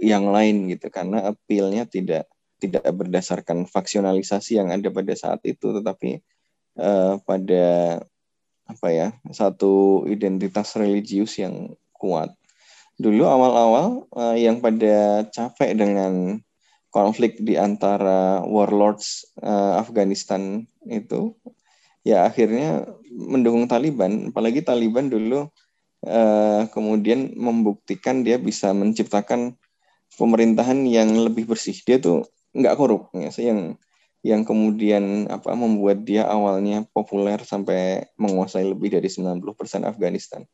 yang 0.00 0.32
lain 0.32 0.72
gitu 0.72 0.88
karena 0.88 1.28
appeal-nya 1.28 1.84
tidak 1.84 2.24
tidak 2.60 2.84
berdasarkan 2.92 3.68
faksionalisasi 3.68 4.60
yang 4.60 4.68
ada 4.72 4.88
pada 4.92 5.12
saat 5.16 5.40
itu, 5.48 5.72
tetapi 5.76 6.20
uh, 6.80 7.20
pada 7.28 8.00
apa 8.64 8.88
ya 8.88 9.08
satu 9.34 10.06
identitas 10.08 10.78
religius 10.78 11.36
yang 11.36 11.74
kuat. 11.94 12.32
Dulu 13.00 13.24
awal-awal 13.24 14.08
uh, 14.12 14.36
yang 14.36 14.64
pada 14.64 15.24
capek 15.28 15.76
dengan 15.76 16.40
konflik 16.92 17.38
di 17.40 17.54
antara 17.56 18.42
warlords 18.44 19.24
uh, 19.40 19.80
Afghanistan 19.80 20.66
itu, 20.88 21.32
ya 22.04 22.28
akhirnya 22.28 22.88
mendukung 23.08 23.68
Taliban. 23.68 24.32
Apalagi 24.32 24.60
Taliban 24.60 25.08
dulu 25.08 25.48
uh, 26.04 26.62
kemudian 26.72 27.32
membuktikan 27.36 28.20
dia 28.20 28.36
bisa 28.36 28.72
menciptakan 28.76 29.56
pemerintahan 30.20 30.84
yang 30.84 31.08
lebih 31.24 31.48
bersih. 31.48 31.76
Dia 31.84 31.96
tuh 32.00 32.28
nggak 32.52 32.76
korup 32.76 33.08
ya 33.14 33.30
yang 33.38 33.78
yang 34.20 34.44
kemudian 34.44 35.28
apa 35.32 35.56
membuat 35.56 36.04
dia 36.04 36.28
awalnya 36.28 36.84
populer 36.92 37.40
sampai 37.40 38.04
menguasai 38.20 38.68
lebih 38.68 38.92
dari 38.92 39.08
90% 39.08 39.40
Afghanistan. 39.88 40.44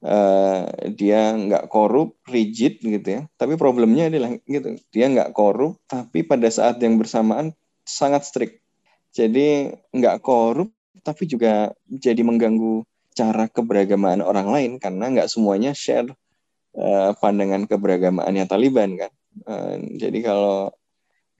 Uh, 0.00 0.64
dia 0.96 1.36
nggak 1.36 1.68
korup, 1.68 2.16
rigid 2.28 2.80
gitu 2.80 3.08
ya. 3.08 3.22
Tapi 3.36 3.56
problemnya 3.56 4.08
adalah 4.08 4.32
gitu, 4.48 4.76
dia 4.92 5.06
nggak 5.12 5.32
korup, 5.36 5.80
tapi 5.88 6.24
pada 6.24 6.48
saat 6.48 6.80
yang 6.80 6.96
bersamaan 6.96 7.52
sangat 7.84 8.24
strict. 8.24 8.60
Jadi 9.12 9.72
nggak 9.92 10.20
korup, 10.24 10.72
tapi 11.04 11.24
juga 11.28 11.72
jadi 11.88 12.20
mengganggu 12.20 12.84
cara 13.16 13.48
keberagamaan 13.50 14.24
orang 14.24 14.48
lain 14.48 14.72
karena 14.80 15.12
nggak 15.12 15.28
semuanya 15.28 15.76
share 15.76 16.08
uh, 16.76 17.12
pandangan 17.18 17.64
keberagamaannya 17.68 18.44
Taliban 18.48 18.96
kan. 18.96 19.12
Uh, 19.44 19.76
jadi 19.96 20.18
kalau 20.24 20.72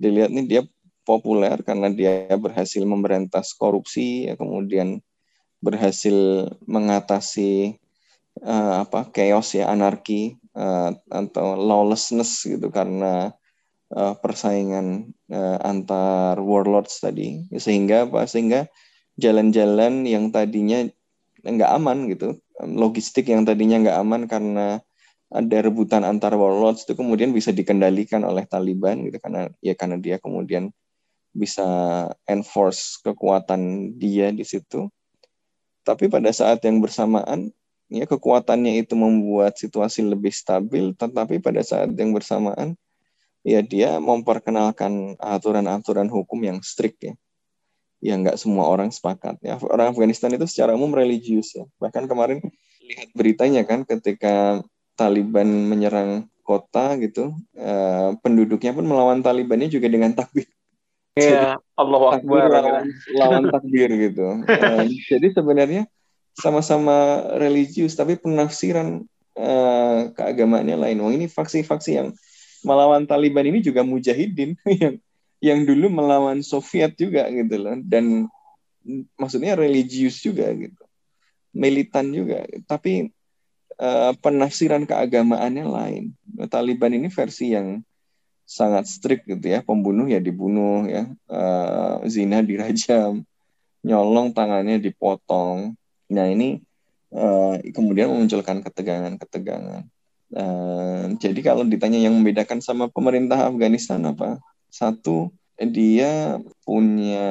dilihat 0.00 0.32
nih 0.32 0.46
dia 0.48 0.62
populer 1.02 1.60
karena 1.64 1.88
dia 1.90 2.28
berhasil 2.36 2.82
memberantas 2.84 3.56
korupsi 3.56 4.28
ya 4.28 4.34
kemudian 4.36 5.00
berhasil 5.60 6.48
mengatasi 6.64 7.76
uh, 8.44 8.84
apa 8.86 9.08
chaos 9.12 9.52
ya 9.52 9.68
anarki 9.68 10.40
uh, 10.56 10.96
atau 11.12 11.56
lawlessness 11.56 12.46
gitu 12.48 12.72
karena 12.72 13.32
uh, 13.92 14.14
persaingan 14.16 15.12
uh, 15.28 15.58
antar 15.60 16.40
warlords 16.40 17.02
tadi. 17.04 17.44
Sehingga 17.52 18.08
apa? 18.08 18.24
Sehingga 18.24 18.70
jalan-jalan 19.20 20.08
yang 20.08 20.32
tadinya 20.32 20.88
nggak 21.44 21.72
aman 21.76 22.08
gitu 22.08 22.40
logistik 22.60 23.32
yang 23.32 23.48
tadinya 23.48 23.80
nggak 23.80 23.98
aman 24.00 24.22
karena 24.28 24.66
ada 25.30 25.58
rebutan 25.62 26.02
antar 26.02 26.34
warlords 26.34 26.84
itu 26.84 26.92
kemudian 26.98 27.30
bisa 27.30 27.54
dikendalikan 27.54 28.26
oleh 28.26 28.44
Taliban 28.44 29.06
gitu 29.06 29.22
karena 29.22 29.48
ya 29.62 29.78
karena 29.78 29.96
dia 29.96 30.16
kemudian 30.18 30.74
bisa 31.30 31.66
enforce 32.26 32.98
kekuatan 33.02 33.94
dia 33.96 34.34
di 34.34 34.42
situ. 34.42 34.90
Tapi 35.86 36.10
pada 36.10 36.30
saat 36.34 36.60
yang 36.66 36.82
bersamaan 36.82 37.50
ya 37.90 38.06
kekuatannya 38.06 38.86
itu 38.86 38.94
membuat 38.94 39.58
situasi 39.58 40.06
lebih 40.06 40.30
stabil, 40.30 40.94
tetapi 40.94 41.42
pada 41.42 41.62
saat 41.66 41.90
yang 41.98 42.14
bersamaan 42.14 42.78
ya 43.42 43.64
dia 43.64 43.98
memperkenalkan 43.98 45.16
aturan-aturan 45.18 46.06
hukum 46.06 46.38
yang 46.44 46.58
strict 46.60 47.00
ya. 47.02 47.14
Ya 48.00 48.16
nggak 48.16 48.40
semua 48.40 48.64
orang 48.68 48.88
sepakat 48.88 49.40
ya. 49.44 49.60
Orang 49.60 49.92
Afghanistan 49.92 50.32
itu 50.32 50.46
secara 50.48 50.72
umum 50.72 50.92
religius 50.92 51.52
ya. 51.52 51.64
Bahkan 51.82 52.08
kemarin 52.08 52.40
lihat 52.80 53.08
beritanya 53.12 53.62
kan 53.68 53.84
ketika 53.84 54.64
Taliban 54.96 55.68
menyerang 55.68 56.28
kota 56.44 56.98
gitu, 56.98 57.32
uh, 57.56 58.10
penduduknya 58.20 58.74
pun 58.74 58.84
melawan 58.84 59.22
Talibannya 59.22 59.70
juga 59.70 59.86
dengan 59.86 60.12
takbir. 60.16 60.48
Iya, 61.18 61.58
Allah 61.74 62.02
Akbar. 62.14 62.46
Lawan, 62.46 62.86
lawan 63.18 63.44
takbir 63.50 63.90
gitu. 63.90 64.26
Uh, 64.46 64.86
jadi 65.10 65.28
sebenarnya 65.34 65.82
sama-sama 66.38 67.26
religius, 67.40 67.98
tapi 67.98 68.14
penafsiran 68.14 69.02
uh, 69.34 70.00
keagamaannya 70.14 70.76
lain. 70.78 70.98
Wah 71.02 71.12
ini 71.12 71.26
faksi-faksi 71.26 71.90
yang 71.98 72.08
melawan 72.62 73.08
Taliban 73.08 73.48
ini 73.48 73.64
juga 73.64 73.82
mujahidin 73.82 74.54
yang 74.82 74.94
yang 75.40 75.60
dulu 75.64 75.88
melawan 75.88 76.44
Soviet 76.44 76.94
juga 77.00 77.24
gitu 77.32 77.56
loh, 77.56 77.76
dan 77.80 78.28
maksudnya 79.16 79.56
religius 79.56 80.20
juga 80.20 80.52
gitu, 80.52 80.84
militan 81.56 82.12
juga. 82.12 82.44
Tapi 82.68 83.08
uh, 83.80 84.12
penafsiran 84.20 84.84
keagamaannya 84.84 85.66
lain. 85.66 86.04
Taliban 86.52 86.92
ini 86.92 87.08
versi 87.08 87.56
yang 87.56 87.80
sangat 88.50 88.90
strict 88.90 89.30
gitu 89.30 89.46
ya, 89.46 89.62
pembunuh 89.62 90.10
ya 90.10 90.18
dibunuh 90.18 90.82
ya, 90.90 91.06
uh, 91.30 92.02
zina 92.10 92.42
dirajam, 92.42 93.22
nyolong 93.86 94.34
tangannya 94.34 94.82
dipotong. 94.82 95.78
Nah 96.10 96.26
ini 96.26 96.58
uh, 97.14 97.62
kemudian 97.70 98.10
memunculkan 98.10 98.58
ketegangan-ketegangan. 98.66 99.86
Uh, 100.34 101.14
jadi 101.22 101.40
kalau 101.46 101.62
ditanya 101.62 102.02
yang 102.02 102.18
membedakan 102.18 102.58
sama 102.58 102.90
pemerintah 102.90 103.38
Afghanistan 103.46 104.02
apa? 104.02 104.42
Satu, 104.66 105.30
dia 105.54 106.42
punya 106.66 107.28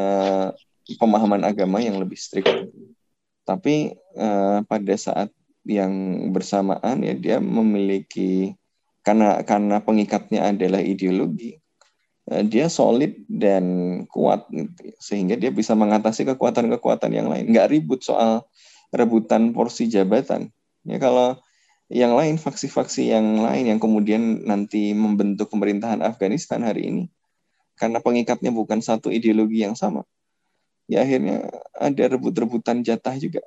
pemahaman 0.88 1.44
agama 1.44 1.84
yang 1.84 2.00
lebih 2.00 2.16
strict. 2.16 2.48
Tapi 3.44 3.92
uh, 4.16 4.64
pada 4.64 4.96
saat 4.96 5.36
yang 5.68 5.92
bersamaan 6.32 7.04
ya 7.04 7.14
dia 7.14 7.38
memiliki 7.44 8.56
karena 9.02 9.42
karena 9.48 9.80
pengikatnya 9.80 10.52
adalah 10.54 10.84
ideologi 10.84 11.58
eh, 12.30 12.44
dia 12.46 12.68
solid 12.68 13.26
dan 13.28 13.66
kuat 14.12 14.48
sehingga 15.00 15.40
dia 15.40 15.50
bisa 15.50 15.74
mengatasi 15.74 16.28
kekuatan-kekuatan 16.36 17.12
yang 17.14 17.28
lain. 17.32 17.50
Nggak 17.50 17.70
ribut 17.72 18.02
soal 18.06 18.46
rebutan 18.94 19.56
porsi 19.56 19.88
jabatan. 19.90 20.52
Ya 20.88 20.98
kalau 20.98 21.40
yang 21.90 22.14
lain 22.14 22.38
faksi-faksi 22.38 23.10
yang 23.10 23.42
lain 23.42 23.66
yang 23.76 23.80
kemudian 23.82 24.46
nanti 24.46 24.94
membentuk 24.94 25.50
pemerintahan 25.50 26.06
Afghanistan 26.06 26.62
hari 26.62 26.86
ini 26.86 27.04
karena 27.82 27.98
pengikatnya 27.98 28.54
bukan 28.54 28.78
satu 28.84 29.10
ideologi 29.10 29.66
yang 29.66 29.74
sama 29.74 30.06
ya 30.90 31.06
akhirnya 31.06 31.46
ada 31.78 32.04
rebut-rebutan 32.18 32.82
jatah 32.82 33.14
juga. 33.22 33.46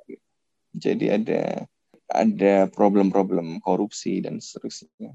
Jadi 0.73 1.11
ada 1.11 1.67
ada 2.07 2.53
problem-problem 2.71 3.59
korupsi 3.59 4.23
dan 4.23 4.39
seterusnya. 4.39 5.11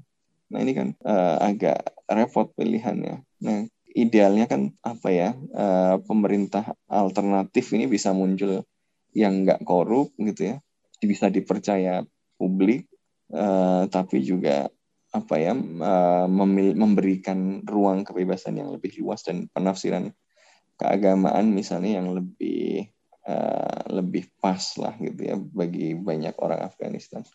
Nah 0.49 0.59
ini 0.65 0.73
kan 0.73 0.87
uh, 1.05 1.37
agak 1.41 1.93
repot 2.09 2.49
pilihannya. 2.57 3.21
Nah 3.45 3.57
idealnya 3.93 4.45
kan 4.45 4.73
apa 4.85 5.09
ya 5.09 5.29
uh, 5.33 5.97
pemerintah 6.05 6.73
alternatif 6.89 7.73
ini 7.73 7.89
bisa 7.89 8.13
muncul 8.13 8.65
yang 9.13 9.45
nggak 9.45 9.65
korup 9.65 10.13
gitu 10.21 10.53
ya, 10.53 10.55
bisa 11.01 11.33
dipercaya 11.33 12.05
publik, 12.37 12.85
uh, 13.33 13.89
tapi 13.89 14.21
juga 14.21 14.69
apa 15.09 15.35
ya 15.41 15.57
uh, 15.57 16.29
memberikan 16.77 17.65
ruang 17.65 18.05
kebebasan 18.05 18.61
yang 18.61 18.69
lebih 18.69 18.93
luas 19.01 19.25
dan 19.25 19.49
penafsiran 19.49 20.13
keagamaan 20.77 21.49
misalnya 21.49 21.97
yang 21.97 22.13
lebih 22.13 22.93
uh, 23.25 23.89
lebih 23.89 24.29
pas 24.37 24.61
lah 24.77 24.93
gitu 25.01 25.21
ya 25.33 25.35
bagi 25.35 25.97
banyak 25.97 26.37
orang 26.37 26.61
Afghanistan. 26.61 27.25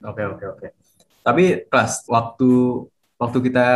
Oke 0.00 0.24
oke 0.24 0.44
oke. 0.48 0.68
Tapi 1.20 1.68
kelas 1.68 2.08
waktu 2.08 2.50
waktu 3.20 3.38
kita 3.50 3.66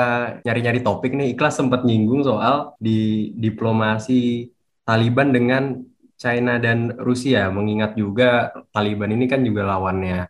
nyari-nyari 0.43 0.81
topik 0.81 1.13
nih, 1.13 1.37
Ikhlas 1.37 1.61
sempat 1.61 1.85
nyinggung 1.85 2.25
soal 2.25 2.73
di 2.81 3.31
diplomasi 3.37 4.49
Taliban 4.85 5.33
dengan 5.33 5.85
China 6.17 6.57
dan 6.57 6.97
Rusia, 6.97 7.53
mengingat 7.53 7.97
juga 8.01 8.53
Taliban 8.73 9.13
ini 9.13 9.29
kan 9.29 9.45
juga 9.45 9.69
lawannya 9.69 10.29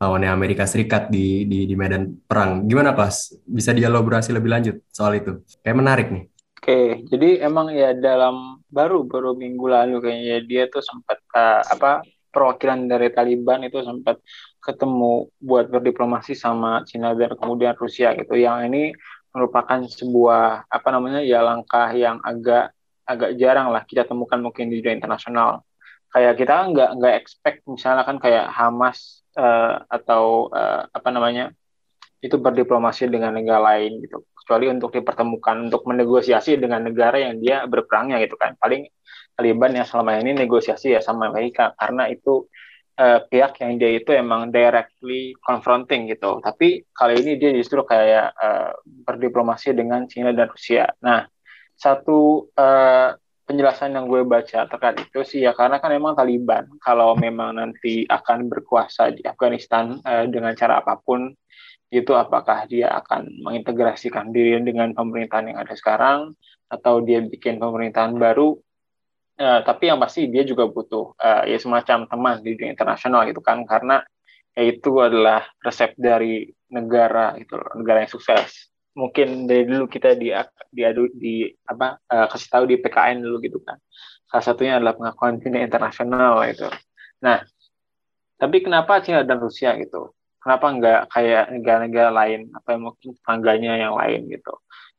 lawannya 0.00 0.30
Amerika 0.32 0.64
Serikat 0.64 1.12
di 1.12 1.44
di, 1.44 1.68
di 1.68 1.74
medan 1.76 2.16
perang. 2.24 2.64
Gimana 2.64 2.96
kelas? 2.96 3.36
Bisa 3.44 3.76
dielaborasi 3.76 4.32
lebih 4.32 4.50
lanjut 4.50 4.76
soal 4.88 5.20
itu? 5.20 5.44
Kayak 5.60 5.78
menarik 5.78 6.08
nih. 6.12 6.24
Oke, 6.64 7.04
jadi 7.12 7.44
emang 7.44 7.68
ya 7.76 7.92
dalam 7.92 8.64
baru 8.72 9.04
baru 9.04 9.36
minggu 9.36 9.68
lalu 9.68 10.00
kayaknya 10.00 10.36
dia 10.48 10.62
tuh 10.72 10.80
sempat 10.80 11.20
uh, 11.36 11.60
apa 11.68 12.00
perwakilan 12.34 12.90
dari 12.90 13.08
Taliban 13.14 13.62
itu 13.62 13.78
sempat 13.86 14.18
ketemu 14.58 15.30
buat 15.38 15.70
berdiplomasi 15.70 16.34
sama 16.34 16.82
Cina 16.82 17.14
dan 17.14 17.38
kemudian 17.38 17.78
Rusia 17.78 18.12
gitu. 18.18 18.34
Yang 18.34 18.58
ini 18.68 18.82
merupakan 19.30 19.86
sebuah 19.86 20.66
apa 20.66 20.88
namanya 20.90 21.22
ya 21.22 21.46
langkah 21.46 21.94
yang 21.94 22.18
agak 22.26 22.74
agak 23.06 23.36
jarang 23.38 23.70
lah 23.70 23.86
kita 23.86 24.02
temukan 24.08 24.42
mungkin 24.42 24.68
di 24.72 24.82
dunia 24.82 24.98
internasional. 24.98 25.62
Kayak 26.10 26.34
kita 26.42 26.54
nggak 26.74 26.90
nggak 26.98 27.14
expect 27.22 27.58
misalnya 27.70 28.02
kan 28.02 28.18
kayak 28.18 28.50
Hamas 28.50 29.22
uh, 29.38 29.82
atau 29.86 30.50
uh, 30.50 30.86
apa 30.90 31.08
namanya 31.14 31.54
itu 32.24 32.40
berdiplomasi 32.40 33.12
dengan 33.12 33.36
negara 33.36 33.76
lain 33.76 34.00
gitu. 34.00 34.24
Kecuali 34.32 34.72
untuk 34.72 34.96
dipertemukan 34.96 35.68
untuk 35.68 35.84
menegosiasi 35.84 36.56
dengan 36.56 36.88
negara 36.88 37.20
yang 37.20 37.36
dia 37.36 37.68
berperangnya 37.68 38.16
gitu 38.24 38.40
kan. 38.40 38.56
Paling 38.56 38.88
Taliban 39.36 39.76
yang 39.76 39.84
selama 39.84 40.16
ini 40.16 40.32
negosiasi 40.32 40.96
ya 40.96 41.04
sama 41.04 41.28
Amerika 41.28 41.76
karena 41.76 42.08
itu 42.08 42.48
uh, 42.96 43.20
pihak 43.28 43.60
yang 43.60 43.76
dia 43.76 44.00
itu 44.00 44.14
emang 44.16 44.48
directly 44.48 45.36
confronting 45.44 46.08
gitu. 46.08 46.40
Tapi 46.40 46.88
kali 46.96 47.20
ini 47.20 47.36
dia 47.36 47.52
justru 47.52 47.84
kayak 47.84 48.32
uh, 48.40 48.72
berdiplomasi 49.04 49.76
dengan 49.76 50.08
China 50.08 50.32
dan 50.32 50.48
Rusia. 50.48 50.88
Nah 51.04 51.28
satu 51.76 52.48
uh, 52.56 53.10
penjelasan 53.44 53.92
yang 53.92 54.08
gue 54.08 54.24
baca 54.24 54.64
terkait 54.64 54.96
itu 55.04 55.20
sih 55.26 55.40
ya 55.44 55.52
karena 55.52 55.76
kan 55.76 55.92
memang 55.92 56.16
Taliban 56.16 56.64
kalau 56.80 57.12
memang 57.12 57.60
nanti 57.60 58.08
akan 58.08 58.48
berkuasa 58.48 59.12
di 59.12 59.20
Afghanistan 59.28 60.00
uh, 60.00 60.24
dengan 60.24 60.56
cara 60.56 60.80
apa 60.80 60.96
pun 60.96 61.28
itu 61.94 62.12
apakah 62.16 62.66
dia 62.66 62.90
akan 62.90 63.44
mengintegrasikan 63.44 64.34
diri 64.34 64.58
dengan 64.64 64.90
pemerintahan 64.90 65.54
yang 65.54 65.58
ada 65.62 65.74
sekarang 65.78 66.34
atau 66.66 66.98
dia 67.04 67.22
bikin 67.22 67.62
pemerintahan 67.62 68.18
baru? 68.18 68.58
Uh, 69.34 69.60
tapi 69.66 69.90
yang 69.90 69.98
pasti 69.98 70.30
dia 70.30 70.46
juga 70.46 70.70
butuh 70.70 71.18
uh, 71.18 71.42
ya 71.42 71.58
semacam 71.58 72.06
teman 72.06 72.38
di 72.38 72.54
dunia 72.54 72.70
internasional 72.70 73.26
gitu 73.26 73.42
kan 73.42 73.66
karena 73.66 73.98
ya 74.54 74.62
itu 74.70 75.02
adalah 75.02 75.42
resep 75.58 75.90
dari 75.98 76.46
negara 76.70 77.34
itu 77.38 77.54
negara 77.74 78.06
yang 78.06 78.12
sukses. 78.14 78.70
Mungkin 78.94 79.50
dari 79.50 79.66
dulu 79.66 79.90
kita 79.90 80.14
di 80.14 80.30
diadu 80.70 81.10
di 81.10 81.50
apa 81.66 81.98
uh, 81.98 82.30
kasih 82.30 82.48
tahu 82.50 82.64
di 82.70 82.78
PKN 82.78 83.26
dulu 83.26 83.42
gitu 83.42 83.58
kan. 83.62 83.78
Salah 84.30 84.44
satunya 84.46 84.78
adalah 84.78 84.94
pengakuan 84.94 85.42
dunia 85.42 85.66
internasional 85.66 86.42
itu 86.46 86.70
nah 87.24 87.40
tapi 88.36 88.60
kenapa 88.60 89.00
China 89.00 89.24
dan 89.24 89.40
Rusia 89.40 89.72
gitu 89.80 90.12
kenapa 90.44 90.66
nggak 90.76 91.00
kayak 91.08 91.44
negara-negara 91.56 92.10
lain? 92.12 92.52
Apa 92.52 92.76
yang 92.76 92.92
mungkin 92.92 93.16
tetangganya 93.16 93.72
yang 93.80 93.96
lain 93.96 94.28
gitu? 94.28 94.52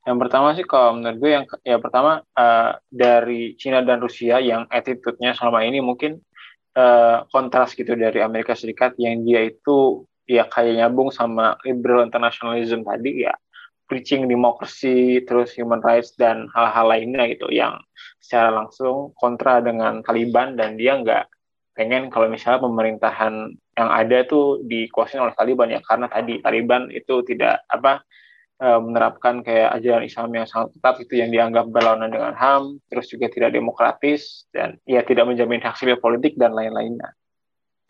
Yang 0.05 0.17
pertama 0.25 0.47
sih 0.57 0.65
kalau 0.65 0.97
menurut 0.97 1.17
gue 1.21 1.31
yang 1.33 1.45
ya 1.61 1.77
pertama 1.77 2.25
uh, 2.33 2.71
dari 2.89 3.53
Cina 3.61 3.85
dan 3.85 4.01
Rusia 4.01 4.41
yang 4.41 4.65
attitude-nya 4.69 5.37
selama 5.37 5.65
ini 5.65 5.81
mungkin 5.81 6.21
uh, 6.77 7.25
kontras 7.29 7.77
gitu 7.77 7.93
dari 7.93 8.21
Amerika 8.21 8.57
Serikat 8.57 8.97
yang 8.97 9.21
dia 9.21 9.45
itu 9.45 10.05
ya 10.25 10.49
kayak 10.49 10.81
nyambung 10.81 11.13
sama 11.13 11.57
liberal 11.61 12.05
internationalism 12.05 12.81
tadi 12.81 13.29
ya. 13.29 13.33
Preaching 13.85 14.25
demokrasi 14.25 15.21
terus 15.29 15.53
human 15.53 15.77
rights 15.85 16.17
dan 16.17 16.49
hal-hal 16.57 16.89
lainnya 16.89 17.29
gitu 17.29 17.53
yang 17.53 17.77
secara 18.17 18.49
langsung 18.49 19.13
kontra 19.13 19.61
dengan 19.61 20.01
Taliban 20.01 20.57
dan 20.57 20.73
dia 20.73 20.97
nggak 20.97 21.29
pengen 21.75 22.07
kalau 22.07 22.31
misalnya 22.31 22.63
pemerintahan 22.63 23.51
yang 23.75 23.89
ada 23.91 24.23
tuh 24.23 24.63
dikuasai 24.63 25.19
oleh 25.19 25.35
Taliban 25.35 25.67
ya 25.67 25.83
karena 25.83 26.07
tadi 26.07 26.39
Taliban 26.39 26.87
itu 26.87 27.19
tidak 27.27 27.67
apa 27.67 27.99
uh, 28.63 28.79
menerapkan 28.79 29.43
kayak 29.43 29.75
ajaran 29.79 30.07
Islam 30.07 30.29
yang 30.31 30.47
sangat 30.47 30.75
ketat 30.79 30.95
itu 31.03 31.13
yang 31.19 31.29
dianggap 31.31 31.67
berlawanan 31.67 32.11
dengan 32.11 32.33
HAM, 32.35 32.79
terus 32.87 33.11
juga 33.11 33.27
tidak 33.27 33.51
demokratis 33.51 34.47
dan 34.55 34.79
ya 34.87 35.03
tidak 35.03 35.27
menjamin 35.27 35.59
hak 35.59 35.75
sipil 35.75 35.99
politik 35.99 36.39
dan 36.39 36.55
lain-lainnya. 36.55 37.11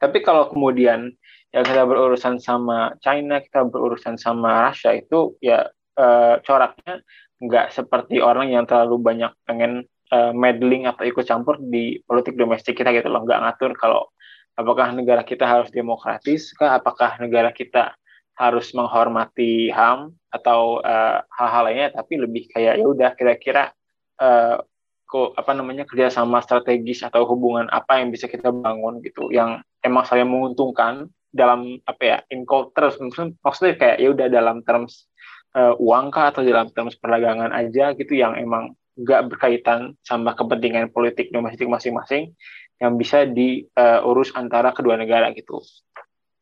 Tapi 0.01 0.25
kalau 0.25 0.49
kemudian 0.49 1.13
ya 1.53 1.61
kita 1.63 1.87
berurusan 1.87 2.41
sama 2.41 2.97
China, 2.99 3.39
kita 3.39 3.63
berurusan 3.63 4.17
sama 4.19 4.69
Rusia 4.69 4.91
itu 4.97 5.37
ya 5.39 5.69
uh, 5.95 6.35
coraknya 6.43 7.05
nggak 7.39 7.71
seperti 7.71 8.23
orang 8.23 8.49
yang 8.49 8.65
terlalu 8.65 8.99
banyak 8.99 9.31
pengen 9.45 9.85
uh, 10.15 10.31
meddling 10.31 10.87
atau 10.87 11.03
ikut 11.03 11.27
campur 11.27 11.59
di 11.59 11.99
politik 12.07 12.39
domestik 12.39 12.79
kita 12.79 12.95
gitu 12.95 13.11
loh, 13.11 13.27
nggak 13.27 13.39
ngatur 13.43 13.75
kalau 13.75 14.07
apakah 14.55 14.95
negara 14.95 15.27
kita 15.27 15.43
harus 15.43 15.67
demokratis 15.75 16.55
kah 16.55 16.79
apakah 16.79 17.19
negara 17.19 17.51
kita 17.51 17.91
harus 18.35 18.75
menghormati 18.75 19.71
HAM 19.71 20.11
atau 20.27 20.83
eh, 20.83 21.19
hal-hal 21.39 21.63
lainnya. 21.71 21.89
Tapi 21.95 22.19
lebih 22.19 22.51
kayak 22.51 22.75
ya 22.75 22.85
udah 22.85 23.09
kira-kira 23.15 23.71
uh, 24.19 24.59
kok 25.07 25.37
apa 25.39 25.51
namanya 25.55 25.87
kerjasama 25.87 26.43
strategis 26.43 27.05
atau 27.05 27.23
hubungan 27.29 27.71
apa 27.71 28.03
yang 28.03 28.11
bisa 28.11 28.27
kita 28.27 28.51
bangun 28.51 28.99
gitu 29.05 29.31
yang 29.31 29.63
emang 29.85 30.03
saya 30.03 30.27
menguntungkan 30.27 31.07
dalam 31.31 31.79
apa 31.85 32.03
ya 32.03 32.17
in 32.33 32.43
terus 32.75 32.97
maksudnya 33.45 33.75
kayak 33.77 33.97
ya 34.01 34.07
udah 34.11 34.27
dalam 34.27 34.65
terms 34.65 35.07
uh, 35.53 35.77
uang 35.77 36.09
kah 36.09 36.33
atau 36.33 36.41
dalam 36.41 36.67
terms 36.73 36.97
perdagangan 36.97 37.53
aja 37.53 37.93
gitu 37.93 38.17
yang 38.17 38.33
emang 38.35 38.73
gak 38.95 39.27
berkaitan 39.31 39.99
sama 40.07 40.31
kepentingan 40.35 40.91
politik 40.91 41.31
domestik 41.35 41.67
masing-masing 41.67 42.31
yang 42.79 42.99
bisa 42.99 43.23
diurus 43.27 44.29
uh, 44.35 44.39
antara 44.39 44.75
kedua 44.75 44.99
negara 44.99 45.31
gitu. 45.31 45.63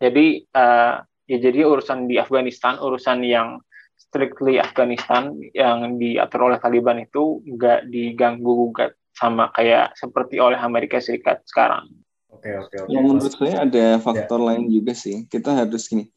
Jadi 0.01 0.45
uh, 0.53 1.01
ya 1.29 1.37
jadi 1.37 1.65
urusan 1.65 2.09
di 2.09 2.17
Afghanistan, 2.17 2.81
urusan 2.81 3.21
yang 3.23 3.61
strictly 3.97 4.57
Afghanistan 4.57 5.37
yang 5.53 5.97
diatur 6.01 6.51
oleh 6.51 6.57
Taliban 6.59 7.01
itu 7.01 7.41
nggak 7.45 7.89
diganggu 7.89 8.69
gugat 8.69 8.97
sama 9.13 9.53
kayak 9.53 9.93
seperti 9.93 10.41
oleh 10.41 10.57
Amerika 10.57 10.97
Serikat 10.97 11.45
sekarang. 11.45 11.89
Oke 12.33 12.49
oke. 12.57 12.75
oke. 12.85 12.89
Yang 12.89 13.03
menurut 13.05 13.33
saya 13.37 13.55
ada 13.63 13.85
faktor 14.01 14.41
ya. 14.41 14.45
lain 14.51 14.63
juga 14.73 14.93
sih. 14.97 15.29
Kita 15.29 15.53
harus 15.53 15.85
gini. 15.85 16.09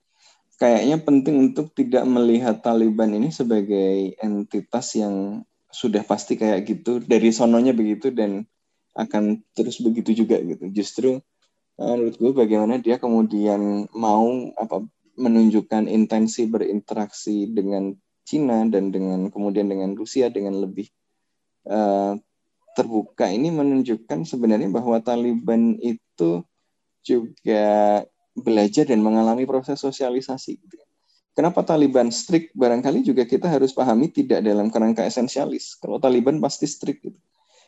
Kayaknya 0.56 0.96
penting 1.04 1.52
untuk 1.52 1.68
tidak 1.76 2.08
melihat 2.08 2.64
Taliban 2.64 3.12
ini 3.12 3.28
sebagai 3.28 4.16
entitas 4.24 4.96
yang 4.96 5.44
sudah 5.76 6.00
pasti 6.08 6.40
kayak 6.40 6.64
gitu 6.64 7.04
dari 7.04 7.28
sononya 7.28 7.76
begitu 7.76 8.08
dan 8.08 8.48
akan 8.96 9.44
terus 9.52 9.84
begitu 9.84 10.24
juga 10.24 10.40
gitu. 10.40 10.72
Justru 10.72 11.10
uh, 11.76 11.94
menurut 12.00 12.16
gue 12.16 12.32
bagaimana 12.32 12.80
dia 12.80 12.96
kemudian 12.96 13.84
mau 13.92 14.24
apa 14.56 14.88
menunjukkan 15.20 15.84
intensi 15.84 16.48
berinteraksi 16.48 17.52
dengan 17.52 17.92
Cina 18.24 18.64
dan 18.72 18.88
dengan 18.88 19.28
kemudian 19.28 19.68
dengan 19.68 19.92
Rusia 19.92 20.32
dengan 20.32 20.64
lebih 20.64 20.88
uh, 21.68 22.16
terbuka 22.72 23.28
ini 23.28 23.52
menunjukkan 23.52 24.24
sebenarnya 24.24 24.72
bahwa 24.72 25.00
Taliban 25.04 25.76
itu 25.80 26.44
juga 27.04 28.02
belajar 28.36 28.88
dan 28.88 29.00
mengalami 29.00 29.44
proses 29.48 29.80
sosialisasi. 29.80 30.52
Gitu. 30.60 30.85
Kenapa 31.36 31.60
Taliban 31.60 32.08
strict? 32.08 32.56
Barangkali 32.56 33.04
juga 33.04 33.28
kita 33.28 33.44
harus 33.52 33.76
pahami 33.76 34.08
tidak 34.08 34.40
dalam 34.40 34.72
kerangka 34.72 35.04
esensialis. 35.04 35.76
Kalau 35.76 36.00
Taliban 36.00 36.40
pasti 36.40 36.64
strict. 36.64 37.04
Gitu 37.04 37.20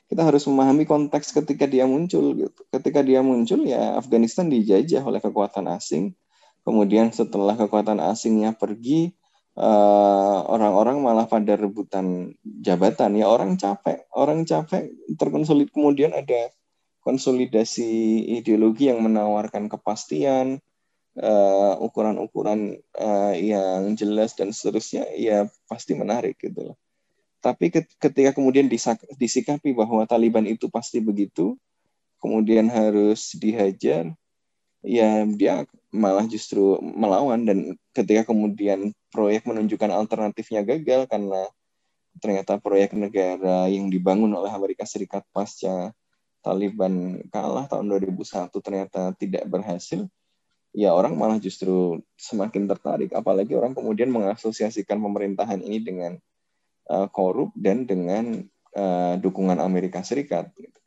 kita 0.09 0.25
harus 0.25 0.49
memahami 0.49 0.89
konteks 0.89 1.37
ketika 1.37 1.69
dia 1.69 1.85
muncul 1.85 2.33
gitu. 2.33 2.61
Ketika 2.73 3.05
dia 3.05 3.21
muncul 3.21 3.61
ya 3.69 4.01
Afghanistan 4.01 4.49
dijajah 4.49 5.05
oleh 5.05 5.21
kekuatan 5.21 5.69
asing. 5.69 6.16
Kemudian 6.64 7.12
setelah 7.12 7.57
kekuatan 7.57 8.01
asingnya 8.01 8.57
pergi 8.57 9.12
eh, 9.53 10.39
orang-orang 10.49 11.05
malah 11.05 11.29
pada 11.29 11.61
rebutan 11.61 12.33
jabatan. 12.41 13.21
Ya 13.21 13.29
orang 13.29 13.61
capek, 13.61 14.09
orang 14.16 14.49
capek 14.49 14.89
terkonsolid 15.21 15.69
kemudian 15.69 16.16
ada 16.16 16.49
konsolidasi 17.05 18.25
ideologi 18.41 18.89
yang 18.89 19.01
menawarkan 19.01 19.73
kepastian, 19.73 20.61
uh, 20.61 20.68
ukuran-ukuran 21.79 22.79
uh, 22.99 23.35
yang 23.35 23.95
jelas 23.99 24.37
dan 24.37 24.55
seterusnya 24.55 25.09
ya 25.17 25.49
pasti 25.67 25.97
menarik 25.97 26.39
gitu 26.39 26.73
loh. 26.73 26.77
Tapi 27.39 27.71
ketika 27.71 28.35
kemudian 28.35 28.67
disikapi 29.15 29.71
bahwa 29.71 30.03
Taliban 30.11 30.43
itu 30.47 30.67
pasti 30.67 30.99
begitu, 30.99 31.55
kemudian 32.19 32.67
harus 32.67 33.31
dihajar, 33.39 34.11
ya 34.83 35.23
dia 35.27 35.63
malah 35.95 36.27
justru 36.27 36.83
melawan 36.83 37.47
dan 37.47 37.59
ketika 37.95 38.35
kemudian 38.35 38.91
proyek 39.15 39.47
menunjukkan 39.47 39.91
alternatifnya 39.91 40.67
gagal 40.67 41.07
karena 41.07 41.47
ternyata 42.19 42.59
proyek 42.59 42.99
negara 42.99 43.71
yang 43.71 43.87
dibangun 43.87 44.35
oleh 44.35 44.51
Amerika 44.51 44.83
Serikat 44.83 45.23
pasca 45.31 45.95
Taliban 46.43 47.23
kalah 47.31 47.67
tahun 47.71 47.87
2001 47.87 48.51
ternyata 48.63 49.15
tidak 49.19 49.47
berhasil, 49.47 50.07
ya 50.77 50.93
orang 50.93 51.16
malah 51.16 51.41
justru 51.41 52.01
semakin 52.19 52.69
tertarik 52.69 53.11
apalagi 53.16 53.57
orang 53.57 53.73
kemudian 53.73 54.12
mengasosiasikan 54.12 55.01
pemerintahan 55.01 55.61
ini 55.64 55.79
dengan 55.81 56.12
uh, 56.89 57.07
korup 57.09 57.53
dan 57.57 57.85
dengan 57.85 58.45
uh, 58.77 59.14
dukungan 59.21 59.61
Amerika 59.61 60.05
Serikat. 60.05 60.51
Gitu. 60.57 60.81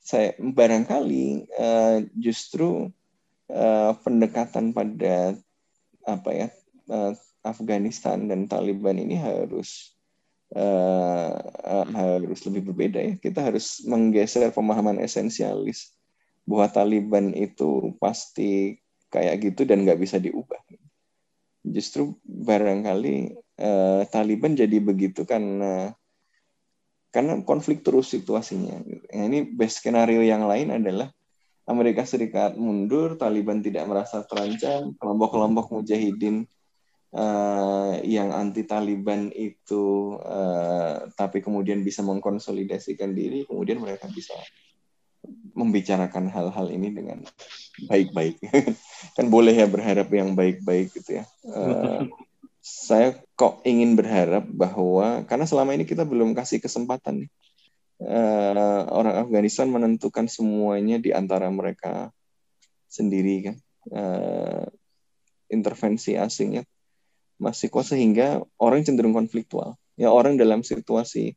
Saya 0.00 0.32
barangkali 0.40 1.48
uh, 1.52 1.98
justru 2.16 2.88
uh, 3.52 3.92
pendekatan 4.00 4.72
pada 4.72 5.36
apa 6.08 6.30
ya 6.32 6.48
uh, 6.88 7.12
Afghanistan 7.44 8.28
dan 8.28 8.48
Taliban 8.48 8.96
ini 8.96 9.20
harus 9.20 9.92
uh, 10.56 11.36
uh, 11.44 11.86
harus 11.92 12.40
lebih 12.48 12.72
berbeda 12.72 13.00
ya. 13.00 13.14
Kita 13.20 13.44
harus 13.44 13.84
menggeser 13.84 14.48
pemahaman 14.52 15.00
esensialis 15.00 15.92
bahwa 16.48 16.68
Taliban 16.72 17.36
itu 17.36 17.92
pasti 18.00 18.80
kayak 19.08 19.40
gitu 19.42 19.64
dan 19.68 19.84
nggak 19.84 20.00
bisa 20.00 20.16
diubah. 20.20 20.60
Justru 21.64 22.16
barangkali 22.24 23.36
uh, 23.60 24.02
Taliban 24.08 24.56
jadi 24.56 24.78
begitu 24.80 25.26
karena 25.28 25.92
karena 27.08 27.40
konflik 27.42 27.80
terus 27.80 28.12
situasinya. 28.12 28.84
Nah, 28.84 29.24
ini 29.26 29.48
best 29.48 29.80
skenario 29.80 30.20
yang 30.20 30.44
lain 30.44 30.76
adalah 30.76 31.08
Amerika 31.68 32.04
Serikat 32.04 32.56
mundur, 32.56 33.20
Taliban 33.20 33.60
tidak 33.60 33.84
merasa 33.88 34.24
terancam, 34.24 34.96
kelompok-kelompok 34.96 35.68
mujahidin 35.72 36.48
uh, 37.12 38.00
yang 38.04 38.32
anti 38.32 38.64
Taliban 38.64 39.28
itu, 39.36 40.16
uh, 40.20 41.08
tapi 41.12 41.44
kemudian 41.44 41.84
bisa 41.84 42.00
mengkonsolidasikan 42.00 43.12
diri, 43.12 43.44
kemudian 43.44 43.84
mereka 43.84 44.08
bisa 44.08 44.32
membicarakan 45.58 46.30
hal-hal 46.30 46.70
ini 46.70 46.94
dengan 46.94 47.18
baik-baik. 47.90 48.38
kan 49.18 49.26
boleh 49.26 49.52
ya 49.52 49.66
berharap 49.66 50.06
yang 50.14 50.38
baik-baik 50.38 50.94
gitu 50.94 51.20
ya. 51.20 51.24
Uh, 51.42 52.06
saya 52.62 53.16
kok 53.34 53.64
ingin 53.66 53.96
berharap 53.96 54.44
bahwa 54.46 55.24
karena 55.26 55.46
selama 55.48 55.74
ini 55.74 55.88
kita 55.88 56.04
belum 56.04 56.36
kasih 56.36 56.60
kesempatan 56.62 57.26
nih 57.26 57.30
uh, 58.04 58.84
orang 58.92 59.24
Afghanistan 59.26 59.72
menentukan 59.72 60.26
semuanya 60.28 61.00
di 61.00 61.10
antara 61.10 61.48
mereka 61.48 62.12
sendiri 62.88 63.52
kan 63.52 63.56
uh, 63.94 64.64
intervensi 65.48 66.14
asingnya 66.14 66.62
masih 67.38 67.70
kuat 67.70 67.88
sehingga 67.88 68.42
orang 68.58 68.82
cenderung 68.82 69.14
konfliktual 69.14 69.78
ya 69.94 70.10
orang 70.10 70.34
dalam 70.36 70.60
situasi 70.66 71.34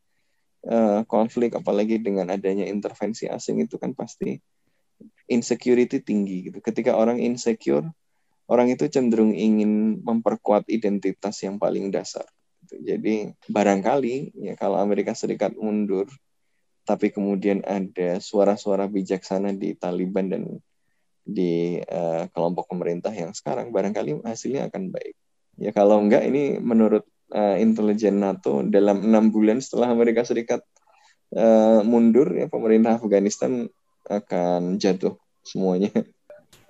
uh, 0.68 1.02
konflik 1.08 1.58
apalagi 1.58 1.98
dengan 2.02 2.30
adanya 2.30 2.68
intervensi 2.68 3.30
asing 3.30 3.64
itu 3.64 3.80
kan 3.82 3.96
pasti 3.96 4.38
insecurity 5.32 6.04
tinggi 6.04 6.52
gitu 6.52 6.60
ketika 6.62 6.94
orang 6.94 7.18
insecure 7.24 7.86
orang 8.52 8.68
itu 8.68 8.92
cenderung 8.92 9.32
ingin 9.32 10.04
memperkuat 10.04 10.68
identitas 10.68 11.40
yang 11.40 11.56
paling 11.56 11.88
dasar. 11.88 12.28
Jadi 12.68 13.32
barangkali 13.48 14.36
ya 14.36 14.54
kalau 14.60 14.76
Amerika 14.76 15.16
Serikat 15.16 15.56
mundur, 15.56 16.12
tapi 16.84 17.16
kemudian 17.16 17.64
ada 17.64 18.20
suara-suara 18.20 18.92
bijaksana 18.92 19.56
di 19.56 19.72
Taliban 19.80 20.28
dan 20.28 20.44
di 21.24 21.80
uh, 21.80 22.28
kelompok 22.36 22.68
pemerintah 22.68 23.16
yang 23.16 23.32
sekarang, 23.32 23.72
barangkali 23.72 24.20
hasilnya 24.28 24.68
akan 24.68 24.92
baik. 24.92 25.16
Ya 25.56 25.72
kalau 25.72 26.04
enggak 26.04 26.28
ini 26.28 26.60
menurut 26.60 27.08
uh, 27.32 27.58
intelijen 27.58 28.20
NATO 28.20 28.62
dalam 28.68 29.02
enam 29.02 29.32
bulan 29.32 29.64
setelah 29.64 29.92
Amerika 29.92 30.22
Serikat 30.28 30.62
uh, 31.36 31.82
mundur, 31.84 32.32
ya 32.36 32.52
pemerintah 32.52 33.00
Afghanistan 33.00 33.68
akan 34.08 34.78
jatuh 34.78 35.16
semuanya. 35.42 35.92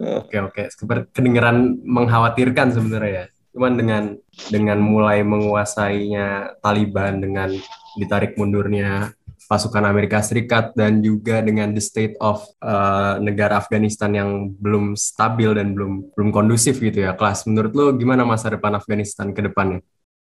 Oke 0.02 0.42
oke, 0.42 0.66
kedengeran 1.14 1.78
mengkhawatirkan 1.86 2.74
sebenarnya 2.74 3.14
ya. 3.14 3.26
Cuman 3.54 3.78
dengan 3.78 4.04
dengan 4.50 4.82
mulai 4.82 5.22
menguasainya 5.22 6.58
Taliban 6.58 7.22
dengan 7.22 7.54
ditarik 8.02 8.34
mundurnya 8.34 9.14
pasukan 9.52 9.84
Amerika 9.84 10.24
Serikat 10.24 10.72
dan 10.80 11.04
juga 11.04 11.44
dengan 11.44 11.76
the 11.76 11.84
state 11.84 12.16
of 12.18 12.40
uh, 12.64 13.20
negara 13.20 13.60
Afghanistan 13.60 14.16
yang 14.16 14.56
belum 14.56 14.96
stabil 14.96 15.52
dan 15.54 15.76
belum 15.76 16.16
belum 16.16 16.30
kondusif 16.32 16.80
gitu 16.80 17.04
ya 17.04 17.14
kelas 17.20 17.44
menurut 17.46 17.76
lo 17.76 17.92
gimana 17.94 18.24
masa 18.24 18.50
depan 18.50 18.80
Afghanistan 18.80 19.36
ke 19.36 19.44
depannya? 19.44 19.84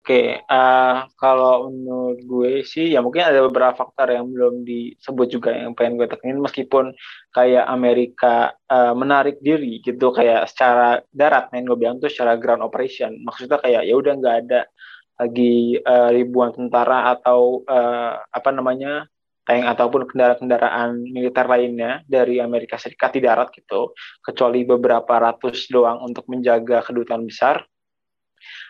Oke, 0.02 0.34
uh, 0.50 1.06
kalau 1.14 1.70
menurut 1.70 2.26
gue 2.26 2.66
sih 2.66 2.90
ya 2.90 3.06
mungkin 3.06 3.22
ada 3.22 3.46
beberapa 3.46 3.86
faktor 3.86 4.10
yang 4.10 4.34
belum 4.34 4.66
disebut 4.66 5.28
juga 5.30 5.54
yang 5.54 5.78
pengen 5.78 6.02
gue 6.02 6.10
tekenin 6.10 6.42
meskipun 6.42 6.90
kayak 7.30 7.70
Amerika 7.70 8.50
uh, 8.66 8.98
menarik 8.98 9.38
diri 9.46 9.78
gitu 9.86 10.10
kayak 10.10 10.50
secara 10.50 11.06
darat 11.14 11.54
main 11.54 11.70
gue 11.70 11.78
bilang 11.78 12.02
tuh 12.02 12.10
secara 12.10 12.34
ground 12.34 12.66
operation. 12.66 13.14
Maksudnya 13.22 13.62
kayak 13.62 13.86
ya 13.86 13.94
udah 13.94 14.14
nggak 14.18 14.38
ada 14.42 14.62
lagi 15.22 15.78
uh, 15.78 16.10
ribuan 16.10 16.50
tentara 16.50 17.14
atau 17.14 17.62
uh, 17.70 18.26
apa 18.26 18.50
namanya 18.50 19.06
tank 19.46 19.70
ataupun 19.70 20.10
kendaraan-kendaraan 20.10 20.98
militer 21.14 21.46
lainnya 21.46 22.02
dari 22.10 22.42
Amerika 22.42 22.82
Serikat 22.82 23.14
di 23.14 23.22
darat 23.22 23.54
gitu 23.54 23.94
kecuali 24.26 24.66
beberapa 24.66 25.14
ratus 25.22 25.70
doang 25.70 26.02
untuk 26.02 26.26
menjaga 26.26 26.82
kedutaan 26.82 27.30
besar 27.30 27.62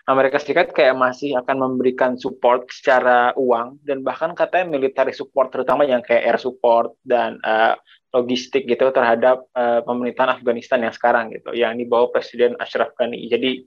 Amerika 0.09 0.37
Serikat 0.41 0.73
kayak 0.73 0.97
masih 0.97 1.37
akan 1.39 1.57
memberikan 1.57 2.17
support 2.17 2.69
secara 2.71 3.35
uang 3.37 3.81
dan 3.85 4.01
bahkan 4.01 4.33
katanya 4.33 4.77
military 4.77 5.13
support 5.13 5.53
terutama 5.53 5.85
yang 5.85 6.01
kayak 6.01 6.23
air 6.25 6.39
support 6.41 6.95
dan 7.05 7.37
uh, 7.45 7.77
logistik 8.11 8.67
gitu 8.67 8.91
terhadap 8.91 9.47
uh, 9.55 9.79
pemerintahan 9.87 10.35
Afghanistan 10.35 10.83
yang 10.83 10.91
sekarang 10.91 11.31
gitu 11.31 11.55
yang 11.55 11.79
dibawa 11.79 12.11
Presiden 12.11 12.59
Ashraf 12.59 12.91
Ghani. 12.99 13.27
Jadi 13.31 13.63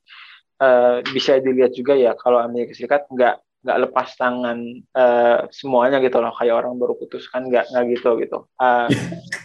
uh, 0.60 1.00
bisa 1.10 1.40
dilihat 1.40 1.72
juga 1.72 1.96
ya 1.96 2.12
kalau 2.14 2.40
Amerika 2.40 2.76
Serikat 2.76 3.08
nggak 3.08 3.40
nggak 3.64 3.78
lepas 3.88 4.08
tangan 4.20 4.58
uh, 4.92 5.48
semuanya 5.48 5.96
gitu 6.04 6.20
loh 6.20 6.36
kayak 6.36 6.52
orang 6.52 6.76
baru 6.76 7.00
putus 7.00 7.32
kan 7.32 7.48
nggak 7.48 7.72
nggak 7.72 7.84
gitu 7.96 8.20
gitu 8.20 8.38
uh, 8.60 8.84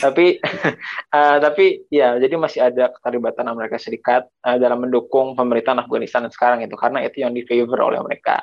tapi 0.00 0.40
uh, 1.12 1.36
tapi 1.44 1.84
ya 1.92 2.16
jadi 2.16 2.34
masih 2.40 2.60
ada 2.64 2.88
keterlibatan 2.90 3.46
Amerika 3.46 3.76
Serikat 3.76 4.26
uh, 4.42 4.56
dalam 4.56 4.82
mendukung 4.82 5.36
pemerintahan 5.36 5.84
Afghanistan 5.84 6.24
sekarang 6.32 6.64
itu 6.64 6.74
karena 6.74 7.04
itu 7.04 7.20
yang 7.20 7.36
di 7.36 7.44
favor 7.44 7.92
oleh 7.92 8.00
mereka. 8.00 8.42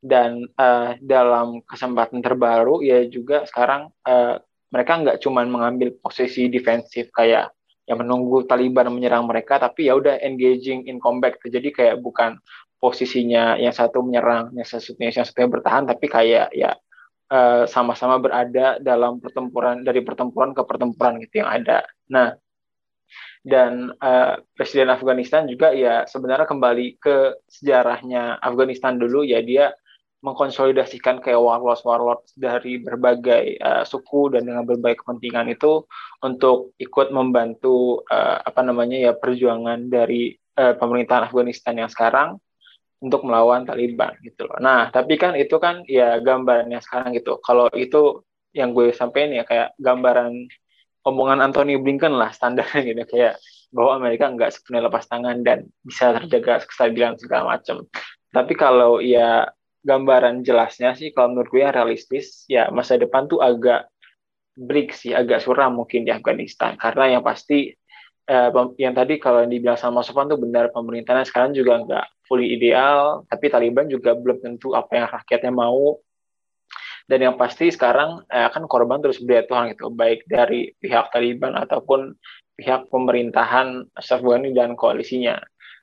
Dan 0.00 0.48
uh, 0.56 0.96
dalam 1.00 1.60
kesempatan 1.64 2.24
terbaru 2.24 2.80
ya 2.80 3.04
juga 3.08 3.44
sekarang 3.44 3.92
uh, 4.08 4.40
mereka 4.72 4.92
nggak 4.96 5.18
cuma 5.20 5.44
mengambil 5.44 5.92
posisi 6.00 6.48
defensif 6.48 7.12
kayak 7.12 7.52
yang 7.84 8.00
menunggu 8.00 8.46
Taliban 8.46 8.88
menyerang 8.94 9.26
mereka 9.26 9.58
tapi 9.58 9.90
ya 9.90 9.98
udah 9.98 10.22
engaging 10.22 10.86
in 10.86 11.02
combat 11.02 11.36
jadi 11.42 11.68
kayak 11.74 11.96
bukan 12.00 12.38
posisinya 12.80 13.60
yang 13.60 13.76
satu 13.76 14.00
menyerang, 14.00 14.56
yang 14.56 14.64
satunya 14.64 15.12
yang 15.12 15.28
satunya 15.28 15.48
bertahan, 15.52 15.84
tapi 15.84 16.06
kayak 16.08 16.48
ya 16.56 16.72
eh, 17.30 17.64
sama-sama 17.70 18.18
uh, 18.18 18.22
berada 18.22 18.66
dalam 18.82 19.22
pertempuran 19.22 19.86
dari 19.86 20.02
pertempuran 20.02 20.50
ke 20.50 20.62
pertempuran 20.66 21.22
gitu 21.22 21.46
yang 21.46 21.50
ada. 21.50 21.86
Nah, 22.10 22.34
dan 23.40 23.94
uh, 23.96 24.36
Presiden 24.52 24.92
Afghanistan 24.92 25.48
juga 25.48 25.72
ya 25.72 26.04
sebenarnya 26.04 26.44
kembali 26.44 27.00
ke 27.00 27.40
sejarahnya 27.48 28.36
Afghanistan 28.42 29.00
dulu 29.00 29.24
ya 29.24 29.40
dia 29.40 29.72
mengkonsolidasikan 30.20 31.24
kayak 31.24 31.40
warlords 31.40 32.36
dari 32.36 32.76
berbagai 32.76 33.56
uh, 33.56 33.84
suku 33.88 34.36
dan 34.36 34.44
dengan 34.44 34.68
berbagai 34.68 35.00
kepentingan 35.00 35.48
itu 35.48 35.88
untuk 36.20 36.76
ikut 36.76 37.08
membantu 37.08 38.04
uh, 38.04 38.44
apa 38.44 38.60
namanya 38.60 39.00
ya 39.00 39.12
perjuangan 39.16 39.88
dari 39.88 40.36
uh, 40.60 40.76
pemerintahan 40.76 41.32
Afghanistan 41.32 41.80
yang 41.80 41.88
sekarang 41.88 42.36
untuk 43.00 43.24
melawan 43.24 43.64
Taliban 43.64 44.12
gitu 44.20 44.44
loh. 44.44 44.60
Nah, 44.60 44.92
tapi 44.92 45.16
kan 45.16 45.32
itu 45.32 45.56
kan 45.56 45.82
ya 45.88 46.20
gambarannya 46.20 46.80
sekarang 46.84 47.16
gitu. 47.16 47.40
Kalau 47.40 47.72
itu 47.72 48.20
yang 48.52 48.76
gue 48.76 48.92
sampaikan 48.92 49.32
ya 49.32 49.44
kayak 49.48 49.72
gambaran 49.80 50.46
omongan 51.08 51.40
Anthony 51.40 51.80
Blinken 51.80 52.12
lah 52.12 52.28
standarnya 52.30 52.84
gitu 52.84 53.02
kayak 53.08 53.40
bahwa 53.70 54.02
Amerika 54.02 54.28
nggak 54.28 54.50
sepenuhnya 54.52 54.90
lepas 54.90 55.06
tangan 55.06 55.40
dan 55.46 55.70
bisa 55.80 56.12
terjaga 56.12 56.66
kestabilan 56.66 57.16
segala 57.16 57.56
macam. 57.56 57.86
Tapi 58.30 58.52
kalau 58.58 59.00
ya 59.00 59.48
gambaran 59.80 60.44
jelasnya 60.44 60.92
sih 60.92 61.16
kalau 61.16 61.32
menurut 61.32 61.48
gue 61.48 61.60
yang 61.64 61.72
realistis 61.72 62.44
ya 62.50 62.68
masa 62.68 63.00
depan 63.00 63.30
tuh 63.30 63.40
agak 63.40 63.88
break 64.60 64.92
sih, 64.92 65.16
agak 65.16 65.40
suram 65.40 65.80
mungkin 65.80 66.04
di 66.04 66.12
Afghanistan 66.12 66.76
karena 66.76 67.16
yang 67.16 67.22
pasti 67.24 67.72
eh, 68.26 68.48
yang 68.80 68.94
tadi 68.96 69.16
kalau 69.16 69.44
yang 69.44 69.52
dibilang 69.52 69.78
sama 69.78 70.04
Sofan 70.04 70.28
tuh 70.28 70.40
benar 70.40 70.72
pemerintahnya 70.74 71.24
sekarang 71.28 71.56
juga 71.56 71.80
nggak 71.80 72.06
fully 72.28 72.54
ideal, 72.54 73.26
tapi 73.26 73.50
Taliban 73.50 73.90
juga 73.90 74.14
belum 74.14 74.38
tentu 74.42 74.76
apa 74.76 74.92
yang 74.96 75.06
rakyatnya 75.10 75.52
mau. 75.52 75.98
Dan 77.10 77.26
yang 77.26 77.34
pasti 77.34 77.72
sekarang 77.72 78.22
eh, 78.30 78.46
akan 78.46 78.70
korban 78.70 79.02
terus 79.02 79.18
berjatuhan 79.18 79.74
gitu, 79.74 79.90
baik 79.90 80.26
dari 80.30 80.70
pihak 80.78 81.10
Taliban 81.10 81.58
ataupun 81.58 82.14
pihak 82.54 82.86
pemerintahan 82.92 83.88
Ghani 83.98 84.54
dan 84.54 84.78
koalisinya. 84.78 85.40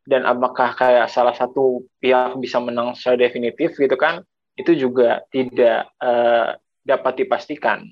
Dan 0.07 0.23
apakah 0.23 0.71
kayak 0.71 1.11
salah 1.11 1.35
satu 1.35 1.83
pihak 1.99 2.39
bisa 2.39 2.63
menang 2.63 2.95
secara 2.95 3.27
definitif 3.27 3.75
gitu 3.75 3.99
kan, 3.99 4.23
itu 4.55 4.71
juga 4.71 5.19
tidak 5.35 5.91
eh, 5.99 6.55
dapat 6.87 7.13
dipastikan 7.27 7.83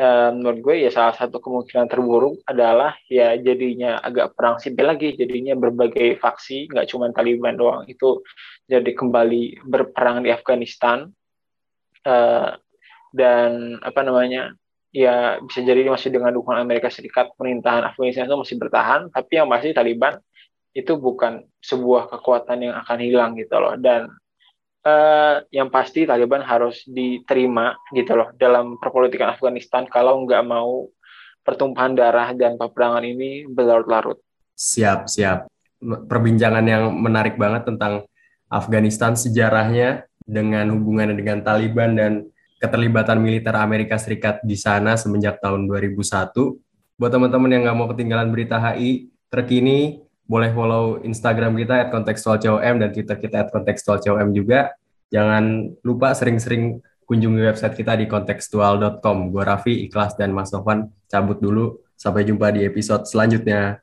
uh, 0.00 0.30
menurut 0.32 0.58
gue 0.64 0.74
ya 0.88 0.90
salah 0.90 1.12
satu 1.12 1.36
kemungkinan 1.38 1.86
terburuk 1.92 2.40
adalah 2.48 2.96
ya 3.06 3.36
jadinya 3.36 4.00
agak 4.00 4.32
perang 4.32 4.56
sipil 4.56 4.88
lagi 4.88 5.12
jadinya 5.14 5.52
berbagai 5.52 6.16
faksi 6.16 6.72
nggak 6.72 6.88
cuma 6.88 7.12
Taliban 7.12 7.60
doang 7.60 7.84
itu 7.84 8.24
jadi 8.64 8.96
kembali 8.96 9.68
berperang 9.68 10.24
di 10.24 10.32
Afghanistan. 10.32 11.12
Uh, 12.00 12.56
dan 13.12 13.76
apa 13.84 14.00
namanya 14.00 14.56
ya 14.88 15.36
bisa 15.44 15.60
jadi 15.60 15.84
masih 15.92 16.08
dengan 16.14 16.32
dukungan 16.32 16.64
Amerika 16.64 16.88
Serikat 16.88 17.34
pemerintahan 17.36 17.84
Afghanistan 17.84 18.24
itu 18.24 18.38
masih 18.38 18.56
bertahan 18.56 19.12
tapi 19.12 19.36
yang 19.36 19.50
pasti 19.52 19.76
Taliban 19.76 20.16
itu 20.70 20.94
bukan 20.94 21.42
sebuah 21.58 22.06
kekuatan 22.08 22.70
yang 22.70 22.74
akan 22.78 22.98
hilang 23.02 23.30
gitu 23.34 23.58
loh. 23.58 23.74
Dan 23.74 24.06
uh, 24.84 25.44
yang 25.52 25.68
pasti 25.68 26.08
Taliban 26.08 26.44
harus 26.44 26.84
diterima 26.88 27.76
gitu 27.92 28.16
loh 28.16 28.32
dalam 28.36 28.76
perpolitikan 28.80 29.32
Afghanistan 29.32 29.84
kalau 29.88 30.24
nggak 30.24 30.44
mau 30.46 30.88
pertumpahan 31.44 31.96
darah 31.96 32.30
dan 32.36 32.60
peperangan 32.60 33.04
ini 33.04 33.48
berlarut-larut. 33.48 34.20
Siap, 34.56 35.08
siap. 35.08 35.48
Perbincangan 35.80 36.64
yang 36.68 36.92
menarik 36.92 37.40
banget 37.40 37.64
tentang 37.64 38.04
Afghanistan 38.52 39.16
sejarahnya 39.16 40.04
dengan 40.20 40.68
hubungannya 40.76 41.16
dengan 41.16 41.40
Taliban 41.40 41.96
dan 41.96 42.12
keterlibatan 42.60 43.16
militer 43.16 43.56
Amerika 43.56 43.96
Serikat 43.96 44.44
di 44.44 44.54
sana 44.54 45.00
semenjak 45.00 45.40
tahun 45.40 45.64
2001. 45.64 46.36
Buat 47.00 47.10
teman-teman 47.16 47.48
yang 47.48 47.62
nggak 47.64 47.78
mau 47.80 47.88
ketinggalan 47.88 48.28
berita 48.28 48.60
HI 48.60 49.08
terkini, 49.32 50.04
boleh 50.30 50.54
follow 50.54 51.02
Instagram 51.02 51.58
kita 51.58 51.90
@kontekstualcom 51.90 52.78
dan 52.78 52.94
Twitter 52.94 53.18
kita 53.18 53.50
@kontekstualcom 53.50 54.30
juga. 54.30 54.78
Jangan 55.10 55.74
lupa 55.82 56.14
sering-sering 56.14 56.78
kunjungi 57.02 57.42
website 57.50 57.74
kita 57.74 57.98
di 57.98 58.06
kontekstual.com. 58.06 59.34
Gue 59.34 59.42
Raffi, 59.42 59.90
Ikhlas, 59.90 60.14
dan 60.14 60.30
Mas 60.30 60.54
Sofan 60.54 60.86
cabut 61.10 61.42
dulu. 61.42 61.82
Sampai 61.98 62.22
jumpa 62.22 62.54
di 62.54 62.62
episode 62.62 63.10
selanjutnya. 63.10 63.74